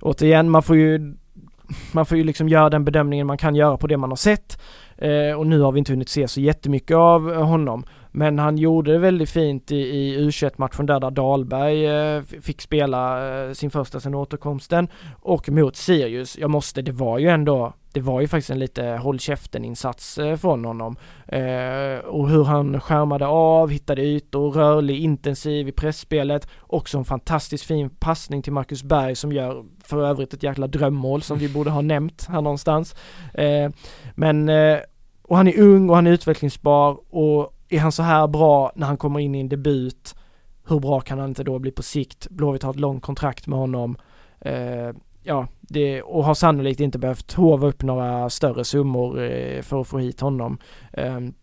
[0.01, 1.15] återigen, man får ju,
[1.93, 4.61] man får ju liksom göra den bedömningen man kan göra på det man har sett.
[5.01, 7.85] Eh, och nu har vi inte hunnit se så jättemycket av eh, honom.
[8.13, 13.29] Men han gjorde det väldigt fint i, i U21-matchen där, där Dahlberg eh, fick spela
[13.45, 14.89] eh, sin första sen återkomsten.
[15.21, 18.85] Och mot Sirius, jag måste, det var ju ändå, det var ju faktiskt en lite
[18.85, 20.97] håll käften insats eh, från honom.
[21.27, 26.49] Eh, och hur han skärmade av, hittade ytor, rörlig, intensiv i pressspelet.
[26.61, 31.23] Också en fantastiskt fin passning till Marcus Berg som gör för övrigt ett jäkla drömmål
[31.23, 32.95] som vi borde ha nämnt här någonstans.
[33.35, 33.71] Eh,
[34.15, 34.79] men, eh,
[35.31, 38.87] och han är ung och han är utvecklingsbar och är han så här bra när
[38.87, 40.15] han kommer in i en debut,
[40.69, 42.29] hur bra kan han inte då bli på sikt?
[42.31, 43.97] Blåvitt har ett långt kontrakt med honom.
[44.41, 44.91] Eh,
[45.23, 49.89] ja, det, och har sannolikt inte behövt hova upp några större summor eh, för att
[49.89, 50.59] få hit honom.
[50.93, 51.35] Ehm,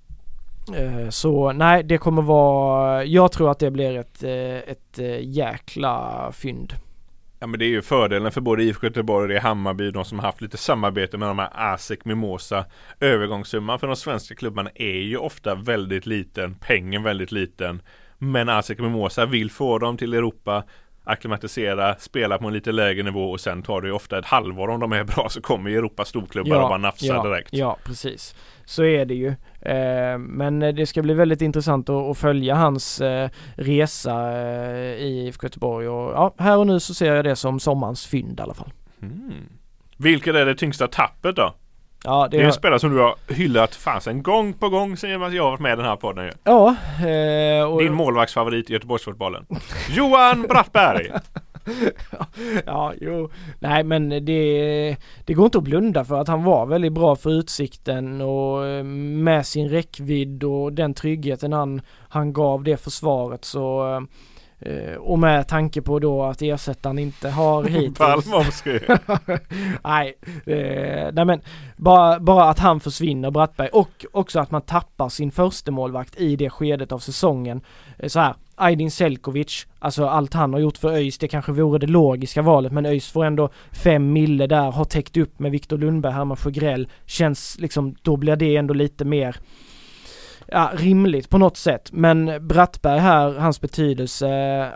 [0.75, 5.19] eh, så nej, det kommer vara, jag tror att det blir ett, eh, ett eh,
[5.21, 6.73] jäkla fynd.
[7.39, 10.25] Ja men det är ju fördelen för både IFK Göteborg och Hammarby, de som har
[10.25, 12.65] haft lite samarbete med de här ASEC Mimosa.
[12.99, 17.81] Övergångssumman för de svenska klubbarna är ju ofta väldigt liten, pengen väldigt liten.
[18.17, 20.63] Men ASEC Mimosa vill få dem till Europa,
[21.03, 24.67] akklimatisera, spela på en lite lägre nivå och sen tar det ju ofta ett halvår
[24.67, 27.49] om de är bra så kommer Europas storklubbar och bara nafsa ja, direkt.
[27.53, 28.35] Ja, precis.
[28.65, 29.35] Så är det ju.
[29.67, 35.45] Eh, men det ska bli väldigt intressant att, följa hans eh, resa eh, i IFK
[35.45, 38.53] Göteborg och ja, här och nu så ser jag det som sommarens fynd i alla
[38.53, 38.71] fall.
[39.01, 39.33] Mm.
[39.97, 41.53] Vilket är det tyngsta tappet då?
[42.03, 45.19] Ja, Det är en spelare som du har hyllat fasen gång på gång sen jag
[45.19, 46.31] har varit med i den här podden ju.
[46.43, 46.75] Ja,
[47.07, 49.45] eh, och, Din målvaktsfavorit i Göteborgsfotbollen.
[49.89, 51.11] Johan Brattberg!
[52.65, 53.29] ja, jo.
[53.59, 57.29] Nej men det, det går inte att blunda för att han var väldigt bra för
[57.29, 63.95] utsikten och eh, med sin räckvidd och den tryggheten han, han gav det försvaret så
[63.95, 64.01] eh,
[64.97, 68.63] och med tanke på då att ersättaren inte har hittills
[69.83, 70.13] nej,
[70.45, 71.41] eh, nej men
[71.75, 76.35] bara, bara att han försvinner Brattberg och också att man tappar sin första målvakt i
[76.35, 77.61] det skedet av säsongen.
[77.99, 81.79] Eh, så här, Aydin Selkovic, alltså allt han har gjort för ÖIS, det kanske vore
[81.79, 85.77] det logiska valet men ÖIS får ändå fem mille där, har täckt upp med Viktor
[85.77, 89.35] Lundberg, Herman Sjögrell, känns liksom, då blir det ändå lite mer
[90.47, 91.89] ja, rimligt på något sätt.
[91.91, 94.27] Men Brattberg här, hans betydelse,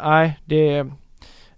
[0.03, 0.85] nej det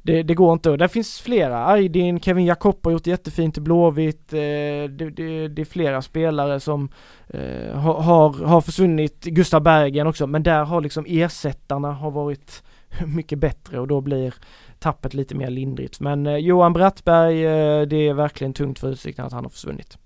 [0.05, 0.69] det, det går inte.
[0.69, 1.65] Och där finns flera.
[1.65, 4.33] Aydin, Kevin Jakob har gjort jättefint i Blåvitt.
[4.33, 6.89] Eh, det, det, det är flera spelare som
[7.27, 9.23] eh, har, har, har försvunnit.
[9.23, 10.27] Gustav Bergen också.
[10.27, 12.63] Men där har liksom ersättarna har varit
[13.15, 14.33] mycket bättre och då blir
[14.79, 15.99] tappet lite mer lindrigt.
[15.99, 19.97] Men eh, Johan Brattberg, eh, det är verkligen tungt för Utsikten att han har försvunnit.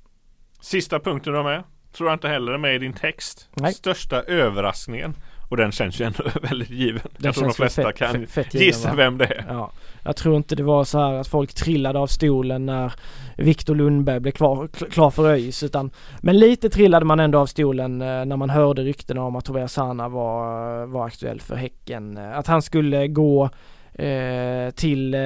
[0.61, 1.63] Sista punkten du har med.
[1.97, 3.49] Tror jag inte heller är med i din text.
[3.53, 3.73] Nej.
[3.73, 5.13] Största överraskningen.
[5.49, 7.01] Och den känns ju ändå väldigt given.
[7.03, 8.95] Den jag tror de flesta fett- kan fett- given, gissa va?
[8.95, 9.45] vem det är.
[9.49, 9.71] Ja,
[10.03, 12.93] jag tror inte det var så här att folk trillade av stolen när
[13.37, 15.91] Viktor Lundberg blev kvar, kl- klar för ÖIS utan
[16.21, 19.73] Men lite trillade man ändå av stolen eh, när man hörde ryktena om att Tobias
[19.73, 22.17] Sana var, var aktuell för Häcken.
[22.17, 23.49] Eh, Att han skulle gå eh,
[23.97, 25.19] Eh, till eh,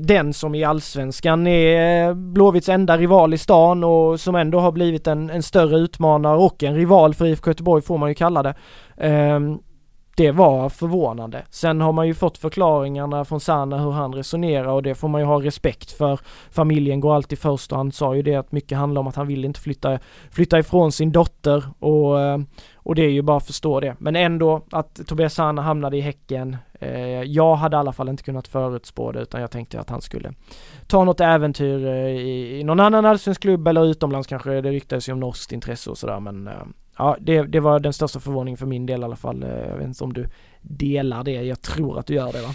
[0.00, 4.72] den som i Allsvenskan är eh, Blåvitts enda rival i stan och som ändå har
[4.72, 8.42] blivit en, en större utmanare och en rival för IFK Göteborg får man ju kalla
[8.42, 8.54] det.
[8.96, 9.58] Ehm,
[10.16, 11.44] det var förvånande.
[11.50, 15.20] Sen har man ju fått förklaringarna från Sanna hur han resonerar och det får man
[15.20, 16.20] ju ha respekt för.
[16.50, 19.26] Familjen går alltid först och han sa ju det att mycket handlar om att han
[19.26, 19.98] vill inte flytta,
[20.30, 22.38] flytta ifrån sin dotter och, eh,
[22.90, 23.96] och det är ju bara att förstå det.
[23.98, 26.56] Men ändå att Tobias Sana hamnade i Häcken.
[26.80, 30.00] Eh, jag hade i alla fall inte kunnat förutspå det utan jag tänkte att han
[30.00, 30.32] skulle
[30.86, 34.60] ta något äventyr eh, i, i någon annan allsvensk klubb eller utomlands kanske.
[34.60, 36.52] Det ryktades ju om norskt intresse och sådär men eh,
[36.98, 39.42] Ja, det, det var den största förvåningen för min del i alla fall.
[39.42, 40.26] Eh, Jag vet inte om du
[40.62, 41.32] delar det.
[41.32, 42.54] Jag tror att du gör det va?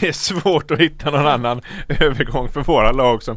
[0.00, 3.36] Det är svårt att hitta någon annan övergång för våra lag som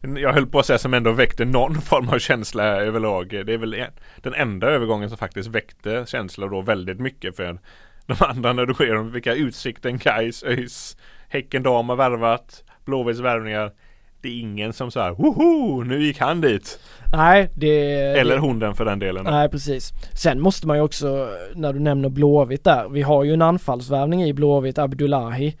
[0.00, 3.28] jag höll på att säga som ändå väckte någon form av känsla överlag.
[3.28, 3.84] Det är väl
[4.16, 7.58] den enda övergången som faktiskt väckte känslor då väldigt mycket för
[8.06, 10.96] de andra när du sker om vilka Utsikten, Gais, ÖIS,
[11.28, 13.72] Häcken Dam har värvat, Blåvitts värvningar.
[14.22, 16.80] Det är ingen som säger woho, nu gick han dit.
[17.12, 17.96] Nej, det...
[17.96, 19.24] Eller det, hon den för den delen.
[19.24, 19.92] Nej, precis.
[20.14, 24.22] Sen måste man ju också, när du nämner Blåvitt där, vi har ju en anfallsvärvning
[24.22, 25.56] i Blåvitt, Abdullahi.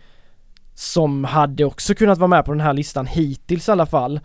[0.80, 4.20] Som hade också kunnat vara med på den här listan hittills i alla fall.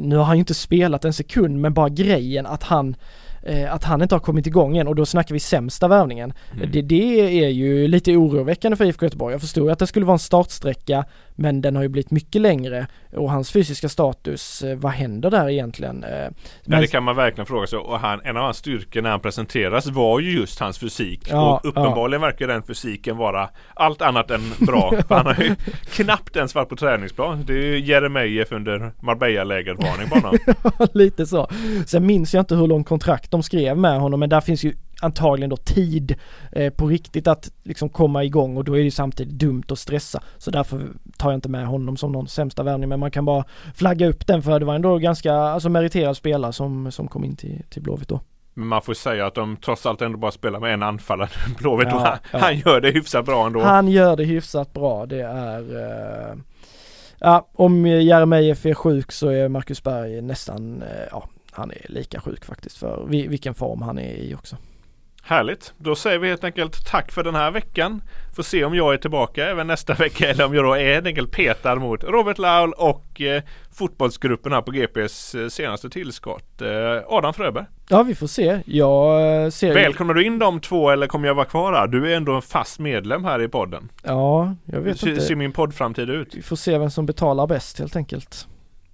[0.00, 2.96] Nu har han ju inte spelat en sekund, men bara grejen att han
[3.42, 6.32] eh, att han inte har kommit igång än och då snackar vi sämsta värvningen.
[6.52, 6.70] Mm.
[6.72, 9.34] Det, det, är ju lite oroväckande för IFK Göteborg.
[9.34, 11.04] Jag förstår att det skulle vara en startsträcka
[11.38, 15.48] men den har ju blivit mycket längre och hans fysiska status, eh, vad händer där
[15.48, 16.04] egentligen?
[16.04, 16.34] Eh, men...
[16.64, 19.20] Ja, det kan man verkligen fråga sig och han, en av hans styrkor när han
[19.20, 22.28] presenteras var ju just hans fysik ja, och uppenbarligen ja.
[22.28, 24.92] verkar den fysiken vara allt annat än bra.
[25.08, 25.54] han har ju
[25.90, 27.44] knappt ens varit på träningsplan.
[27.46, 30.38] Det är ju Jeremejeff under Marbella-läget varning på honom.
[30.92, 31.50] Lite så.
[31.86, 34.74] Sen minns jag inte hur lång kontrakt de skrev med honom men där finns ju
[35.00, 36.14] antagligen då tid
[36.52, 39.78] eh, på riktigt att liksom komma igång och då är det ju samtidigt dumt att
[39.78, 40.22] stressa.
[40.38, 43.44] Så därför tar jag inte med honom som någon sämsta värvning men man kan bara
[43.74, 47.36] flagga upp den för det var ändå ganska alltså meriterad spelare som, som kom in
[47.36, 48.20] till, till Blåvitt då.
[48.54, 51.30] Men man får säga att de trots allt ändå bara spelar med en anfallare.
[51.58, 52.38] Blåvitt ja, han, ja.
[52.38, 53.60] han gör det hyfsat bra ändå.
[53.60, 55.06] Han gör det hyfsat bra.
[55.06, 56.38] Det är uh,
[57.20, 62.20] Ja, om Jeremejeff är sjuk så är Marcus Berg nästan, uh, ja, han är lika
[62.20, 64.56] sjuk faktiskt för vilken form han är i också.
[65.28, 65.74] Härligt!
[65.78, 68.02] Då säger vi helt enkelt tack för den här veckan.
[68.36, 71.06] Får se om jag är tillbaka även nästa vecka eller om jag då är helt
[71.06, 73.42] enkelt petar mot Robert Laul och eh,
[73.72, 76.62] fotbollsgruppen här på GPs eh, senaste tillskott.
[76.62, 76.68] Eh,
[77.06, 77.64] Adam Fröberg.
[77.88, 78.60] Ja vi får se.
[78.66, 81.86] Jag eh, ser Välkomnar du in de två eller kommer jag vara kvar här?
[81.86, 83.88] Du är ändå en fast medlem här i podden.
[84.02, 85.22] Ja, jag vet Hur inte.
[85.22, 86.34] ser min poddframtid ut?
[86.34, 88.46] Vi får se vem som betalar bäst helt enkelt.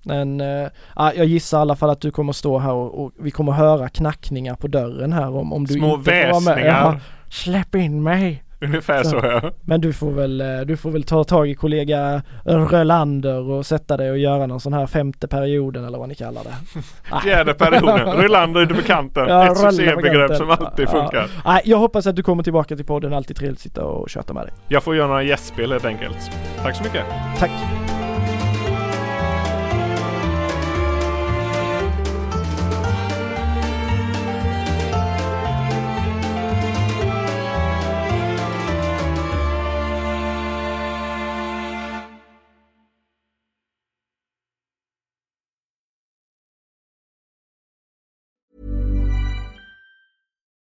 [0.05, 3.31] Men äh, jag gissar i alla fall att du kommer stå här och, och, vi
[3.31, 6.67] kommer höra knackningar på dörren här om, om du Små inte får vara med.
[6.67, 6.99] Ja,
[7.29, 8.45] släpp in mig!
[8.65, 9.51] Ungefär så, så ja.
[9.61, 13.97] Men du får väl, eh, du får väl ta tag i kollega Rölander och sätta
[13.97, 16.83] dig och göra någon sån här femte perioden eller vad ni kallar det.
[17.23, 19.29] Fjärde perioden, Rölander är du bekanten.
[19.29, 21.31] Ja, Ett succébegrepp som alltid funkar.
[21.45, 21.61] Ja.
[21.65, 23.15] jag hoppas att du kommer tillbaka till podden.
[23.15, 24.53] Alltid trevligt att sitta och köta med dig.
[24.69, 26.31] Jag får göra några gästspel helt enkelt.
[26.63, 27.05] Tack så mycket.
[27.39, 27.51] Tack.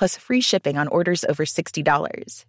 [0.00, 2.44] plus free shipping on orders over $60.